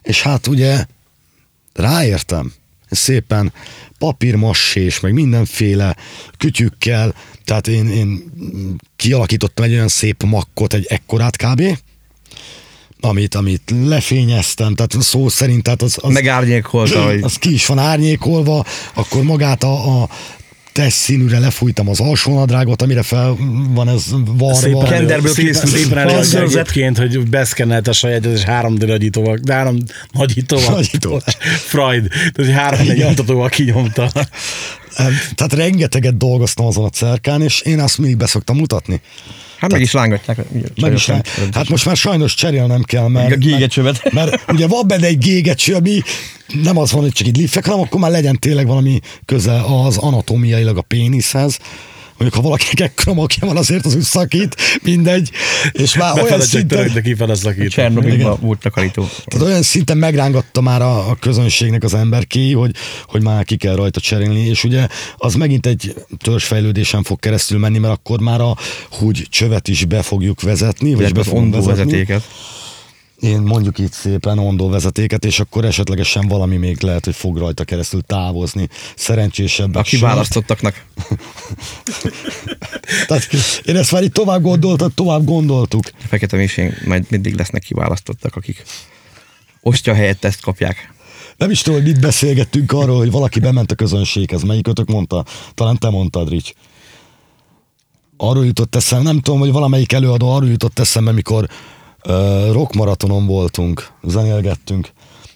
És 0.03 0.22
hát 0.22 0.47
ugye 0.47 0.87
ráértem, 1.72 2.53
szépen 2.91 3.53
papírmassés, 3.99 5.01
meg 5.01 5.12
mindenféle 5.12 5.97
kütyükkel, 6.39 7.14
tehát 7.45 7.68
én, 7.68 7.89
én 7.89 8.31
kialakítottam 9.05 9.65
egy 9.65 9.73
olyan 9.73 9.89
szép 9.89 10.23
makkot, 10.23 10.75
egy 10.75 10.87
ekkorát 10.89 11.37
kb., 11.37 11.63
amit, 13.01 13.35
amit 13.35 13.75
lefényeztem, 13.85 14.75
tehát 14.75 14.97
szó 15.01 15.29
szerint, 15.29 15.63
tehát 15.63 15.83
az, 15.83 15.99
az, 16.01 16.13
Megárnyékolta, 16.13 17.05
hogy 17.05 17.23
az 17.23 17.37
ki 17.37 17.53
is 17.53 17.67
van 17.67 17.79
árnyékolva, 17.79 18.65
akkor 18.95 19.23
magát 19.23 19.63
a, 19.63 20.03
a 20.03 20.09
test 20.75 20.97
színűre 20.97 21.39
lefújtam 21.39 21.89
az 21.89 22.01
alsónadrágot, 22.01 22.83
amire 22.83 23.03
fel 23.03 23.37
van 23.68 23.89
ez 23.89 24.05
varva. 24.11 24.55
Szépen, 24.55 24.85
Kenderből 24.85 25.33
szépen, 25.33 25.53
készült 25.53 25.72
szépen 25.72 25.99
előadja 25.99 26.22
falszörzet. 26.22 26.61
egyébként, 26.61 26.99
hogy 26.99 27.29
beszkennelt 27.29 27.89
a 27.89 27.93
saját, 27.93 28.25
és 28.25 28.43
3D 28.47 28.87
nagyítóval, 28.87 29.39
de 29.43 29.53
három 29.53 29.77
nagyítóval, 30.12 30.75
Nagyítóval. 30.75 31.22
Freud, 31.66 32.09
tehát 32.33 32.53
három 32.53 32.87
d 32.87 32.97
nyomtatóval 32.97 33.49
kinyomta. 33.49 34.11
Tehát 35.35 35.53
rengeteget 35.55 36.16
dolgoztam 36.16 36.66
azon 36.66 36.85
a 36.85 36.89
cerkán, 36.89 37.43
és 37.43 37.61
én 37.61 37.81
azt 37.81 37.99
mindig 37.99 38.16
beszoktam 38.16 38.57
mutatni. 38.57 39.01
Hát 39.65 39.73
meg 39.73 39.81
is 39.81 39.93
rángatják. 39.93 40.39
ugye, 40.49 40.67
Meg 40.81 40.93
is 40.93 41.09
rá. 41.09 41.21
Hát 41.53 41.69
most 41.69 41.87
már 41.87 41.97
sajnos 41.97 42.35
cserélnem 42.35 42.83
kell, 42.83 43.09
mert, 43.09 43.33
a 43.33 43.37
gégecsövet. 43.37 44.12
mert, 44.12 44.31
mert 44.31 44.53
ugye 44.53 44.67
van 44.67 44.87
benne 44.87 45.07
egy 45.07 45.19
gégecső, 45.19 45.75
ami 45.75 46.03
nem 46.62 46.79
az 46.79 46.93
van, 46.93 47.03
hogy 47.03 47.12
csak 47.12 47.27
egy 47.27 47.37
liffek, 47.37 47.65
hanem 47.65 47.81
akkor 47.81 48.01
már 48.01 48.11
legyen 48.11 48.39
tényleg 48.39 48.67
valami 48.67 49.01
köze 49.25 49.61
az 49.85 49.97
anatómiailag 49.97 50.77
a 50.77 50.83
péniszhez. 50.83 51.59
Mondjuk, 52.19 52.43
ha 52.43 52.49
valakinek 52.49 52.81
ekkora 52.81 53.15
makja 53.15 53.47
van, 53.47 53.57
azért 53.57 53.87
az 53.87 53.95
úgy 53.95 54.03
szakít, 54.03 54.57
mindegy. 54.83 55.31
És 55.73 55.97
már 55.97 56.12
olyan 56.12 56.25
Befele 56.25 56.41
csak 56.43 56.51
szinten, 56.51 56.93
de 56.93 57.01
kifele 57.01 57.35
szakít. 57.35 57.71
Csernobilban 57.71 58.39
volt 58.41 58.59
takarító. 58.59 59.09
tehát 59.25 59.47
olyan 59.47 59.62
szinten 59.62 59.97
megrángatta 59.97 60.61
már 60.61 60.83
a, 60.83 61.11
a 61.11 61.15
közönségnek 61.15 61.83
az 61.83 61.95
ember 61.95 62.27
ki, 62.27 62.53
hogy, 62.53 62.75
hogy 63.07 63.23
már 63.23 63.45
ki 63.45 63.57
kell 63.57 63.75
rajta 63.75 64.01
cserélni, 64.01 64.47
és 64.47 64.65
ugye 64.65 64.87
az 65.17 65.35
megint 65.35 65.67
egy 65.67 65.95
törzsfejlődésen 66.19 67.03
fog 67.03 67.19
keresztül 67.19 67.59
menni, 67.59 67.79
mert 67.79 67.95
akkor 67.95 68.21
már 68.21 68.41
a 68.41 68.57
húgy 68.91 69.27
csövet 69.31 69.69
is 69.69 69.85
be 69.85 70.03
fogjuk 70.03 70.43
vezetni, 70.43 70.95
vagy 70.95 71.12
be 71.12 71.21
az 71.21 71.27
fogunk 71.27 71.55
vezetni. 71.55 71.85
vezetéket. 71.85 72.23
Én 73.25 73.41
mondjuk 73.41 73.79
itt 73.79 73.93
szépen 73.93 74.39
ondó 74.39 74.68
vezetéket, 74.68 75.25
és 75.25 75.41
akkor 75.41 75.64
esetlegesen 75.64 76.29
valami 76.29 76.57
még 76.57 76.83
lehet, 76.83 77.05
hogy 77.05 77.14
fog 77.14 77.39
rajta 77.39 77.64
keresztül 77.64 78.03
távozni. 78.03 78.68
Szerencsésebbek 78.97 79.83
A 79.83 79.85
sem. 79.85 79.99
kiválasztottaknak. 79.99 80.85
Tehát 83.07 83.29
én 83.64 83.77
ezt 83.77 83.93
már 83.93 84.03
itt 84.03 84.12
tovább 84.12 84.43
gondoltam, 84.43 84.91
tovább 84.95 85.25
gondoltuk. 85.25 85.85
A 85.87 86.07
fekete 86.07 86.37
misén 86.37 86.77
majd 86.87 87.05
mindig 87.09 87.37
lesznek 87.37 87.62
kiválasztottak, 87.62 88.37
akik 88.37 88.62
ostya 89.61 89.95
helyett 89.95 90.25
ezt 90.25 90.41
kapják. 90.41 90.93
Nem 91.37 91.51
is 91.51 91.62
tudom, 91.62 91.83
hogy 91.83 91.93
mit 91.93 92.01
beszélgettünk 92.01 92.72
arról, 92.72 92.99
hogy 92.99 93.11
valaki 93.11 93.41
bement 93.41 93.72
a 93.72 93.75
közönséghez. 93.75 94.43
Melyikötök 94.43 94.89
mondta? 94.89 95.25
Talán 95.55 95.79
te 95.79 95.89
mondtad, 95.89 96.29
Rich. 96.29 96.55
Arról 98.16 98.47
jutott 98.47 98.75
eszembe, 98.75 99.05
nem 99.05 99.20
tudom, 99.20 99.41
hogy 99.41 99.53
valamelyik 99.53 99.93
előadó 99.93 100.33
arról 100.33 100.49
jutott 100.49 100.79
eszembe, 100.79 101.12
mikor 101.12 101.49
rockmaratonon 102.53 103.27
voltunk, 103.27 103.93
zenélgettünk, 104.03 104.91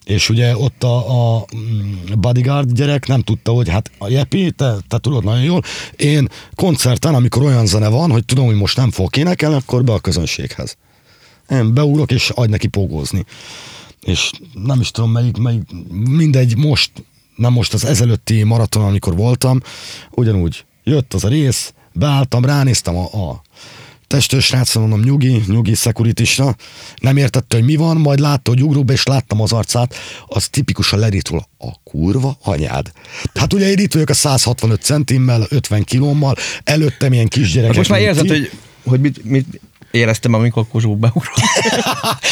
és 0.05 0.29
ugye 0.29 0.57
ott 0.57 0.83
a, 0.83 0.97
a 1.37 1.45
mm, 1.57 2.21
bodyguard 2.21 2.73
gyerek 2.73 3.07
nem 3.07 3.23
tudta, 3.23 3.53
hogy 3.53 3.69
hát 3.69 3.91
a 3.99 4.09
Jepi, 4.09 4.51
te, 4.51 4.77
te 4.89 4.99
tudod 4.99 5.25
nagyon 5.25 5.43
jól, 5.43 5.63
én 5.97 6.29
koncerten, 6.55 7.15
amikor 7.15 7.43
olyan 7.43 7.67
zene 7.67 7.89
van, 7.89 8.11
hogy 8.11 8.25
tudom, 8.25 8.47
hogy 8.47 8.57
most 8.57 8.77
nem 8.77 8.91
fogok 8.91 9.17
énekelni, 9.17 9.57
akkor 9.57 9.85
be 9.85 9.93
a 9.93 9.99
közönséghez. 9.99 10.77
Én 11.51 11.75
beugrok, 11.75 12.11
és 12.11 12.31
adj 12.31 12.51
neki 12.51 12.67
pógózni 12.67 13.25
és 14.09 14.31
nem 14.53 14.81
is 14.81 14.91
tudom 14.91 15.11
melyik, 15.11 15.37
melyik, 15.37 15.63
mindegy, 15.93 16.57
most, 16.57 16.91
nem 17.37 17.53
most 17.53 17.75
az 17.75 17.85
ezelőtti 17.85 18.43
maraton, 18.43 18.85
amikor 18.85 19.17
voltam, 19.17 19.61
ugyanúgy 20.11 20.65
jött 20.85 21.15
az 21.15 21.25
a 21.25 21.29
rész, 21.29 21.73
beálltam, 21.93 22.45
ránéztem 22.45 22.97
a, 22.97 23.05
a 23.05 23.43
testős 24.09 24.45
srácra, 24.45 24.81
mondom, 24.81 25.01
nyugi, 25.01 25.43
nyugi 25.47 25.75
szekuritisra, 25.75 26.57
nem 26.97 27.17
értette, 27.17 27.57
hogy 27.57 27.65
mi 27.65 27.77
van, 27.77 27.97
majd 27.97 28.19
látta, 28.19 28.51
hogy 28.51 28.63
ugróba, 28.63 28.93
és 28.93 29.03
láttam 29.03 29.41
az 29.41 29.53
arcát, 29.53 29.95
az 30.27 30.49
tipikusan 30.49 30.99
lerít 30.99 31.29
róla, 31.29 31.49
a 31.59 31.83
kurva 31.85 32.39
anyád. 32.43 32.93
Hát 33.35 33.53
ugye 33.53 33.69
én 33.71 33.79
itt 33.79 33.93
vagyok 33.93 34.09
a 34.09 34.15
165 34.15 34.83
centimmel, 34.83 35.47
50 35.49 35.85
kilómmal, 35.85 36.35
előttem 36.65 37.13
ilyen 37.13 37.29
kisgyerekek. 37.29 37.69
Hát 37.69 37.77
most 37.77 37.91
már 37.91 38.01
érzed, 38.01 38.23
ti. 38.23 38.29
hogy, 38.29 38.51
hogy 38.85 39.01
mit, 39.01 39.25
mit 39.25 39.61
éreztem, 39.91 40.35
amikor 40.35 40.69
Kozsó 40.69 40.97
beugrott. 40.97 41.27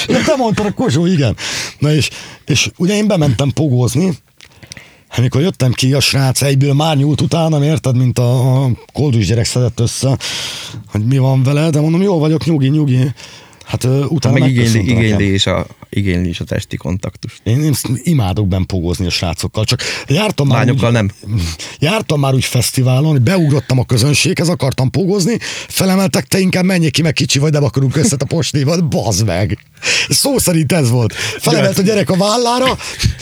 Ja, 0.06 0.22
te 0.26 0.36
mondtad 0.36 0.66
a 0.66 0.72
Kozsó, 0.72 1.06
igen. 1.06 1.36
Na 1.78 1.92
és, 1.92 2.10
és 2.46 2.70
ugye 2.76 2.94
én 2.94 3.06
bementem 3.06 3.50
pogózni, 3.50 4.12
amikor 5.16 5.40
jöttem 5.40 5.72
ki, 5.72 5.92
a 5.92 6.00
srác 6.00 6.42
egyből 6.42 6.72
már 6.72 6.96
nyúlt 6.96 7.20
utánam, 7.20 7.62
érted, 7.62 7.96
mint 7.96 8.18
a, 8.18 8.62
a 8.64 8.70
koldus 8.92 9.26
gyerek 9.26 9.44
szedett 9.44 9.80
össze, 9.80 10.18
hogy 10.86 11.04
mi 11.04 11.18
van 11.18 11.42
vele, 11.42 11.70
de 11.70 11.80
mondom, 11.80 12.02
jó 12.02 12.18
vagyok, 12.18 12.44
nyugi, 12.44 12.68
nyugi. 12.68 13.12
Hát 13.66 13.84
utána 14.08 14.38
Meg 14.38 14.48
igényli, 14.48 14.78
igényli, 14.78 15.32
is 15.32 15.46
a, 15.46 15.66
igényli 15.90 16.28
is 16.28 16.40
a 16.40 16.44
testi 16.44 16.76
kontaktust. 16.76 17.40
Én, 17.42 17.62
én 17.62 17.74
imádok 18.02 18.48
benn 18.48 18.62
pogózni 18.62 19.06
a 19.06 19.10
srácokkal, 19.10 19.64
csak 19.64 19.82
jártam 20.08 20.46
már, 20.46 20.58
Lányokkal 20.58 20.88
úgy, 20.88 20.94
nem. 20.94 21.10
jártam 21.78 22.20
már 22.20 22.34
úgy 22.34 22.44
fesztiválon, 22.44 23.10
hogy 23.10 23.20
beugrottam 23.20 23.78
a 23.78 23.84
közönséghez, 23.84 24.48
akartam 24.48 24.90
pogozni, 24.90 25.38
felemeltek, 25.68 26.26
te 26.26 26.38
inkább 26.38 26.64
menjél 26.64 26.90
ki, 26.90 27.02
meg 27.02 27.12
kicsi 27.12 27.38
vagy, 27.38 27.52
nem 27.52 27.64
akarunk 27.64 27.96
összet 27.96 28.22
a 28.22 28.26
postévat, 28.26 28.88
bazd 28.96 29.26
meg. 29.26 29.58
Szó 30.08 30.38
szerint 30.38 30.72
ez 30.72 30.90
volt. 30.90 31.12
Felemelt 31.14 31.78
a 31.78 31.82
gyerek 31.82 32.10
a 32.10 32.16
vállára, 32.16 32.76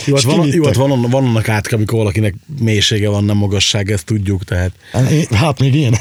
Jó, 0.05 0.17
és 0.17 0.25
hát 0.25 0.37
van, 0.37 0.47
jó, 0.47 0.65
hát 0.65 0.75
van, 0.75 1.01
van 1.01 1.25
annak 1.25 1.49
átka, 1.49 1.77
amikor 1.77 1.99
valakinek 1.99 2.35
mélysége 2.61 3.09
van, 3.09 3.25
nem 3.25 3.37
magasság, 3.37 3.91
ezt 3.91 4.05
tudjuk, 4.05 4.45
tehát 4.45 4.73
Hát 4.93 5.35
Hát 5.35 5.61
még 5.61 5.75
én. 5.75 5.97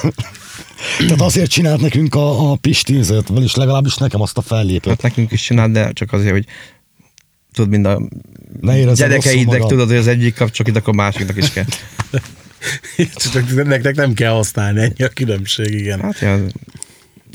Tehát 0.97 1.21
azért 1.21 1.49
csinált 1.49 1.81
nekünk 1.81 2.15
a, 2.15 2.51
a 2.51 2.55
Pisti, 2.55 2.97
ezért, 2.97 3.27
vagyis 3.27 3.55
legalábbis 3.55 3.95
nekem 3.95 4.21
azt 4.21 4.37
a 4.37 4.41
fellépőt. 4.41 4.89
Hát 4.89 5.01
nekünk 5.01 5.31
is 5.31 5.41
csinál, 5.41 5.69
de 5.69 5.91
csak 5.91 6.13
azért, 6.13 6.31
hogy 6.31 6.45
tudod, 7.53 7.69
mind 7.69 7.85
a 7.85 8.01
Ne 8.61 8.93
gyerekeidnek 8.93 9.61
tudod, 9.61 9.87
hogy 9.87 9.97
az 9.97 10.07
egyik 10.07 10.35
kap 10.35 10.51
csak 10.51 10.67
itt, 10.67 10.75
akkor 10.75 10.93
a 10.93 10.95
másiknak 10.95 11.37
is 11.37 11.51
kell. 11.51 11.65
csak 13.33 13.65
nektek 13.65 13.95
nem 13.95 14.13
kell 14.13 14.31
használni, 14.31 14.81
ennyi 14.81 15.03
a 15.03 15.09
különbség, 15.09 15.73
igen. 15.73 16.01
Hát, 16.01 16.19
ja, 16.19 16.45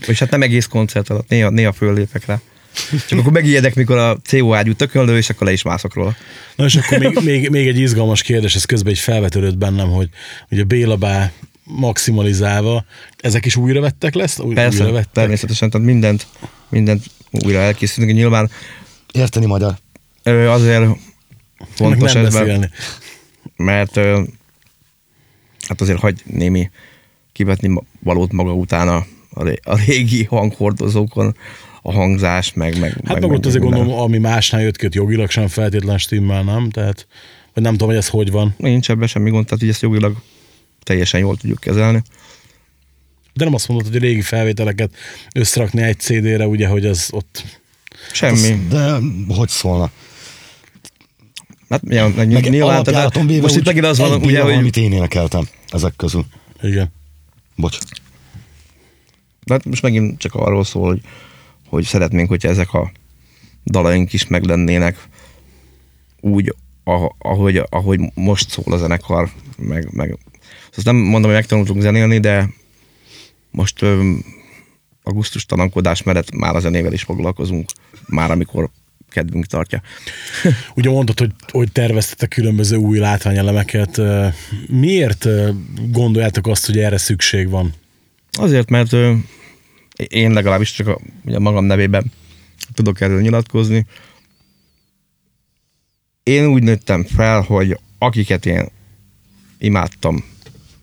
és 0.07 0.19
hát 0.19 0.31
nem 0.31 0.43
egész 0.43 0.67
koncert 0.67 1.11
alatt, 1.11 1.29
néha, 1.29 1.51
néha 1.51 1.73
föllépek 1.73 2.27
rá. 2.27 2.41
Csak 3.09 3.19
akkor 3.19 3.33
megijedek, 3.33 3.75
mikor 3.75 3.97
a 3.97 4.17
CO 4.25 4.55
ágyú 4.55 4.73
tökönlő, 4.73 5.17
és 5.17 5.31
akkor 5.31 5.47
le 5.47 5.53
is 5.53 5.63
mászok 5.63 5.95
róla. 5.95 6.17
Na 6.57 6.65
és 6.65 6.77
akkor 6.77 6.99
még, 6.99 7.19
még, 7.25 7.51
még 7.51 7.67
egy 7.67 7.79
izgalmas 7.79 8.23
kérdés, 8.23 8.55
ez 8.55 8.65
közben 8.65 8.93
egy 8.93 8.99
felvetődött 8.99 9.59
bennem, 9.59 9.89
hogy 9.89 10.09
ugye 10.51 10.65
Béla 10.65 10.97
bá 10.97 11.33
maximalizálva, 11.69 12.85
ezek 13.17 13.45
is 13.45 13.57
újra 13.57 13.81
vettek 13.81 14.15
lesz? 14.15 14.39
Új, 14.39 14.55
Persze, 14.55 14.81
újra 14.81 14.93
vettek? 14.93 15.13
természetesen, 15.13 15.71
tehát 15.71 15.87
mindent, 15.87 16.27
mindent 16.69 17.05
újra 17.31 17.59
elkészítünk. 17.59 18.13
Nyilván 18.13 18.51
Érteni 19.13 19.47
magyar. 19.47 19.79
azért 20.25 20.81
Meg 20.81 20.99
fontos 21.75 22.15
ez, 22.15 22.39
mert, 23.57 23.95
hát 25.69 25.81
azért 25.81 25.99
hagy 25.99 26.23
némi 26.25 26.71
kivetni 27.33 27.83
valót 28.01 28.33
maga 28.33 28.53
után 28.53 28.89
a, 28.89 29.07
a, 29.31 29.45
ré- 29.45 29.61
a 29.65 29.77
régi 29.87 30.25
hanghordozókon, 30.25 31.37
a 31.83 31.93
hangzás, 31.93 32.53
meg... 32.53 32.79
meg 32.79 32.97
Hát 33.05 33.21
meg 33.21 33.31
ott 33.31 33.47
azért 33.47 33.63
gondolom, 33.63 33.93
ami 33.93 34.19
másnál 34.19 34.63
jött 34.63 34.77
ki, 34.77 34.87
ott 34.87 34.95
jogilag 34.95 35.31
sem 35.31 35.47
feltétlen 35.47 35.99
stimmel, 35.99 36.43
nem? 36.43 36.71
Tehát, 36.71 37.07
vagy 37.55 37.63
nem 37.63 37.73
tudom, 37.73 37.89
hogy 37.89 37.97
ez 37.97 38.09
hogy 38.09 38.31
van. 38.31 38.55
Nincs 38.57 38.91
ebben 38.91 39.09
semmi 39.09 39.31
gond, 39.31 39.47
tehát 39.47 39.63
így 39.63 39.69
ezt 39.69 39.83
jogilag 39.83 40.17
teljesen 40.89 41.21
jól 41.21 41.37
tudjuk 41.37 41.61
kezelni. 41.61 42.03
De 43.35 43.45
nem 43.45 43.55
azt 43.55 43.69
mondod, 43.69 43.87
hogy 43.87 43.97
a 43.97 44.01
régi 44.01 44.21
felvételeket 44.21 44.95
összerakni 45.35 45.83
egy 45.83 45.99
CD-re, 45.99 46.47
ugye, 46.47 46.69
hogy 46.69 46.87
az 46.87 47.09
ott... 47.11 47.45
Semmi. 48.13 48.67
De 48.69 48.99
hogy 49.29 49.49
szólna? 49.49 49.91
Hát 51.69 51.83
ja, 51.85 52.09
Meg 52.09 52.51
nyilván, 52.51 52.83
tehát 52.83 53.15
véve 53.23 53.41
most 53.41 53.55
úgy 53.55 53.61
itt 53.61 53.67
megint 53.67 53.85
az 53.85 53.99
van, 53.99 54.23
ugye, 54.23 54.41
hogy 54.41 54.53
amit 54.53 54.77
én 54.77 54.93
énekeltem 54.93 55.49
ezek 55.69 55.93
közül. 55.97 56.25
Igen. 56.63 56.93
Bocs. 57.57 57.79
de 59.45 59.53
hát 59.55 59.65
most 59.65 59.83
megint 59.83 60.19
csak 60.19 60.35
arról 60.35 60.65
szól, 60.65 60.87
hogy, 60.89 61.01
hogy 61.67 61.85
szeretnénk, 61.85 62.29
hogyha 62.29 62.49
ezek 62.49 62.73
a 62.73 62.93
dalaink 63.65 64.13
is 64.13 64.27
meglennének 64.27 65.09
úgy, 66.21 66.55
ah- 66.85 67.15
ahogy, 67.19 67.63
ahogy 67.69 68.01
most 68.15 68.51
szól 68.51 68.75
a 68.75 68.77
zenekar, 68.77 69.31
meg, 69.57 69.89
meg 69.93 70.19
azt 70.77 70.87
nem 70.87 70.97
mondom, 70.97 71.31
hogy 71.31 71.41
megtanultunk 71.41 71.81
zenélni, 71.81 72.19
de 72.19 72.49
most 73.51 73.83
öm, 73.83 74.25
augusztus 75.03 75.47
tanankodás 75.47 76.03
mellett 76.03 76.31
már 76.35 76.57
a 76.57 76.61
zenével 76.61 76.93
is 76.93 77.03
foglalkozunk, 77.03 77.71
már 78.07 78.31
amikor 78.31 78.71
kedvünk 79.11 79.47
tartja. 79.47 79.83
Ugye 80.77 80.91
mondtad, 80.91 81.19
hogy, 81.19 81.33
hogy 81.51 81.73
terveztetek 81.73 82.29
különböző 82.29 82.77
új 82.77 82.99
látványelemeket. 82.99 84.01
Miért 84.69 85.27
gondoljátok 85.91 86.47
azt, 86.47 86.67
hogy 86.67 86.79
erre 86.79 86.99
szükség 86.99 87.49
van? 87.49 87.73
Azért, 88.33 88.71
mert 88.71 88.93
én 89.97 90.33
legalábbis 90.33 90.73
csak 90.73 90.87
a, 90.87 90.99
ugye 91.25 91.39
magam 91.39 91.65
nevében 91.65 92.13
tudok 92.75 93.01
erről 93.01 93.21
nyilatkozni. 93.21 93.87
Én 96.23 96.47
úgy 96.47 96.63
nőttem 96.63 97.05
fel, 97.05 97.41
hogy 97.41 97.79
akiket 97.99 98.47
én 98.47 98.69
imádtam, 99.59 100.25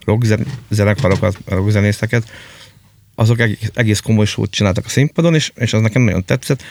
rockzenekarokat, 0.05 1.37
rockzenészeket, 1.45 2.29
azok 3.15 3.39
egész, 3.39 3.71
egész 3.73 3.99
komoly 3.99 4.25
sót 4.25 4.51
csináltak 4.51 4.85
a 4.85 4.89
színpadon, 4.89 5.35
és, 5.35 5.51
és 5.55 5.73
az 5.73 5.81
nekem 5.81 6.01
nagyon 6.01 6.25
tetszett. 6.25 6.63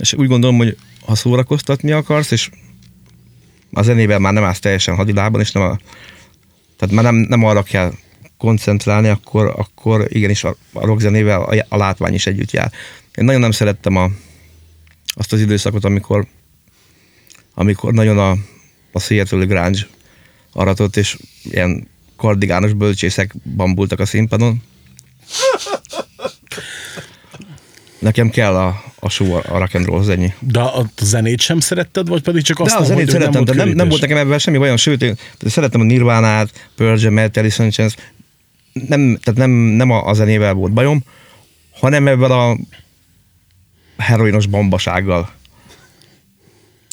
És 0.00 0.12
úgy 0.12 0.28
gondolom, 0.28 0.56
hogy 0.56 0.76
ha 1.06 1.14
szórakoztatni 1.14 1.92
akarsz, 1.92 2.30
és 2.30 2.50
a 3.72 3.82
zenével 3.82 4.18
már 4.18 4.32
nem 4.32 4.44
állsz 4.44 4.58
teljesen 4.58 4.94
hadilában, 4.94 5.40
és 5.40 5.52
nem 5.52 5.62
a, 5.62 5.78
tehát 6.76 6.94
már 6.94 7.04
nem, 7.04 7.14
nem 7.14 7.44
arra 7.44 7.62
kell 7.62 7.92
koncentrálni, 8.36 9.08
akkor, 9.08 9.54
akkor 9.56 10.06
igenis 10.08 10.44
a, 10.44 10.56
a 10.72 10.86
rockzenével 10.86 11.42
a, 11.42 11.64
a 11.68 11.76
látvány 11.76 12.14
is 12.14 12.26
együtt 12.26 12.50
jár. 12.50 12.72
Én 13.14 13.24
nagyon 13.24 13.40
nem 13.40 13.50
szerettem 13.50 13.96
a, 13.96 14.10
azt 15.06 15.32
az 15.32 15.40
időszakot, 15.40 15.84
amikor, 15.84 16.26
amikor 17.54 17.92
nagyon 17.92 18.18
a, 18.18 18.30
a 18.92 19.00
Seattle 19.00 19.44
Grunge 19.44 19.86
aratott, 20.52 20.96
és 20.96 21.16
ilyen 21.42 21.88
kardigános 22.18 22.72
bölcsészek 22.72 23.34
bambultak 23.56 24.00
a 24.00 24.06
színpadon. 24.06 24.62
Nekem 27.98 28.30
kell 28.30 28.54
a, 28.56 28.82
a 29.00 29.08
show, 29.08 29.32
a 29.32 29.58
rock 29.58 29.74
and 29.74 29.84
roll, 29.86 30.10
ennyi. 30.10 30.32
De 30.38 30.60
a 30.60 30.86
zenét 31.00 31.40
sem 31.40 31.60
szeretted, 31.60 32.08
vagy 32.08 32.22
pedig 32.22 32.42
csak 32.42 32.60
azt 32.60 32.74
De 32.74 32.80
a 32.80 32.84
zenét 32.84 33.10
szeretem, 33.10 33.44
volt 33.44 33.56
de 33.56 33.64
nem, 33.64 33.68
nem 33.68 33.88
volt 33.88 34.00
nekem 34.00 34.16
ebben 34.16 34.38
semmi 34.38 34.58
bajom, 34.58 34.76
sőt, 34.76 35.02
én 35.02 35.16
szerettem 35.40 35.80
a 35.80 35.84
Nirvánát, 35.84 36.70
Pearl 36.76 37.00
Jam-et, 37.00 37.36
Alice 37.36 37.64
in 37.64 37.70
Chains, 37.70 37.94
nem, 38.72 39.18
tehát 39.22 39.40
nem, 39.40 39.50
nem 39.50 39.90
a, 39.90 40.06
a 40.06 40.14
zenével 40.14 40.54
volt 40.54 40.72
bajom, 40.72 41.04
hanem 41.80 42.08
ebben 42.08 42.30
a 42.30 42.56
heroinos 43.96 44.46
bombasággal. 44.46 45.30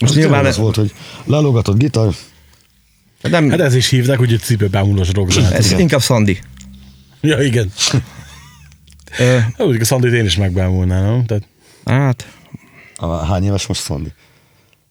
Most 0.01 0.13
Az 0.13 0.19
nyilván 0.19 0.45
az 0.45 0.57
volt, 0.57 0.75
hogy 0.75 0.93
lelógatott 1.25 1.77
gitár, 1.77 2.13
nem, 3.29 3.49
Hát 3.49 3.59
ez 3.59 3.75
is 3.75 3.89
hívták, 3.89 4.17
hogy 4.17 4.33
egy 4.33 4.39
cipőbámulós 4.41 5.09
rockzene. 5.11 5.51
ez 5.51 5.71
inkább 5.71 6.01
Sandy. 6.01 6.39
Ja, 7.21 7.41
igen. 7.43 7.71
Úgy, 9.57 9.81
a 9.81 9.85
Szandit 9.85 10.13
én 10.13 10.25
is 10.25 10.35
megbámulnám, 10.35 11.03
nem? 11.03 11.25
Tehát 11.25 11.43
hát, 11.85 12.27
a, 12.95 13.15
hány 13.15 13.43
éves 13.45 13.67
most 13.67 13.81
Szandi? 13.81 14.09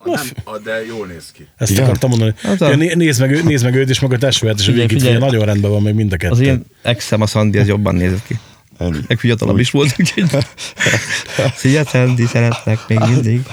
Nem, 0.05 0.23
de 0.65 0.85
jól 0.87 1.07
néz 1.07 1.31
ki. 1.33 1.47
ezt 1.57 1.71
Igen? 1.71 1.85
akartam 1.85 2.11
mondani. 2.11 2.35
Hát 2.43 2.61
a- 2.61 2.69
Ja, 2.69 2.77
né- 2.77 2.95
nézd, 2.95 3.21
meg, 3.21 3.45
nézd 3.45 3.65
meg 3.65 3.75
őt 3.75 3.91
is, 3.91 4.01
meg 4.01 4.13
a 4.13 4.19
testvért, 4.19 4.59
és 4.61 4.69
a 4.69 4.73
végig 4.73 4.99
figyelj. 4.99 5.19
nagyon 5.19 5.45
rendben 5.45 5.71
van 5.71 5.83
még 5.83 5.95
mind 5.95 6.13
a 6.13 6.17
kettő. 6.17 6.33
az 6.33 6.41
én 6.41 6.65
exem 6.83 7.21
a 7.21 7.27
Sandy, 7.27 7.59
az 7.59 7.67
jobban 7.67 7.95
nézett 7.95 8.27
ki. 8.27 8.39
Ennyi. 8.79 8.99
Meg 9.09 9.19
fiatalabb 9.19 9.59
is 9.59 9.71
volt, 9.71 9.95
úgyhogy... 9.99 10.25
Szia, 11.57 11.85
Sandy, 11.85 12.27
szeretlek 12.27 12.79
még 12.89 12.99
mindig. 12.99 13.41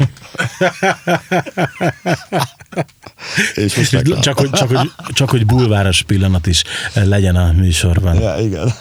És 3.56 3.76
most 3.76 4.20
Csak, 4.22 4.40
hogy, 4.40 4.50
csak, 4.50 4.70
hogy, 4.70 4.92
csak, 5.14 5.30
hogy 5.30 5.46
bulváros 5.46 6.02
pillanat 6.02 6.48
is 6.48 6.64
legyen 6.94 7.36
a 7.36 7.52
műsorban. 7.52 8.22
Ja, 8.22 8.36
igen. 8.40 8.74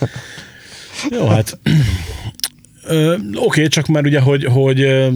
Jó, 1.11 1.27
hát 1.27 1.59
Ö, 2.91 3.17
Oké, 3.35 3.67
csak 3.67 3.87
mert 3.87 4.07
ugye, 4.07 4.21
hogy, 4.21 4.45
hogy 4.45 5.09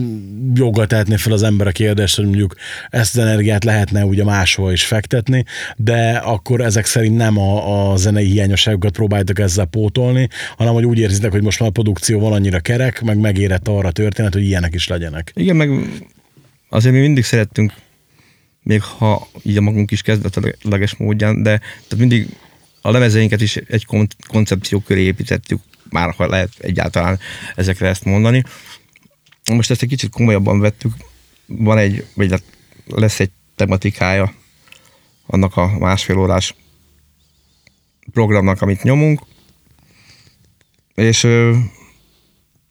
joggal 0.53 0.87
tehetné 0.87 1.15
fel 1.15 1.33
az 1.33 1.43
ember 1.43 1.67
a 1.67 1.71
kérdést, 1.71 2.15
hogy 2.15 2.25
mondjuk 2.25 2.55
ezt 2.89 3.17
az 3.17 3.23
energiát 3.23 3.63
lehetne 3.63 4.05
ugye 4.05 4.23
máshol 4.23 4.71
is 4.71 4.85
fektetni, 4.85 5.45
de 5.77 6.21
akkor 6.23 6.61
ezek 6.61 6.85
szerint 6.85 7.17
nem 7.17 7.37
a, 7.37 7.91
a 7.91 7.95
zenei 7.95 8.25
hiányosságokat 8.25 8.91
próbáltak 8.91 9.39
ezzel 9.39 9.65
pótolni, 9.65 10.27
hanem 10.57 10.73
hogy 10.73 10.85
úgy 10.85 10.99
érzitek, 10.99 11.31
hogy 11.31 11.43
most 11.43 11.59
már 11.59 11.69
a 11.69 11.71
produkció 11.71 12.19
van 12.19 12.33
annyira 12.33 12.59
kerek, 12.59 13.01
meg 13.01 13.17
megérett 13.17 13.67
arra 13.67 13.87
a 13.87 13.91
történet, 13.91 14.33
hogy 14.33 14.43
ilyenek 14.43 14.73
is 14.73 14.87
legyenek. 14.87 15.31
Igen, 15.35 15.55
meg 15.55 15.69
azért 16.69 16.93
mi 16.93 17.01
mindig 17.01 17.23
szerettünk, 17.23 17.73
még 18.65 18.81
ha 18.81 19.27
így 19.41 19.57
a 19.57 19.61
magunk 19.61 19.91
is 19.91 20.01
kezdetleges 20.01 20.95
módján, 20.95 21.43
de 21.43 21.57
tehát 21.57 21.97
mindig 21.97 22.27
a 22.81 22.91
lemezeinket 22.91 23.41
is 23.41 23.55
egy 23.55 23.85
kon- 23.85 24.15
koncepció 24.27 24.79
köré 24.79 25.01
építettük, 25.01 25.61
már 25.89 26.13
ha 26.13 26.27
lehet 26.27 26.51
egyáltalán 26.59 27.19
ezekre 27.55 27.87
ezt 27.87 28.05
mondani. 28.05 28.43
Most 29.51 29.71
ezt 29.71 29.81
egy 29.81 29.89
kicsit 29.89 30.09
komolyabban 30.09 30.59
vettük, 30.59 30.93
van 31.45 31.77
egy, 31.77 32.05
vagy 32.13 32.31
hát 32.31 32.43
lesz 32.85 33.19
egy 33.19 33.31
tematikája 33.55 34.33
annak 35.25 35.57
a 35.57 35.77
másfél 35.77 36.17
órás 36.17 36.55
programnak, 38.11 38.61
amit 38.61 38.83
nyomunk, 38.83 39.21
és 40.95 41.27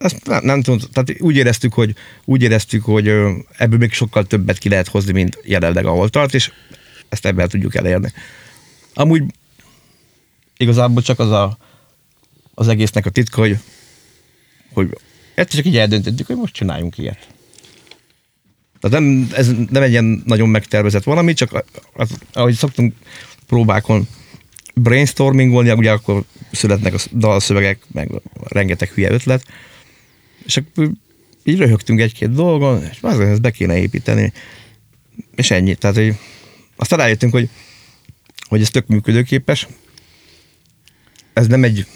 ezt 0.05 0.27
nem, 0.27 0.45
nem 0.45 0.63
tudom, 0.63 0.81
tehát 0.93 1.21
úgy 1.21 1.37
éreztük, 1.37 1.73
hogy, 1.73 1.95
úgy 2.25 2.43
éreztük, 2.43 2.85
hogy 2.85 3.09
ebből 3.57 3.79
még 3.79 3.93
sokkal 3.93 4.25
többet 4.25 4.59
ki 4.59 4.69
lehet 4.69 4.89
hozni, 4.89 5.13
mint 5.13 5.39
jelenleg 5.43 5.87
ahol 5.87 6.09
tart, 6.09 6.35
és 6.35 6.53
ezt 7.09 7.27
ebben 7.27 7.49
tudjuk 7.49 7.75
elérni. 7.75 8.13
Amúgy 8.95 9.23
igazából 10.57 11.03
csak 11.03 11.19
az 11.19 11.31
a, 11.31 11.59
az 12.55 12.69
egésznek 12.69 13.07
a 13.07 13.11
titka, 13.11 13.41
hogy, 13.41 13.59
hogy 14.73 14.99
egyszer 15.35 15.57
csak 15.57 15.67
így 15.67 15.77
eldöntöttük, 15.77 16.27
hogy 16.27 16.37
most 16.37 16.55
csináljunk 16.55 16.99
ilyet. 16.99 17.29
Tehát 18.81 19.01
nem, 19.01 19.29
ez 19.33 19.51
nem 19.71 19.83
egy 19.83 19.91
ilyen 19.91 20.23
nagyon 20.27 20.49
megtervezett 20.49 21.03
valami, 21.03 21.33
csak 21.33 21.65
az, 21.93 22.11
ahogy 22.33 22.55
szoktunk 22.55 22.95
próbákon 23.47 24.09
brainstormingolni, 24.75 25.71
ugye 25.71 25.91
akkor 25.91 26.25
születnek 26.53 26.95
a 26.95 26.99
dalszövegek, 27.13 27.79
meg 27.93 28.11
rengeteg 28.43 28.89
hülye 28.89 29.11
ötlet, 29.11 29.45
és 30.45 30.57
akkor 30.57 30.91
így 31.43 31.59
röhögtünk 31.59 32.01
egy-két 32.01 32.33
dolgon, 32.33 32.83
és 32.91 32.99
azért 33.01 33.31
ezt 33.31 33.41
be 33.41 33.51
kéne 33.51 33.79
építeni, 33.79 34.33
és 35.35 35.51
ennyi. 35.51 35.75
Tehát, 35.75 35.97
hogy 35.97 36.15
aztán 36.77 36.99
rájöttünk, 36.99 37.33
hogy, 37.33 37.49
hogy 38.49 38.61
ez 38.61 38.71
tök 38.71 38.87
működőképes. 38.87 39.69
Ez 41.33 41.47
nem 41.47 41.65
egy 41.65 41.87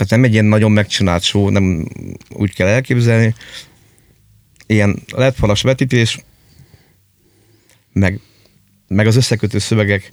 tehát 0.00 0.14
nem 0.14 0.24
egy 0.24 0.32
ilyen 0.32 0.44
nagyon 0.44 0.72
megcsinált 0.72 1.22
show, 1.22 1.48
nem 1.48 1.88
úgy 2.28 2.54
kell 2.54 2.66
elképzelni. 2.66 3.34
Ilyen 4.66 5.02
letfalas 5.12 5.62
vetítés, 5.62 6.24
meg, 7.92 8.20
meg 8.88 9.06
az 9.06 9.16
összekötő 9.16 9.58
szövegek, 9.58 10.10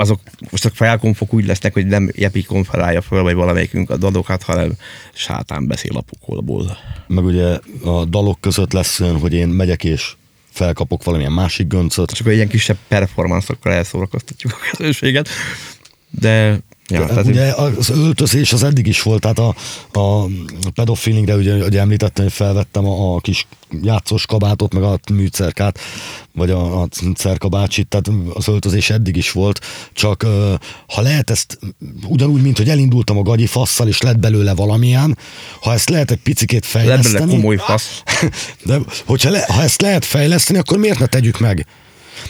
azok 0.00 0.20
most 0.50 0.64
a 0.64 0.70
felkonfok 0.70 1.34
úgy 1.34 1.46
lesznek, 1.46 1.72
hogy 1.72 1.86
nem 1.86 2.10
Jepi 2.14 2.42
konferálja 2.42 3.02
föl, 3.02 3.22
vagy 3.22 3.34
valamelyikünk 3.34 3.90
a 3.90 3.96
dadokat, 3.96 4.42
hanem 4.42 4.72
sátán 5.12 5.66
beszél 5.66 5.96
a 5.96 6.00
pokolból. 6.00 6.78
Meg 7.06 7.24
ugye 7.24 7.58
a 7.84 8.04
dalok 8.04 8.40
között 8.40 8.72
lesz 8.72 9.00
olyan, 9.00 9.18
hogy 9.18 9.32
én 9.32 9.48
megyek 9.48 9.84
és 9.84 10.12
felkapok 10.50 11.04
valamilyen 11.04 11.32
másik 11.32 11.66
göncöt. 11.66 12.10
Csak 12.10 12.26
ilyen 12.26 12.48
kisebb 12.48 12.78
performanszokkal 12.88 13.72
elszórakoztatjuk 13.72 14.52
a 14.52 14.76
közönséget. 14.76 15.28
De 16.10 16.60
ja, 16.90 17.06
Tehát 17.06 17.26
ugye 17.26 17.52
az 17.52 17.90
öltözés 17.90 18.52
az 18.52 18.62
eddig 18.62 18.86
is 18.86 19.02
volt, 19.02 19.20
tehát 19.20 19.38
a, 19.38 19.54
a 20.00 20.26
pedofilingre 20.74 21.34
ugye, 21.34 21.54
ugye 21.54 21.80
említettem, 21.80 22.24
hogy 22.24 22.32
felvettem 22.32 22.86
a, 22.86 23.14
a 23.14 23.20
kis 23.20 23.46
játszós 23.82 24.26
kabátot, 24.26 24.74
meg 24.74 24.82
a 24.82 24.98
műcerkát, 25.12 25.78
vagy 26.34 26.50
a, 26.50 26.80
a 26.80 26.88
cerkabácsit, 27.16 27.88
tehát 27.88 28.10
az 28.34 28.48
öltözés 28.48 28.90
eddig 28.90 29.16
is 29.16 29.32
volt, 29.32 29.60
csak 29.92 30.26
ha 30.86 31.00
lehet 31.00 31.30
ezt 31.30 31.58
ugyanúgy, 32.06 32.42
mint 32.42 32.56
hogy 32.56 32.68
elindultam 32.68 33.18
a 33.18 33.22
gagyi 33.22 33.46
fasszal, 33.46 33.88
és 33.88 34.00
lett 34.00 34.18
belőle 34.18 34.54
valamilyen, 34.54 35.18
ha 35.60 35.72
ezt 35.72 35.88
lehet 35.88 36.10
egy 36.10 36.22
picikét 36.22 36.72
lett 36.72 36.72
belőle 36.72 37.02
fejleszteni, 37.02 37.34
komoly 37.34 37.56
fasz. 37.56 38.02
de 38.64 38.78
hogyha 39.06 39.30
le, 39.30 39.44
ha 39.48 39.62
ezt 39.62 39.80
lehet 39.80 40.04
fejleszteni, 40.04 40.58
akkor 40.58 40.78
miért 40.78 40.98
ne 40.98 41.06
tegyük 41.06 41.38
meg? 41.38 41.66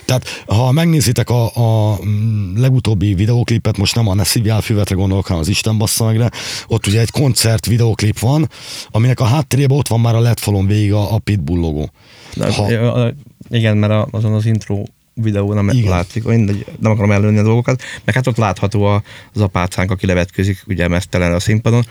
Tehát, 0.04 0.44
ha 0.46 0.72
megnézitek 0.72 1.30
a, 1.30 1.44
a 1.54 1.98
mm, 2.04 2.56
legutóbbi 2.56 3.14
videóklipet, 3.14 3.76
most 3.76 3.94
nem 3.94 4.08
a 4.08 4.14
Ne 4.14 4.24
szívjál 4.24 4.60
füvetre 4.60 4.94
gondolok, 4.94 5.26
hanem 5.26 5.42
az 5.42 5.48
Isten 5.48 5.78
bassza 5.78 6.04
megre, 6.04 6.30
ott 6.66 6.86
ugye 6.86 7.00
egy 7.00 7.10
koncert 7.10 7.66
videóklip 7.66 8.18
van, 8.18 8.48
aminek 8.90 9.20
a 9.20 9.24
háttérében 9.24 9.78
ott 9.78 9.88
van 9.88 10.00
már 10.00 10.14
a 10.14 10.20
LED 10.20 10.38
falon 10.38 10.66
végig 10.66 10.92
a, 10.92 11.14
a 11.14 11.18
Pitbull 11.18 11.60
logó. 11.60 11.90
De, 12.34 12.52
Ha-. 12.54 13.12
Igen, 13.50 13.76
mert 13.76 13.92
a- 13.92 14.08
azon 14.10 14.32
az 14.32 14.46
intro 14.46 14.82
videó 15.14 15.52
nem 15.52 15.68
Igen. 15.68 15.90
Látszik, 15.90 16.24
mindegy, 16.24 16.64
nem 16.80 16.92
akarom 16.92 17.10
előni 17.10 17.38
a 17.38 17.42
dolgokat, 17.42 17.82
meg 18.04 18.14
hát 18.14 18.26
ott 18.26 18.36
látható 18.36 18.84
az 19.32 19.40
apácánk, 19.40 19.90
aki 19.90 20.06
levetközik, 20.06 20.62
ugye 20.66 20.88
mesztelen 20.88 21.32
a 21.32 21.40
színpadon. 21.40 21.86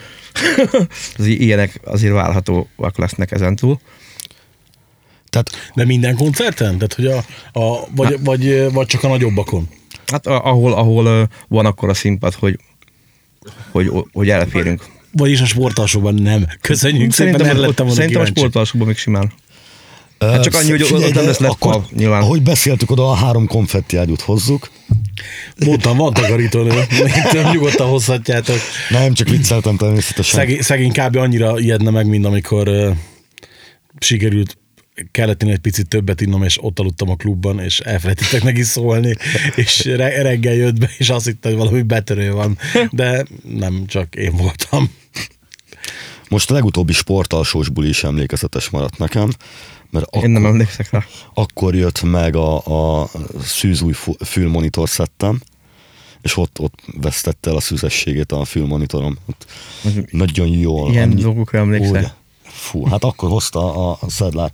az 1.17 1.25
ilyenek 1.25 1.79
azért 1.85 2.13
válhatóak 2.13 2.97
lesznek 2.97 3.31
ezentúl. 3.31 3.79
Tehát 5.29 5.71
De 5.75 5.85
minden 5.85 6.15
koncerten? 6.15 6.73
Tehát, 6.77 6.93
hogy 6.93 7.05
a, 7.05 7.17
a, 7.59 7.87
vagy, 7.95 8.17
vagy, 8.23 8.71
vagy 8.71 8.85
csak 8.87 9.03
a 9.03 9.07
nagyobbakon? 9.07 9.67
Hát 10.05 10.27
a- 10.27 10.45
ahol, 10.45 10.73
ahol 10.73 11.29
van 11.47 11.65
akkor 11.65 11.89
a 11.89 11.93
színpad, 11.93 12.33
hogy, 12.33 12.59
hogy, 13.71 13.91
hogy 14.13 14.29
elférünk. 14.29 14.85
Vagyis 15.11 15.41
a 15.41 15.45
sportalsóban 15.45 16.13
nem. 16.13 16.45
Köszönjük 16.61 17.11
szépen, 17.13 17.45
erre 17.45 17.53
lettem 17.59 17.85
volna 17.85 17.91
szerintem 17.91 18.05
a 18.05 18.07
kíváncsi. 18.23 18.31
sportalsóban 18.39 18.87
még 18.87 18.97
simán. 18.97 19.31
ö, 20.17 20.39
csak 20.39 20.53
annyi, 20.55 20.69
hogy 20.69 20.81
figyelj, 20.81 21.03
ott 21.03 21.13
nem 21.13 21.25
lesz 21.25 21.39
LED 21.39 21.49
akkor, 21.51 21.83
nyilván. 21.95 22.21
Ahogy 22.21 22.41
beszéltük, 22.43 22.91
oda 22.91 23.09
a 23.09 23.13
három 23.13 23.47
konfetti 23.47 23.97
ágyút 23.97 24.21
hozzuk. 24.21 24.69
Mondtam, 25.65 25.97
van 25.97 26.13
takarítónő. 26.13 26.83
Nyugodtan 27.53 27.87
hozhatjátok. 27.89 28.55
Nem, 28.89 29.13
csak 29.13 29.29
vicceltem 29.29 29.77
természetesen. 29.77 30.39
Szegény, 30.39 30.61
szegény 30.61 30.91
kb. 30.91 31.15
annyira 31.15 31.59
ijedne 31.59 31.89
meg, 31.89 32.07
mint 32.07 32.25
amikor 32.25 32.67
uh, 32.67 32.95
sikerült 33.99 34.57
kellett 35.11 35.43
én 35.43 35.49
egy 35.49 35.59
picit 35.59 35.87
többet 35.87 36.21
innom, 36.21 36.43
és 36.43 36.63
ott 36.63 36.79
aludtam 36.79 37.09
a 37.09 37.15
klubban, 37.15 37.59
és 37.59 37.79
elfelejtettek 37.79 38.43
neki 38.43 38.63
szólni, 38.63 39.15
és 39.55 39.85
re- 39.85 40.21
reggel 40.21 40.53
jött 40.53 40.79
be, 40.79 40.89
és 40.97 41.09
azt 41.09 41.25
hitte, 41.25 41.49
hogy 41.49 41.57
valami 41.57 41.81
betörő 41.81 42.31
van. 42.31 42.57
De 42.91 43.25
nem, 43.43 43.85
csak 43.85 44.15
én 44.15 44.35
voltam. 44.35 44.91
Most 46.29 46.51
a 46.51 46.53
legutóbbi 46.53 46.93
sportalsós 46.93 47.69
buli 47.69 47.87
is 47.87 48.03
emlékezetes 48.03 48.69
maradt 48.69 48.97
nekem, 48.97 49.29
mert 49.89 50.05
Én 50.05 50.19
akkor, 50.21 50.29
nem 50.29 50.45
emlékszek 50.45 50.89
rá. 50.91 51.05
akkor 51.33 51.75
jött 51.75 52.01
meg 52.01 52.35
a, 52.35 53.01
a 53.01 53.09
szűzúj 53.41 53.93
fülmonitor 54.25 54.89
szettem, 54.89 55.41
és 56.21 56.37
ott, 56.37 56.59
ott 56.59 56.79
vesztette 57.01 57.49
el 57.49 57.55
a 57.55 57.59
szűzességét 57.59 58.31
a 58.31 58.45
fülmonitorom. 58.45 59.17
Ott 59.25 59.45
nagyon 60.11 60.47
jól. 60.47 60.91
Ilyen 60.91 61.15
dolgokra 61.15 61.59
emlékszel? 61.59 62.01
Úgy, 62.03 62.11
fú, 62.43 62.85
hát 62.85 63.03
akkor 63.03 63.29
hozta 63.29 63.89
a, 63.89 63.97
a 64.01 64.09
szedlár. 64.09 64.51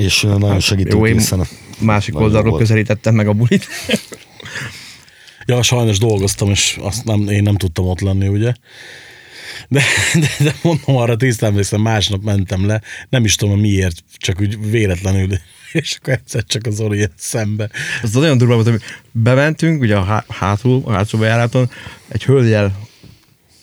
És 0.00 0.20
nagyon 0.22 0.50
Hát, 0.50 0.90
Jó, 0.92 1.06
én 1.06 1.16
készen. 1.16 1.46
másik 1.78 2.12
Nagyon 2.12 2.26
oldalról 2.28 2.50
volt. 2.50 2.62
közelítettem 2.62 3.14
meg 3.14 3.28
a 3.28 3.32
bulit. 3.32 3.66
Ja, 5.46 5.62
sajnos 5.62 5.98
dolgoztam, 5.98 6.50
és 6.50 6.78
azt 6.80 7.04
nem, 7.04 7.28
én 7.28 7.42
nem 7.42 7.56
tudtam 7.56 7.86
ott 7.86 8.00
lenni, 8.00 8.28
ugye. 8.28 8.52
De, 9.68 9.82
de, 10.14 10.28
de 10.38 10.54
mondom, 10.62 10.96
arra 10.96 11.16
tisztán 11.16 11.50
emlékszem, 11.50 11.80
másnap 11.80 12.22
mentem 12.22 12.66
le, 12.66 12.82
nem 13.08 13.24
is 13.24 13.34
tudom 13.34 13.60
miért, 13.60 14.04
csak 14.16 14.40
úgy 14.40 14.70
véletlenül, 14.70 15.28
és 15.72 15.96
akkor 16.00 16.12
egyszer 16.12 16.44
csak 16.44 16.66
az 16.66 16.74
Zoli 16.74 17.08
szembe. 17.16 17.70
Az 18.02 18.12
nagyon 18.12 18.38
durva 18.38 18.54
volt, 18.54 18.68
hogy 18.68 18.82
bementünk, 19.12 19.80
ugye 19.80 19.96
a 19.96 20.02
há- 20.02 20.30
hátul, 20.30 20.82
a 20.84 20.92
hátsó 20.92 21.18
bejáraton, 21.18 21.70
egy 22.08 22.24
hölgyel 22.24 22.78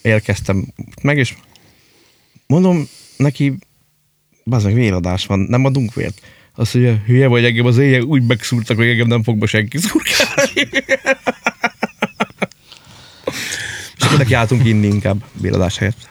érkeztem 0.01 0.73
meg, 1.01 1.17
és 1.17 1.33
mondom 2.47 2.87
neki, 3.17 3.57
bazeg 4.47 4.73
véradás 4.73 5.25
van, 5.25 5.39
nem 5.39 5.65
adunk 5.65 5.93
vért. 5.93 6.21
Azt 6.55 6.73
mondja, 6.73 7.01
hülye 7.05 7.27
vagy 7.27 7.45
engem 7.45 7.65
az 7.65 7.77
éjjel 7.77 8.01
úgy 8.01 8.23
megszúrtak, 8.23 8.77
hogy 8.77 8.87
engem 8.87 9.07
nem 9.07 9.23
fog 9.23 9.37
be 9.37 9.45
senki 9.45 9.77
szurkálni. 9.77 10.69
és 13.97 14.03
akkor 14.03 14.17
neki 14.17 14.33
álltunk 14.33 14.65
inni 14.65 14.87
inkább 14.87 15.23
véradás 15.41 15.77
helyett. 15.77 16.09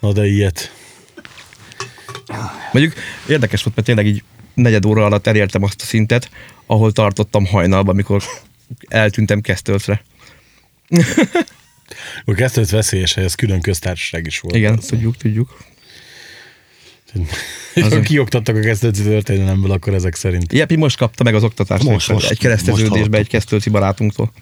Na 0.00 0.12
de 0.12 0.26
ilyet. 0.26 0.72
Mondjuk 2.72 2.94
érdekes 3.28 3.62
volt, 3.62 3.76
mert 3.76 3.86
tényleg 3.86 4.06
így 4.06 4.22
negyed 4.54 4.84
óra 4.84 5.04
alatt 5.04 5.26
elértem 5.26 5.62
azt 5.62 5.82
a 5.82 5.84
szintet, 5.84 6.30
ahol 6.66 6.92
tartottam 6.92 7.46
hajnalban, 7.46 7.94
amikor 7.94 8.22
eltűntem 8.88 9.40
Kesztöltre. 9.40 10.02
Akkor 12.20 12.34
kezdődött 12.34 12.70
veszélyes, 12.70 13.16
ez 13.16 13.34
külön 13.34 13.60
köztársaság 13.60 14.26
is 14.26 14.40
volt. 14.40 14.54
Igen, 14.54 14.78
tudjuk, 14.78 15.16
tudjuk. 15.16 15.56
Ha 17.74 18.00
kioktattak 18.00 18.56
a 18.56 18.60
kezdődő 18.60 19.02
történelemből, 19.02 19.70
akkor 19.70 19.94
ezek 19.94 20.14
szerint. 20.14 20.52
Jepi 20.52 20.76
most 20.76 20.96
kapta 20.96 21.24
meg 21.24 21.34
az 21.34 21.42
oktatást 21.42 21.84
Most, 21.84 22.08
most, 22.08 22.30
egy 22.30 22.38
kereszteződésbe 22.38 23.18
egy 23.18 23.28
kesztölci 23.28 23.70
barátunktól. 23.70 24.32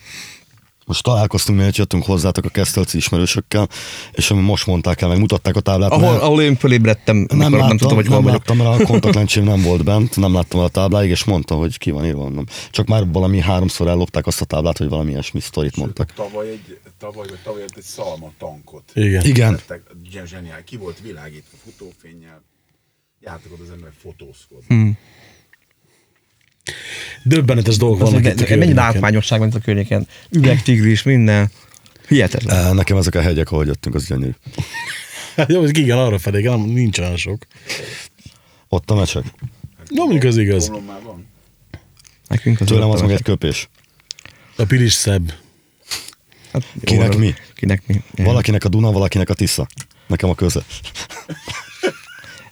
Most 0.87 1.03
találkoztunk, 1.03 1.59
mielőtt 1.59 1.77
jöttünk 1.77 2.05
hozzátok 2.05 2.45
a 2.45 2.49
kesztelci 2.49 2.97
ismerősökkel, 2.97 3.69
és 4.13 4.31
ami 4.31 4.41
most 4.41 4.67
mondták 4.67 5.01
el, 5.01 5.09
meg 5.09 5.19
mutatták 5.19 5.57
a 5.57 5.61
táblát. 5.61 5.91
Ahol, 5.91 6.11
mert- 6.11 6.23
ahol 6.23 6.43
én 6.43 6.57
fölébredtem, 6.57 7.17
nem, 7.17 7.27
nem, 7.29 7.39
nem, 7.39 7.51
láttam, 7.53 7.69
nem 7.69 7.77
tudtam, 7.77 7.97
hogy 7.97 8.07
hol 8.07 8.15
nem 8.15 8.25
vagyok. 8.25 8.39
láttam, 8.39 8.67
mert 8.67 8.81
a 8.81 8.87
kontaktlencsém 8.93 9.45
nem 9.45 9.63
volt 9.63 9.85
bent, 9.85 10.17
nem 10.17 10.35
láttam 10.35 10.61
a 10.61 10.69
tábláig, 10.69 11.11
és 11.11 11.25
mondta, 11.25 11.55
hogy 11.55 11.79
ki 11.79 11.91
van 11.91 12.05
írva 12.05 12.23
onnan. 12.23 12.49
Csak 12.71 12.87
már 12.87 13.07
valami 13.13 13.41
háromszor 13.41 13.89
ellopták 13.89 14.27
azt 14.27 14.41
a 14.41 14.45
táblát, 14.45 14.79
hogy 14.79 14.89
valami 14.89 15.11
ilyesmi 15.11 15.41
sztorit 15.41 15.77
mondtak. 15.77 16.13
Tavaly 16.13 16.49
egy, 16.49 16.79
tavaly 16.99 17.27
vagy 17.29 17.39
tavaly 17.45 17.63
egy 17.63 17.83
szalma 17.83 18.33
tankot. 18.39 18.83
Igen. 18.95 19.25
Igen. 19.25 19.61
Zseniál. 20.27 20.65
Ki 20.65 20.77
volt 20.77 21.01
világítva 21.03 21.57
futófénnyel. 21.65 22.43
Jártak 23.27 23.53
oda 23.53 23.63
az 23.63 23.71
emberek 23.71 23.95
fotózkodni. 24.03 24.65
Hmm. 24.69 24.99
Döbbenetes 27.25 27.77
dolgok 27.77 28.01
Az, 28.01 28.13
vannak 28.13 28.41
itt 28.41 28.51
a 28.51 28.57
mennyi 28.57 28.73
látványosság 28.73 29.39
van 29.39 29.49
itt 29.49 29.55
a 29.55 29.59
környéken. 29.59 30.09
Üvegtigris, 30.31 31.03
minden. 31.03 31.51
Hihetetlen. 32.09 32.75
Nekem 32.75 32.97
ezek 32.97 33.15
a 33.15 33.21
hegyek, 33.21 33.51
ahogy 33.51 33.67
jöttünk, 33.67 33.95
az 33.95 34.07
gyönyörű. 34.07 34.31
Hát 35.37 35.49
Jó, 35.53 35.61
hogy 35.61 35.79
igen, 35.79 35.99
arra 35.99 36.19
felé, 36.19 36.43
nem, 36.43 36.61
nincs 36.61 36.99
olyan 36.99 37.17
sok. 37.17 37.47
Ott 38.69 38.91
a 38.91 38.95
mecsek. 38.95 39.25
Na, 39.89 40.05
mondjuk 40.05 40.25
az 40.25 40.37
igaz. 40.37 40.67
Komlón 40.67 40.85
már 40.85 41.03
van. 41.03 41.27
Nekünk 42.29 42.61
az 42.61 42.67
Tőlem 42.67 42.91
az 42.91 43.01
meg 43.01 43.11
egy 43.11 43.23
köpés. 43.23 43.69
A 44.57 44.65
piris 44.65 44.93
szebb. 44.93 45.33
Hát, 46.53 46.63
jó, 46.75 46.81
Kinek 46.81 47.09
van. 47.09 47.19
mi? 47.19 47.35
Kinek 47.55 47.87
mi? 47.87 48.03
Valakinek 48.17 48.65
a 48.65 48.69
Duna, 48.69 48.93
valakinek 48.93 49.31
a 49.31 49.35
Tisza. 49.35 49.67
Nekem 50.07 50.29
a 50.29 50.35
köze. 50.35 50.65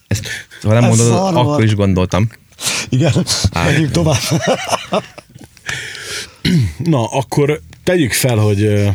Ezt, 0.06 0.28
ha 0.64 0.72
nem 0.72 0.84
Ez 0.90 0.96
mondod, 0.96 1.16
szar 1.16 1.32
volt. 1.34 1.46
akkor 1.46 1.64
is 1.64 1.74
gondoltam. 1.74 2.28
Igen, 2.88 3.12
menjünk 3.52 3.90
tovább. 3.90 4.20
Na, 6.78 7.06
akkor 7.06 7.60
tegyük 7.84 8.12
fel, 8.12 8.36
hogy 8.36 8.90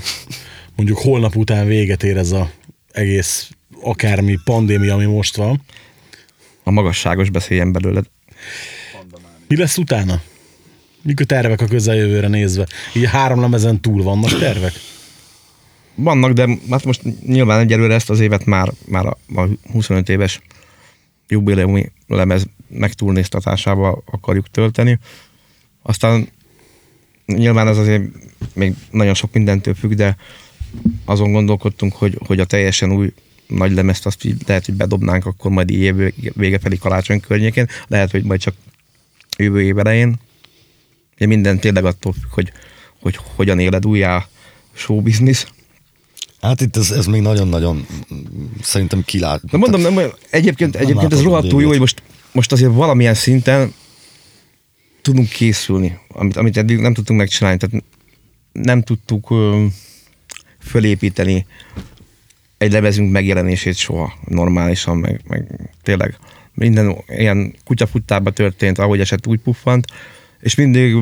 mondjuk 0.75 0.97
holnap 0.97 1.35
után 1.35 1.67
véget 1.67 2.03
ér 2.03 2.17
ez 2.17 2.31
a 2.31 2.49
egész 2.91 3.49
akármi 3.81 4.37
pandémia, 4.43 4.93
ami 4.93 5.05
most 5.05 5.35
van. 5.35 5.61
A 6.63 6.71
magasságos 6.71 7.29
beszéljen 7.29 7.71
belőled. 7.71 8.05
Mi 9.47 9.57
lesz 9.57 9.77
utána? 9.77 10.21
Mik 11.01 11.19
a 11.19 11.25
tervek 11.25 11.61
a 11.61 11.65
közeljövőre 11.65 12.27
nézve? 12.27 12.67
Így 12.93 13.05
három 13.05 13.41
lemezen 13.41 13.81
túl 13.81 14.03
vannak 14.03 14.39
tervek? 14.39 14.73
Vannak, 15.95 16.31
de 16.31 16.47
hát 16.69 16.83
most 16.85 17.01
nyilván 17.25 17.59
egyelőre 17.59 17.93
ezt 17.93 18.09
az 18.09 18.19
évet 18.19 18.45
már, 18.45 18.71
már 18.85 19.05
a, 19.05 19.17
a 19.35 19.47
25 19.71 20.09
éves 20.09 20.41
jubileumi 21.29 21.91
lemez 22.07 22.47
megtúlnéztatásába 22.67 24.01
akarjuk 24.05 24.47
tölteni. 24.51 24.99
Aztán 25.81 26.29
nyilván 27.25 27.67
ez 27.67 27.77
azért 27.77 28.03
még 28.53 28.73
nagyon 28.91 29.13
sok 29.13 29.33
mindentől 29.33 29.73
függ, 29.73 29.93
de 29.93 30.17
azon 31.05 31.31
gondolkodtunk, 31.31 31.93
hogy, 31.93 32.17
hogy 32.25 32.39
a 32.39 32.45
teljesen 32.45 32.91
új 32.91 33.13
nagy 33.47 33.71
lemezt 33.71 34.05
azt 34.05 34.25
így 34.25 34.41
lehet, 34.45 34.65
hogy 34.65 34.75
bedobnánk 34.75 35.25
akkor 35.25 35.51
majd 35.51 35.69
így 35.69 35.79
év 35.79 35.95
vége 36.35 36.59
felé 36.59 36.75
karácsony 36.75 37.19
környékén, 37.19 37.67
lehet, 37.87 38.11
hogy 38.11 38.23
majd 38.23 38.39
csak 38.39 38.55
jövő 39.37 39.61
év 39.61 39.77
elején. 39.77 40.19
Minden 41.17 41.59
tényleg 41.59 41.85
attól 41.85 42.13
függ, 42.13 42.31
hogy, 42.31 42.51
hogy 42.99 43.19
hogyan 43.35 43.59
éled 43.59 43.85
újjá 43.85 44.27
show. 44.73 45.03
Hát 46.41 46.61
itt 46.61 46.75
ez, 46.75 46.91
ez 46.91 47.05
még 47.05 47.21
nagyon-nagyon 47.21 47.85
szerintem 48.61 49.03
kilát. 49.05 49.45
De 49.45 49.57
mondom, 49.57 49.81
nem, 49.81 50.11
egyébként, 50.29 50.73
Nem 50.73 50.81
egyébként 50.81 51.13
ez 51.13 51.21
rohadtul 51.21 51.61
jó, 51.61 51.67
hogy 51.67 51.79
most, 51.79 52.01
most 52.31 52.51
azért 52.51 52.73
valamilyen 52.73 53.13
szinten 53.13 53.73
tudunk 55.01 55.29
készülni, 55.29 55.97
amit, 56.07 56.37
amit 56.37 56.57
eddig 56.57 56.77
nem 56.77 56.93
tudtunk 56.93 57.19
megcsinálni. 57.19 57.57
Tehát 57.57 57.83
nem 58.51 58.81
tudtuk 58.81 59.31
ö, 59.31 59.65
fölépíteni 60.59 61.45
egy 62.57 62.71
lemezünk 62.71 63.11
megjelenését 63.11 63.75
soha 63.75 64.13
normálisan, 64.25 64.97
meg, 64.97 65.21
meg 65.27 65.69
tényleg 65.83 66.17
minden 66.53 66.95
ilyen 67.07 67.55
kutyafuttába 67.65 68.31
történt, 68.31 68.77
ahogy 68.77 68.99
esett 68.99 69.27
úgy 69.27 69.39
puffant, 69.39 69.85
és 70.39 70.55
mindig 70.55 70.95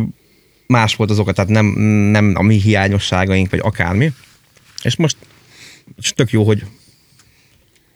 más 0.68 0.96
volt 0.96 1.10
az 1.10 1.20
oka, 1.20 1.32
tehát 1.32 1.50
nem, 1.50 1.66
nem 2.12 2.34
a 2.36 2.42
mi 2.42 2.56
hiányosságaink, 2.56 3.50
vagy 3.50 3.60
akármi. 3.64 4.14
És 4.88 4.96
most 4.96 5.18
és 6.02 6.14
tök 6.14 6.32
jó, 6.32 6.44
hogy, 6.44 6.64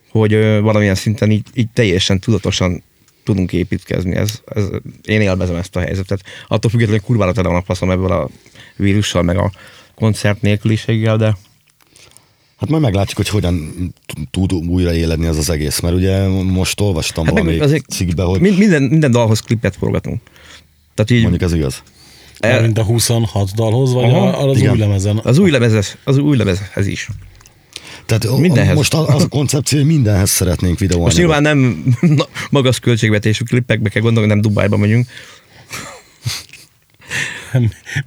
hogy 0.09 0.31
valamilyen 0.61 0.95
szinten 0.95 1.31
így, 1.31 1.47
így 1.53 1.69
teljesen 1.73 2.19
tudatosan 2.19 2.83
tudunk 3.23 3.53
építkezni. 3.53 4.15
Ez, 4.15 4.41
ez, 4.45 4.63
én 5.05 5.21
élvezem 5.21 5.55
ezt 5.55 5.75
a 5.75 5.79
helyzetet. 5.79 6.23
Attól 6.47 6.71
függetlenül, 6.71 6.99
hogy 6.99 7.09
kurvára 7.09 7.31
tele 7.31 7.47
van 7.47 7.57
a 7.57 7.63
faszom 7.63 7.91
ebből 7.91 8.11
a 8.11 8.29
vírussal, 8.75 9.21
meg 9.21 9.37
a 9.37 9.51
koncert 9.95 10.41
nélküliséggel, 10.41 11.17
de 11.17 11.37
Hát 12.57 12.69
majd 12.69 12.81
meglátjuk, 12.81 13.17
hogy 13.17 13.29
hogyan 13.29 13.73
tud 14.31 14.53
újra 14.53 14.93
éledni 14.93 15.27
ez 15.27 15.37
az 15.37 15.49
egész, 15.49 15.79
mert 15.79 15.95
ugye 15.95 16.27
most 16.27 16.81
olvastam 16.81 17.25
hát 17.25 17.33
valami 17.33 17.81
cikkbe, 17.87 18.23
hogy 18.23 18.39
min- 18.41 18.57
minden, 18.57 18.83
minden 18.83 19.11
dalhoz 19.11 19.39
klipet 19.39 19.75
forgatunk. 19.75 20.21
Tehát 20.93 21.11
így 21.11 21.21
mondjuk 21.21 21.41
ez 21.41 21.53
igaz. 21.53 21.83
El- 22.41 22.61
Mint 22.61 22.77
a 22.77 22.83
26 22.83 23.51
dalhoz, 23.55 23.93
vagy 23.93 24.03
Aha, 24.03 24.27
a, 24.27 24.49
az 24.49 24.57
igen. 24.57 24.71
új 24.71 24.77
lemezen? 24.77 25.19
az 25.23 25.37
új 25.37 25.51
lemezhez, 25.51 25.97
az 26.03 26.17
új 26.17 26.37
lemezhez 26.37 26.87
is. 26.87 27.07
Tehát 28.05 28.37
Mindenhez. 28.39 28.75
most 28.75 28.93
a- 28.93 29.07
az 29.07 29.23
a 29.23 29.27
koncepció, 29.27 29.77
hogy 29.77 29.87
mindenhez 29.87 30.29
szeretnénk 30.29 30.79
videóanyagot. 30.79 31.05
Most 31.13 31.17
nyilván 31.17 31.41
nem 31.41 31.83
na, 32.17 32.25
magas 32.49 32.79
költségvetésű 32.79 33.43
klippekbe 33.43 33.89
kell 33.89 34.01
gondolni, 34.01 34.29
nem 34.29 34.41
Dubájba 34.41 34.77
megyünk. 34.77 35.07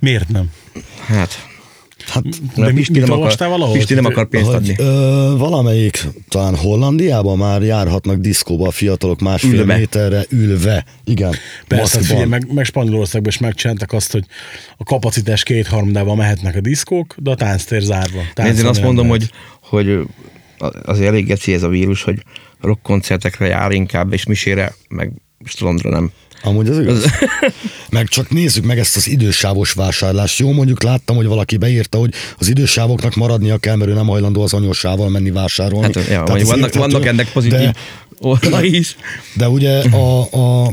Miért 0.01 0.29
nem? 0.29 0.51
Hát, 1.07 1.49
Hát, 2.15 2.23
De 2.55 2.73
Pisti 2.73 2.93
mit 2.93 3.07
nem 3.09 3.21
akar, 3.21 3.49
valahol? 3.49 3.75
Pisti 3.75 3.95
nem 3.95 4.05
akar 4.05 4.29
pénzt 4.29 4.51
adni. 4.51 4.75
ö, 4.79 5.35
valamelyik, 5.39 6.07
talán 6.29 6.57
Hollandiában 6.57 7.39
már 7.39 7.63
járhatnak 7.63 8.17
diszkóba 8.17 8.67
a 8.67 8.71
fiatalok 8.71 9.21
másfél 9.21 9.53
Ülve. 9.53 9.77
méterre 9.77 10.25
ülve. 10.29 10.85
Igen. 11.05 11.35
Persze, 11.69 11.83
maszkban. 11.83 12.03
figyelj, 12.03 12.29
meg, 12.29 12.53
meg 12.53 12.65
Spanyolországban 12.65 13.31
is 13.31 13.39
megcsináltak 13.39 13.93
azt, 13.93 14.13
hogy 14.13 14.25
a 14.77 14.85
kapacitás 14.85 15.43
kétharmadával 15.43 16.17
mehetnek 16.17 16.57
a 16.57 16.61
diszkók, 16.61 17.15
de 17.19 17.31
a 17.31 17.35
tánctér 17.35 17.81
zárva. 17.81 18.21
Nézd, 18.35 18.59
én 18.59 18.67
azt 18.67 18.83
mondom, 18.83 19.07
lehet. 19.07 19.31
hogy, 19.61 19.87
hogy 19.87 20.07
azért 20.85 21.09
elég 21.09 21.27
geci 21.27 21.53
ez 21.53 21.63
a 21.63 21.69
vírus, 21.69 22.03
hogy 22.03 22.23
rockkoncertekre 22.61 23.47
jár 23.47 23.71
inkább, 23.71 24.13
és 24.13 24.25
misére, 24.25 24.75
meg 24.89 25.13
strandra 25.45 25.91
nem. 25.91 26.11
Amúgy 26.45 26.69
az 26.69 26.79
igaz. 26.79 27.05
meg 27.91 28.09
csak 28.09 28.31
nézzük 28.31 28.65
meg 28.65 28.79
ezt 28.79 28.97
az 28.97 29.09
idősávos 29.09 29.73
vásárlást. 29.73 30.39
Jó, 30.39 30.53
mondjuk 30.53 30.83
láttam, 30.83 31.17
hogy 31.17 31.27
valaki 31.27 31.57
beírta, 31.57 31.99
hogy 31.99 32.15
az 32.39 32.49
idősávoknak 32.49 33.15
maradnia 33.15 33.59
kell, 33.59 33.77
mert 33.77 33.91
ő 33.91 33.95
nem 33.95 34.07
hajlandó 34.07 34.43
az 34.43 34.53
anyósával 34.53 35.09
menni 35.09 35.31
vásárolni. 35.31 35.85
Hát, 35.85 35.95
ja, 35.95 36.03
Tehát 36.03 36.27
vannak, 36.27 36.47
érthető, 36.57 36.79
vannak 36.79 37.07
ennek 37.07 37.33
pozitív 37.33 37.59
De, 37.59 37.75
oldalai 38.19 38.77
is. 38.77 38.97
de 39.37 39.49
ugye 39.49 39.83
a, 39.83 40.21
a 40.21 40.73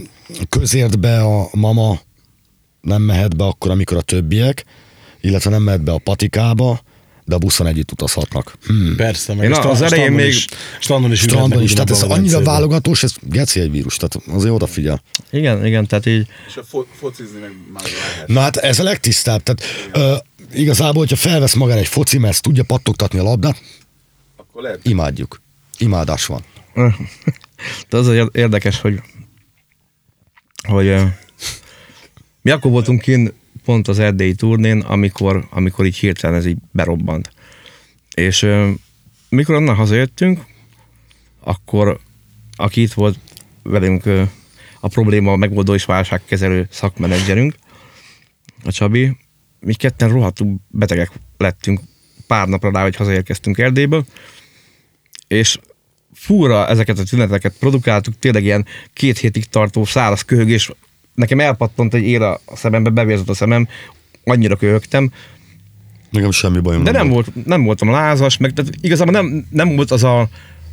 közértbe 0.49 1.21
a 1.21 1.49
mama 1.51 1.99
nem 2.81 3.01
mehet 3.01 3.37
be 3.37 3.43
akkor, 3.43 3.71
amikor 3.71 3.97
a 3.97 4.01
többiek, 4.01 4.65
illetve 5.21 5.49
nem 5.49 5.61
mehet 5.61 5.83
be 5.83 5.91
a 5.91 5.99
patikába, 6.03 6.81
de 7.25 7.35
a 7.35 7.37
buszon 7.37 7.67
együtt 7.67 7.91
utazhatnak. 7.91 8.53
Hm. 8.65 8.95
Persze, 8.95 9.33
meg 9.33 9.45
Én 9.45 9.51
a 9.53 9.69
az 9.69 9.81
elején 9.81 10.11
még- 10.11 10.27
is, 10.27 10.45
strandon 10.79 11.11
is, 11.11 11.19
Strandon 11.19 11.61
is, 11.61 11.73
tehát 11.73 11.89
ez 11.89 12.01
annyira 12.03 12.41
válogatós, 12.43 13.03
ez 13.03 13.13
geci 13.21 13.59
egy 13.59 13.71
vírus, 13.71 13.97
tehát 13.97 14.27
azért 14.37 14.53
odafigyel. 14.53 15.01
Igen, 15.31 15.65
igen, 15.65 15.87
tehát 15.87 16.05
így 16.05 16.27
És 16.47 16.57
a 16.57 16.63
fo- 16.63 16.87
focizni 16.99 17.39
meg 17.39 17.51
már 17.73 17.83
lehet. 17.83 18.27
Na 18.27 18.39
hát 18.39 18.57
ez 18.57 18.79
a 18.79 18.83
legtisztább, 18.83 19.43
tehát 19.43 19.63
ö, 19.93 20.15
igazából, 20.59 20.99
hogyha 20.99 21.15
felvesz 21.15 21.53
magára 21.53 21.79
egy 21.79 21.87
foci, 21.87 22.17
mert 22.17 22.41
tudja 22.41 22.63
pattogtatni 22.63 23.19
a 23.19 23.23
labdát, 23.23 23.61
Akkor 24.37 24.61
lehet, 24.61 24.79
Imádjuk. 24.83 25.41
Imádás 25.77 26.25
van. 26.25 26.43
De 27.89 27.97
az 27.97 28.11
érdekes, 28.31 28.79
hogy, 28.81 29.01
hogy 30.67 30.95
mi 32.41 32.51
akkor 32.51 32.71
voltunk 32.71 33.01
kint 33.01 33.33
pont 33.65 33.87
az 33.87 33.99
erdélyi 33.99 34.33
turnén, 34.33 34.79
amikor, 34.79 35.47
amikor 35.49 35.85
így 35.85 35.97
hirtelen 35.97 36.35
ez 36.35 36.45
így 36.45 36.57
berobbant. 36.71 37.31
És 38.15 38.47
mikor 39.29 39.55
onnan 39.55 39.75
hazajöttünk, 39.75 40.45
akkor 41.39 41.99
aki 42.55 42.81
itt 42.81 42.93
volt 42.93 43.19
velünk 43.63 44.03
a 44.79 44.87
probléma 44.87 45.35
megoldó 45.35 45.73
és 45.73 45.85
válságkezelő 45.85 46.67
szakmenedzserünk, 46.71 47.55
a 48.63 48.71
Csabi, 48.71 49.17
mi 49.59 49.73
ketten 49.73 50.09
rohadtul 50.09 50.55
betegek 50.67 51.11
lettünk 51.37 51.79
pár 52.27 52.47
napra 52.47 52.71
rá, 52.71 52.81
hogy 52.81 52.95
hazaérkeztünk 52.95 53.57
Erdélyből, 53.57 54.05
és 55.27 55.59
fúra 56.13 56.67
ezeket 56.67 56.99
a 56.99 57.03
tüneteket 57.03 57.57
produkáltuk, 57.59 58.19
tényleg 58.19 58.43
ilyen 58.43 58.65
két 58.93 59.17
hétig 59.17 59.45
tartó 59.45 59.85
száraz 59.85 60.21
köhögés, 60.21 60.71
nekem 61.15 61.39
elpattant 61.39 61.93
egy 61.93 62.03
ér 62.03 62.21
a 62.21 62.39
szemembe, 62.53 62.89
bevérzett 62.89 63.29
a 63.29 63.33
szemem, 63.33 63.67
annyira 64.23 64.55
köhögtem, 64.55 65.11
Nekem 66.11 66.31
semmi 66.31 66.59
bajom 66.59 66.83
de 66.83 66.91
nem, 66.91 67.09
volt, 67.09 67.45
nem 67.45 67.63
voltam 67.63 67.89
lázas, 67.89 68.37
meg 68.37 68.53
tehát 68.53 68.71
igazából 68.81 69.13
nem, 69.13 69.47
nem 69.49 69.75
volt 69.75 69.91
az 69.91 70.03
a 70.03 70.29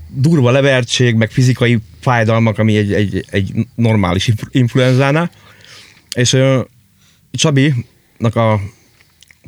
durva 0.09 0.51
levertség, 0.51 1.15
meg 1.15 1.31
fizikai 1.31 1.79
fájdalmak, 2.01 2.59
ami 2.59 2.77
egy, 2.77 2.93
egy, 2.93 3.25
egy 3.31 3.53
normális 3.75 4.29
influ- 4.29 4.55
influenzánál. 4.55 5.31
És 6.15 6.33
ö, 6.33 6.61
Csabinak 7.31 8.35
a 8.35 8.61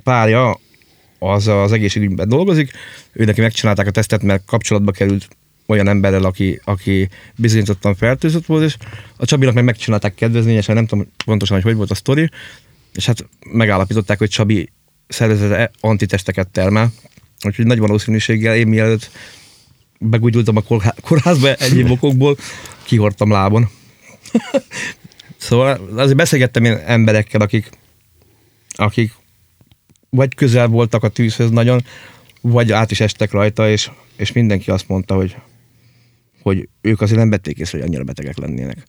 párja 0.02 0.60
az 1.18 1.48
az 1.48 1.72
egészségügyben 1.72 2.28
dolgozik, 2.28 2.70
ő 3.12 3.24
neki 3.24 3.40
megcsinálták 3.40 3.86
a 3.86 3.90
tesztet, 3.90 4.22
mert 4.22 4.44
kapcsolatba 4.46 4.92
került 4.92 5.28
olyan 5.70 5.88
emberrel, 5.88 6.24
aki, 6.24 6.60
aki 6.64 7.08
bizonyítottan 7.36 7.94
fertőzött 7.94 8.46
volt, 8.46 8.64
és 8.64 8.76
a 9.16 9.24
Csabinak 9.24 9.54
meg 9.54 9.64
megcsinálták 9.64 10.14
kedvezményesen, 10.14 10.74
nem 10.74 10.86
tudom 10.86 11.06
pontosan, 11.24 11.56
hogy 11.56 11.64
hogy 11.64 11.74
volt 11.74 11.90
a 11.90 11.94
sztori, 11.94 12.30
és 12.94 13.06
hát 13.06 13.28
megállapították, 13.50 14.18
hogy 14.18 14.28
Csabi 14.28 14.68
szervezete 15.08 15.70
antitesteket 15.80 16.48
termel, 16.48 16.92
úgyhogy 17.44 17.66
nagy 17.66 17.78
valószínűséggel 17.78 18.56
én 18.56 18.66
mielőtt 18.66 19.10
begúgyultam 19.98 20.56
a 20.56 20.60
kórhá- 20.60 21.00
kórházba 21.00 21.54
egyéb 21.54 21.90
okokból, 22.00 22.36
kihordtam 22.82 23.30
lábon. 23.30 23.68
szóval 25.36 25.88
azért 25.96 26.16
beszélgettem 26.16 26.64
én 26.64 26.72
emberekkel, 26.72 27.40
akik, 27.40 27.70
akik 28.68 29.12
vagy 30.10 30.34
közel 30.34 30.66
voltak 30.66 31.02
a 31.02 31.08
tűzhöz 31.08 31.50
nagyon, 31.50 31.84
vagy 32.40 32.72
át 32.72 32.90
is 32.90 33.00
estek 33.00 33.30
rajta, 33.30 33.70
és, 33.70 33.90
és 34.16 34.32
mindenki 34.32 34.70
azt 34.70 34.88
mondta, 34.88 35.14
hogy, 35.14 35.36
hogy 36.42 36.68
ők 36.80 37.00
azért 37.00 37.18
nem 37.18 37.30
vették 37.30 37.58
észre, 37.58 37.78
hogy 37.78 37.86
annyira 37.86 38.04
betegek 38.04 38.38
lennének. 38.38 38.86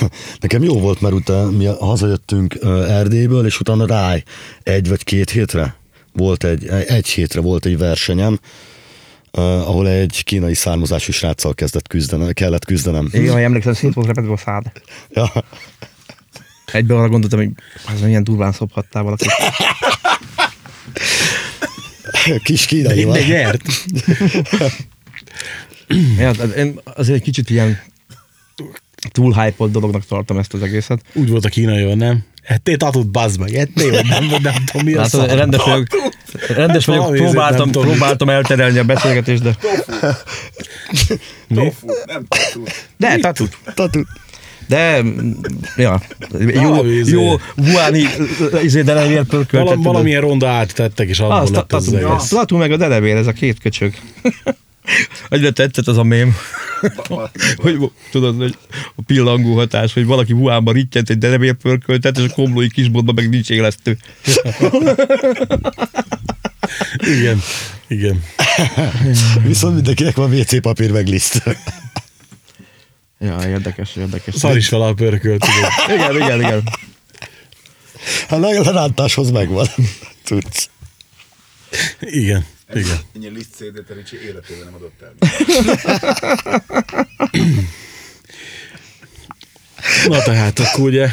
Nekem 0.40 0.62
jó 0.62 0.80
volt, 0.80 1.00
mert 1.00 1.14
utána 1.14 1.50
mi 1.50 1.64
hazajöttünk 1.64 2.58
Erdélyből, 2.88 3.46
és 3.46 3.60
utána 3.60 3.86
rá 3.86 4.16
egy 4.62 4.88
vagy 4.88 5.04
két 5.04 5.30
hétre 5.30 5.80
volt 6.12 6.44
egy, 6.44 6.66
egy 6.66 7.08
hétre 7.08 7.40
volt 7.40 7.66
egy 7.66 7.78
versenyem, 7.78 8.38
uh, 9.32 9.42
ahol 9.42 9.88
egy 9.88 10.22
kínai 10.24 10.54
származású 10.54 11.12
sráccal 11.12 11.54
kezdett 11.54 11.88
küzdenem, 11.88 12.32
kellett 12.32 12.64
küzdenem. 12.64 13.08
Igen, 13.12 13.32
ha 13.32 13.40
emlékszem, 13.40 13.74
szét 13.74 13.94
volt 13.94 14.06
repedve 14.06 14.32
a 14.32 14.36
szád. 14.36 14.72
Ja, 15.14 15.32
Egyben 16.72 16.96
arra 16.96 17.08
gondoltam, 17.08 17.38
hogy 17.38 17.50
az 17.94 18.00
milyen 18.00 18.24
durván 18.24 18.52
szophattál 18.52 19.02
valakit. 19.02 19.32
kis 22.42 22.66
kínai 22.66 23.04
De 23.04 23.26
nyert. 23.26 23.62
Ja, 26.18 26.30
én 26.30 26.80
azért 26.84 27.16
egy 27.16 27.22
kicsit 27.22 27.50
ilyen 27.50 27.78
túl 29.10 29.32
hype 29.32 29.66
dolognak 29.66 30.06
tartom 30.06 30.38
ezt 30.38 30.54
az 30.54 30.62
egészet. 30.62 31.00
Úgy 31.12 31.28
volt 31.28 31.44
a 31.44 31.48
kínaival, 31.48 31.94
nem? 31.94 32.24
Ettél 32.42 32.76
tatut, 32.76 33.10
bazd 33.10 33.40
meg. 33.40 33.54
Ettél, 33.54 33.90
vagy 33.90 34.06
nem, 34.06 34.28
vagy 34.28 34.42
nem 34.42 34.54
tudom, 34.64 34.86
mi 34.86 34.92
a 34.92 34.96
Látod, 34.96 35.20
szar. 35.20 35.36
rendes 35.38 35.62
vagyok, 35.64 35.86
rendes 36.48 36.84
vagyok 36.84 37.04
ezért 37.04 37.22
próbáltam, 37.22 37.70
nem 37.70 37.82
próbáltam 37.82 38.28
elterelni 38.28 38.78
a 38.78 38.84
beszélgetést, 38.84 39.42
de... 39.42 39.56
tofu, 41.54 41.86
nem 42.06 42.24
tofu. 42.28 42.62
De, 42.96 43.16
tatu. 43.16 43.44
Tatu. 43.74 44.00
De, 44.66 45.02
ja, 45.76 46.00
jó, 46.38 46.84
izé. 46.84 47.12
jó, 47.12 47.36
vuáni, 47.56 48.04
izé 48.62 48.82
delevér 48.82 49.24
pörköltet. 49.24 49.78
Valamilyen 49.82 50.20
ronda 50.20 50.48
áttettek, 50.48 51.08
és 51.08 51.20
abból 51.20 51.50
lett 51.52 51.72
az 51.72 51.92
egész. 51.92 52.28
tatu 52.28 52.56
meg 52.56 52.72
a 52.72 52.76
delevér, 52.76 53.16
ez 53.16 53.26
a 53.26 53.32
két 53.32 53.58
köcsög. 53.58 53.94
Egyre 55.28 55.50
tetszett 55.50 55.86
az 55.86 55.98
a 55.98 56.02
mém, 56.02 56.36
hogy 57.56 57.90
tudod, 58.10 58.36
hogy 58.36 58.56
a 58.96 59.02
pillangó 59.06 59.54
hatás, 59.54 59.92
hogy 59.92 60.04
valaki 60.04 60.32
vuánban 60.32 60.74
rittyent 60.74 61.10
egy 61.10 61.18
delevér 61.18 61.54
pörköltet, 61.54 62.18
és 62.18 62.24
a 62.24 62.32
komlói 62.32 62.70
kisboltban 62.70 63.14
meg 63.14 63.28
nincs 63.28 63.50
élesztő. 63.50 63.98
Igen, 66.98 67.42
igen. 67.86 68.24
Viszont 69.42 69.74
mindenkinek 69.74 70.16
van 70.16 70.32
WC 70.32 70.60
papír 70.60 70.90
meg 70.90 71.08
liszt. 71.08 71.42
Ja, 73.18 73.48
érdekes, 73.48 73.96
érdekes. 73.96 74.34
Szar 74.34 74.56
is 74.56 74.68
fel 74.68 74.82
a 74.82 74.94
pörkölt. 74.94 75.44
Igen, 75.88 76.16
igen, 76.16 76.40
igen. 76.40 76.62
A 78.28 78.36
lerántáshoz 78.36 79.30
megvan. 79.30 79.66
Tudsz. 80.24 80.68
Igen, 82.00 82.46
igen. 82.74 82.98
Ennyi 83.14 83.28
liszt 83.28 83.54
CD-t 83.54 83.90
a 83.90 83.94
Ricsi 83.94 84.16
életében 84.26 84.64
nem 84.64 84.74
adott 84.74 85.00
el. 85.02 85.12
Na 90.08 90.22
tehát 90.22 90.58
akkor 90.58 90.84
ugye 90.84 91.08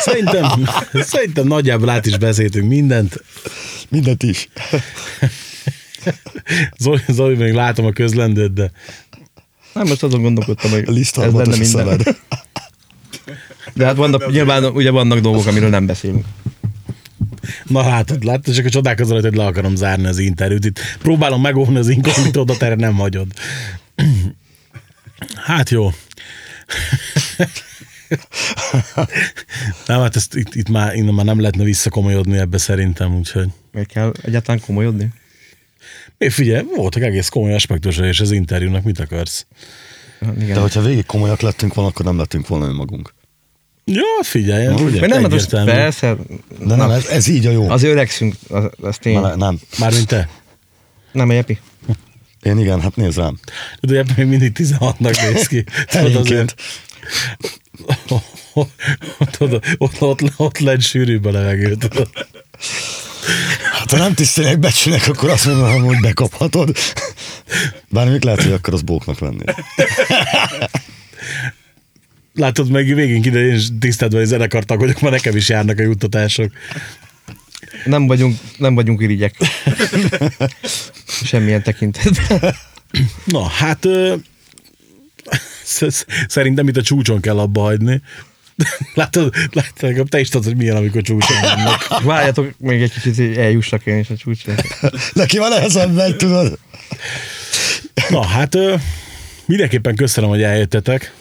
szerintem, 0.00 0.44
szerintem 1.14 1.46
nagyjából 1.46 1.88
át 1.88 2.06
is 2.06 2.18
beszéltünk 2.18 2.68
mindent. 2.68 3.22
Mindent 3.88 4.22
is. 4.22 4.48
Zoli, 6.78 7.00
Zoli 7.08 7.34
még 7.34 7.52
látom 7.52 7.84
a 7.86 7.92
közlendőt, 7.92 8.52
de 8.52 8.70
Nem, 9.72 9.86
most 9.86 10.02
azon 10.02 10.22
gondolkodtam, 10.22 10.70
hogy 10.70 10.84
A 10.86 10.90
liszt 10.90 11.18
ez 11.18 11.32
lenne 11.32 11.56
minden. 11.56 11.64
szemed. 11.66 12.16
De 13.74 13.84
hát 13.84 13.96
vannak, 13.96 14.30
nyilván 14.30 14.64
ugye 14.64 14.90
vannak 14.90 15.18
dolgok, 15.18 15.46
amiről 15.46 15.68
nem 15.68 15.86
beszélünk. 15.86 16.24
Na 17.64 17.80
látod, 17.80 18.24
látod, 18.24 18.54
csak 18.54 18.64
a 18.64 18.70
csodálkozol, 18.70 19.20
hogy 19.20 19.34
le 19.34 19.44
akarom 19.44 19.76
zárni 19.76 20.06
az 20.06 20.18
interjút. 20.18 20.64
Itt 20.64 20.80
próbálom 20.98 21.40
megóvni 21.40 21.78
az 21.78 21.88
inkognitódat, 21.88 22.62
erre 22.62 22.74
nem 22.74 22.94
hagyod. 22.94 23.32
Hát 25.34 25.70
jó. 25.70 25.90
Nem, 29.86 30.00
hát 30.00 30.16
ezt 30.16 30.34
itt, 30.34 30.54
itt 30.54 30.68
már, 30.68 30.94
innen 30.94 31.14
már 31.14 31.24
nem 31.24 31.40
lehetne 31.40 31.64
visszakomolyodni 31.64 32.38
ebbe 32.38 32.58
szerintem, 32.58 33.16
úgyhogy. 33.16 33.48
Miért 33.72 33.88
kell 33.88 34.12
egyáltalán 34.22 34.60
komolyodni? 34.60 35.08
É, 36.18 36.28
figyelj, 36.28 36.64
voltak 36.76 37.02
egész 37.02 37.28
komoly 37.28 37.54
aspektusai 37.54 38.08
és 38.08 38.20
az 38.20 38.30
interjúnak, 38.30 38.82
mit 38.82 38.98
akarsz? 38.98 39.46
Hát 40.20 40.36
Igen. 40.36 40.54
De 40.54 40.60
hogyha 40.60 40.80
végig 40.80 41.06
komolyak 41.06 41.40
lettünk 41.40 41.74
volna, 41.74 41.90
akkor 41.90 42.04
nem 42.04 42.18
lettünk 42.18 42.48
volna 42.48 42.66
önmagunk. 42.66 43.14
Ja, 43.84 44.22
figyelj, 44.22 44.66
Na, 44.66 44.74
ugye? 44.74 45.00
Mert 45.00 45.12
nem, 45.12 45.30
most 45.30 45.48
persze, 45.64 46.16
De 46.58 46.74
nem, 46.74 46.90
ez, 46.90 47.06
ez 47.06 47.26
így 47.26 47.46
a 47.46 47.50
jó. 47.50 47.68
az 47.70 47.82
öregszünk, 47.82 48.34
az, 48.48 48.64
az 48.82 48.96
tény. 48.96 49.20
Na, 49.20 49.36
nem. 49.36 49.60
Mármint 49.78 50.06
te. 50.06 50.28
Nem, 51.12 51.28
a 51.28 51.32
Jepi. 51.32 51.58
Én 52.42 52.58
igen, 52.58 52.80
hát 52.80 52.96
nézd 52.96 53.18
rám. 53.18 53.38
De 53.80 53.98
ebben 53.98 54.14
még 54.16 54.26
mindig 54.26 54.52
16-nak 54.54 55.32
néz 55.32 55.46
ki. 55.46 55.64
Tudod, 55.90 56.06
Helyénként. 56.06 56.54
Tudod, 59.38 59.64
ott, 59.78 60.00
ott, 60.00 60.22
ott 60.36 60.58
lett 60.58 60.80
sűrűbb 60.80 61.24
a 61.24 61.30
levegő, 61.30 61.74
tudod. 61.74 62.08
Hát 63.72 63.90
ha 63.90 63.96
nem 63.96 64.14
tisztelek 64.14 64.58
becsülnek, 64.58 65.08
akkor 65.08 65.30
azt 65.30 65.46
mondom, 65.46 65.84
hogy 65.84 66.00
bekaphatod. 66.00 66.76
Bár 67.88 68.08
még 68.10 68.24
lehet, 68.24 68.42
hogy 68.42 68.52
akkor 68.52 68.74
az 68.74 68.82
bóknak 68.82 69.18
lenni. 69.18 69.44
Látod, 72.34 72.70
meg 72.70 72.94
végén 72.94 73.24
ide 73.24 73.38
én 73.46 73.54
is 73.54 73.66
tisztelt 73.80 74.12
vagy 74.12 74.24
zenekartag 74.24 74.78
vagyok, 74.78 75.00
mert 75.00 75.14
nekem 75.14 75.36
is 75.36 75.48
járnak 75.48 75.78
a 75.78 75.82
juttatások. 75.82 76.52
Nem 77.84 78.06
vagyunk, 78.06 78.38
nem 78.56 78.74
vagyunk 78.74 79.02
irigyek. 79.02 79.34
Semmilyen 81.24 81.62
tekintetben. 81.62 82.54
Na, 83.24 83.42
hát 83.46 83.84
ö, 83.84 84.14
sz- 85.64 86.06
szerintem 86.28 86.68
itt 86.68 86.76
a 86.76 86.82
csúcson 86.82 87.20
kell 87.20 87.38
abba 87.38 87.60
hagyni. 87.60 88.02
Látod, 88.94 89.34
látod, 89.52 90.08
te 90.08 90.20
is 90.20 90.28
tudod, 90.28 90.46
hogy 90.46 90.56
milyen, 90.56 90.76
amikor 90.76 91.02
csúcson 91.02 91.40
vannak. 91.40 92.02
Várjatok 92.02 92.54
még 92.58 92.82
egy 92.82 92.92
kicsit, 92.92 93.16
hogy 93.16 93.36
eljussak 93.36 93.86
én 93.86 93.98
is 93.98 94.10
a 94.10 94.16
csúcsra. 94.16 94.54
Neki 95.12 95.38
van 95.38 95.48
nehezebb 95.48 95.94
megy, 95.94 96.16
tudod? 96.16 96.58
Na, 98.08 98.26
hát 98.26 98.54
ö, 98.54 98.74
mindenképpen 99.46 99.96
köszönöm, 99.96 100.30
hogy 100.30 100.42
eljöttetek. 100.42 101.12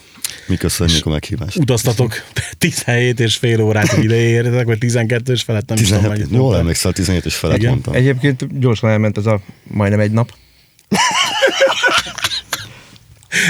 Mi 0.48 0.56
köszönjük 0.56 1.06
a 1.06 1.10
meghívást. 1.10 1.58
Utaztatok 1.58 2.14
17 2.58 3.20
és 3.20 3.36
fél 3.36 3.62
órát, 3.62 3.98
ide 3.98 4.16
érjetek, 4.16 4.66
vagy 4.66 4.78
12 4.78 5.32
és 5.34 5.42
felett, 5.44 5.68
nem 5.68 5.78
is 5.78 5.88
tudom, 5.88 6.04
17, 6.04 6.28
jól 6.32 6.58
emlékszel, 6.58 6.94
17 6.94 7.26
és 7.26 7.36
felett 7.36 7.58
Igen. 7.58 7.70
mondtam. 7.70 7.94
Egyébként 7.94 8.60
gyorsan 8.60 8.90
elment 8.90 9.18
ez 9.18 9.26
a 9.26 9.42
majdnem 9.64 10.00
egy 10.00 10.12
nap. 10.12 10.34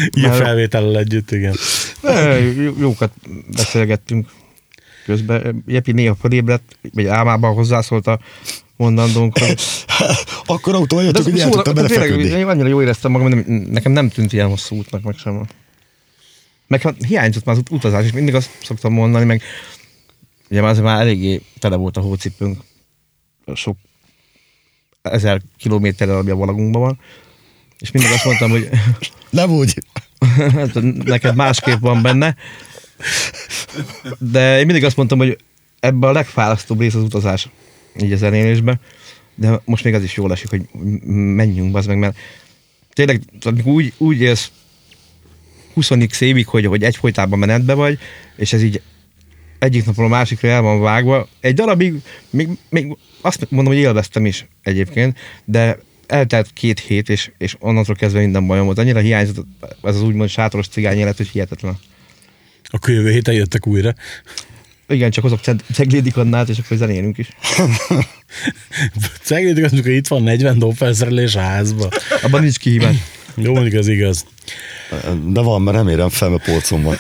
Ilyen 0.09 0.29
Már- 0.29 0.39
felvétellel 0.39 0.97
együtt, 0.97 1.31
igen. 1.31 1.55
E, 2.03 2.39
jó- 2.39 2.75
Jókat 2.79 3.11
beszélgettünk 3.55 4.29
közben. 5.05 5.63
Jepi 5.67 5.91
néha 5.91 6.15
felébredt, 6.21 6.77
vagy 6.93 7.05
álmában 7.05 7.53
hozzászólt 7.53 8.07
a 8.07 8.19
mondandónk, 8.75 9.37
hogy 9.37 9.61
Akkor 10.45 10.75
autóval 10.75 11.05
jöttök, 11.05 11.23
hogy 11.23 11.39
el 11.39 11.49
tudtam 11.49 11.73
belefeküdni. 11.73 12.23
én 12.23 12.47
annyira 12.47 12.67
jól 12.67 12.81
éreztem 12.81 13.11
magam, 13.11 13.31
hogy 13.31 13.45
nem, 13.45 13.65
nekem 13.69 13.91
nem 13.91 14.09
tűnt 14.09 14.33
ilyen 14.33 14.47
hosszú 14.47 14.75
útnak, 14.75 15.01
meg 15.03 15.15
sem. 15.17 15.47
Meg 16.71 16.81
hát 16.81 17.05
hiányzott 17.07 17.45
már 17.45 17.55
az 17.55 17.61
ut- 17.61 17.71
utazás, 17.71 18.05
és 18.05 18.11
mindig 18.11 18.35
azt 18.35 18.49
szoktam 18.63 18.93
mondani, 18.93 19.25
meg 19.25 19.41
ugye 20.49 20.61
már 20.61 20.69
azért 20.69 20.85
már 20.85 21.01
eléggé 21.01 21.41
tele 21.59 21.75
volt 21.75 21.97
a 21.97 22.01
hócipőnk, 22.01 22.63
sok 23.53 23.77
ezer 25.01 25.41
kilométerrel, 25.57 26.17
ami 26.17 26.29
a 26.29 26.35
valagunkban 26.35 26.81
van, 26.81 26.99
és 27.79 27.91
mindig 27.91 28.11
azt 28.11 28.25
mondtam, 28.25 28.49
hogy 28.49 28.69
Nem 29.29 29.51
úgy. 29.51 29.83
hát 30.55 30.81
neked 31.03 31.35
másképp 31.35 31.79
van 31.79 32.01
benne, 32.01 32.35
de 34.17 34.59
én 34.59 34.65
mindig 34.65 34.83
azt 34.83 34.97
mondtam, 34.97 35.17
hogy 35.17 35.37
ebben 35.79 36.09
a 36.09 36.13
legfárasztóbb 36.13 36.79
rész 36.79 36.95
az 36.95 37.03
utazás, 37.03 37.49
így 38.01 38.13
a 38.13 38.17
zenélésben, 38.17 38.79
de 39.35 39.61
most 39.65 39.83
még 39.83 39.93
az 39.93 40.03
is 40.03 40.15
jól 40.15 40.31
esik, 40.31 40.49
hogy 40.49 40.69
menjünk, 41.13 41.75
az 41.75 41.85
meg, 41.85 41.97
mert 41.97 42.17
tényleg 42.93 43.21
úgy, 43.63 43.93
úgy 43.97 44.21
élsz 44.21 44.51
20 45.73 45.91
évig, 46.19 46.47
hogy, 46.47 46.65
hogy 46.65 46.83
egyfolytában 46.83 47.39
menetbe 47.39 47.73
vagy, 47.73 47.99
és 48.35 48.53
ez 48.53 48.63
így 48.63 48.81
egyik 49.59 49.85
napról 49.85 50.05
a 50.05 50.09
másikra 50.09 50.49
el 50.49 50.61
van 50.61 50.81
vágva. 50.81 51.27
Egy 51.39 51.53
darabig, 51.53 51.93
még, 52.29 52.49
még 52.69 52.97
azt 53.21 53.47
mondom, 53.49 53.73
hogy 53.73 53.81
élveztem 53.81 54.25
is 54.25 54.47
egyébként, 54.63 55.17
de 55.45 55.77
eltelt 56.07 56.53
két 56.53 56.79
hét, 56.79 57.09
és, 57.09 57.31
és 57.37 57.55
onnantól 57.59 57.95
kezdve 57.95 58.19
minden 58.19 58.47
bajom 58.47 58.65
volt. 58.65 58.77
Annyira 58.77 58.99
hiányzott 58.99 59.45
ez 59.83 59.95
az 59.95 60.01
úgymond 60.01 60.29
sátoros 60.29 60.67
cigány 60.67 60.97
élet, 60.97 61.17
hogy 61.17 61.27
hihetetlen. 61.27 61.77
Akkor 62.63 62.93
jövő 62.93 63.11
héten 63.11 63.33
jöttek 63.33 63.67
újra. 63.67 63.93
Igen, 64.87 65.11
csak 65.11 65.23
hozok 65.23 65.39
ceg- 65.39 65.63
ceglédik 65.73 66.17
annát, 66.17 66.49
és 66.49 66.57
akkor 66.57 66.77
zenélünk 66.77 67.17
is. 67.17 67.29
Azt, 69.63 69.71
amikor 69.71 69.91
itt 69.91 70.07
van 70.07 70.23
40 70.23 70.59
dobfelszerelés 70.59 71.35
a 71.35 71.39
házba. 71.39 71.89
Abban 72.21 72.41
nincs 72.41 72.57
kihívás. 72.57 72.95
Jó, 73.35 73.53
mondjuk 73.53 73.79
az 73.79 73.87
igaz. 73.87 74.25
De 75.27 75.41
van, 75.41 75.61
mert 75.61 75.77
remélem 75.77 76.09
fel, 76.09 76.29
mert 76.29 76.43
polcon 76.43 76.83
van. 76.83 76.95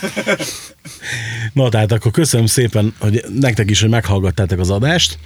Na, 1.53 1.69
tehát 1.69 1.91
akkor 1.91 2.11
köszönöm 2.11 2.45
szépen, 2.45 2.93
hogy 2.99 3.25
nektek 3.39 3.69
is, 3.69 3.81
hogy 3.81 3.89
meghallgattátok 3.89 4.59
az 4.59 4.69
adást. 4.69 5.17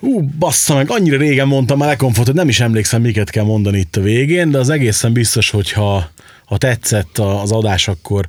Hú, 0.00 0.22
bassza 0.38 0.74
meg, 0.74 0.90
annyira 0.90 1.16
régen 1.16 1.46
mondtam 1.46 1.78
már 1.78 1.88
lekomfort, 1.88 2.26
hogy 2.26 2.36
nem 2.36 2.48
is 2.48 2.60
emlékszem, 2.60 3.02
miket 3.02 3.30
kell 3.30 3.44
mondani 3.44 3.78
itt 3.78 3.96
a 3.96 4.00
végén, 4.00 4.50
de 4.50 4.58
az 4.58 4.68
egészen 4.70 5.12
biztos, 5.12 5.50
hogy 5.50 5.72
ha, 5.72 6.10
tetszett 6.56 7.18
a- 7.18 7.42
az 7.42 7.52
adás, 7.52 7.88
akkor 7.88 8.26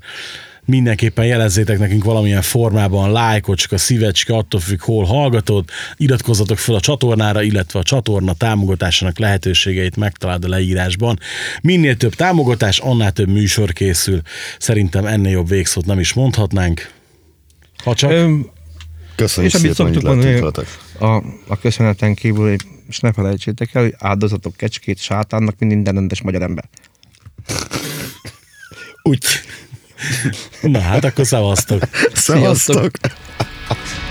mindenképpen 0.67 1.25
jelezzétek 1.25 1.79
nekünk 1.79 2.03
valamilyen 2.03 2.41
formában, 2.41 3.11
lájkocska, 3.11 3.77
szívecske, 3.77 4.35
attól 4.35 4.59
függ, 4.59 4.81
hol 4.81 5.05
hallgatod, 5.05 5.69
iratkozzatok 5.95 6.57
fel 6.57 6.75
a 6.75 6.79
csatornára, 6.79 7.41
illetve 7.41 7.79
a 7.79 7.83
csatorna 7.83 8.33
támogatásának 8.33 9.19
lehetőségeit 9.19 9.95
megtalálod 9.95 10.43
a 10.43 10.47
leírásban. 10.47 11.19
Minél 11.61 11.97
több 11.97 12.13
támogatás, 12.13 12.79
annál 12.79 13.11
több 13.11 13.29
műsor 13.29 13.73
készül. 13.73 14.21
Szerintem 14.59 15.05
ennél 15.05 15.31
jobb 15.31 15.47
végszót 15.47 15.85
nem 15.85 15.99
is 15.99 16.13
mondhatnánk. 16.13 16.91
Ha 17.83 17.95
csak... 17.95 18.11
Öm, 18.11 18.49
Köszönjük 19.15 19.53
és 19.53 19.59
amit 19.59 19.75
szépen, 19.75 19.91
lehetünk 19.91 20.41
mondani, 20.41 20.65
a, 20.99 21.23
a 21.47 21.59
köszöneten 21.59 22.13
kívül, 22.13 22.55
és 22.87 22.99
ne 22.99 23.11
felejtsétek 23.11 23.69
el, 23.73 23.81
hogy 23.81 23.95
áldozatok 23.97 24.55
kecskét 24.55 24.99
sátánnak, 24.99 25.55
mint 25.59 25.73
minden 25.73 25.93
rendes 25.93 26.21
magyar 26.21 26.41
ember. 26.41 26.69
Úgy. 29.03 29.25
Na 30.61 30.79
hát 30.79 31.03
akkor 31.03 31.25
szevasztok! 31.25 31.83
Szevasztok! 32.13 32.75
Sziasztok. 32.75 32.91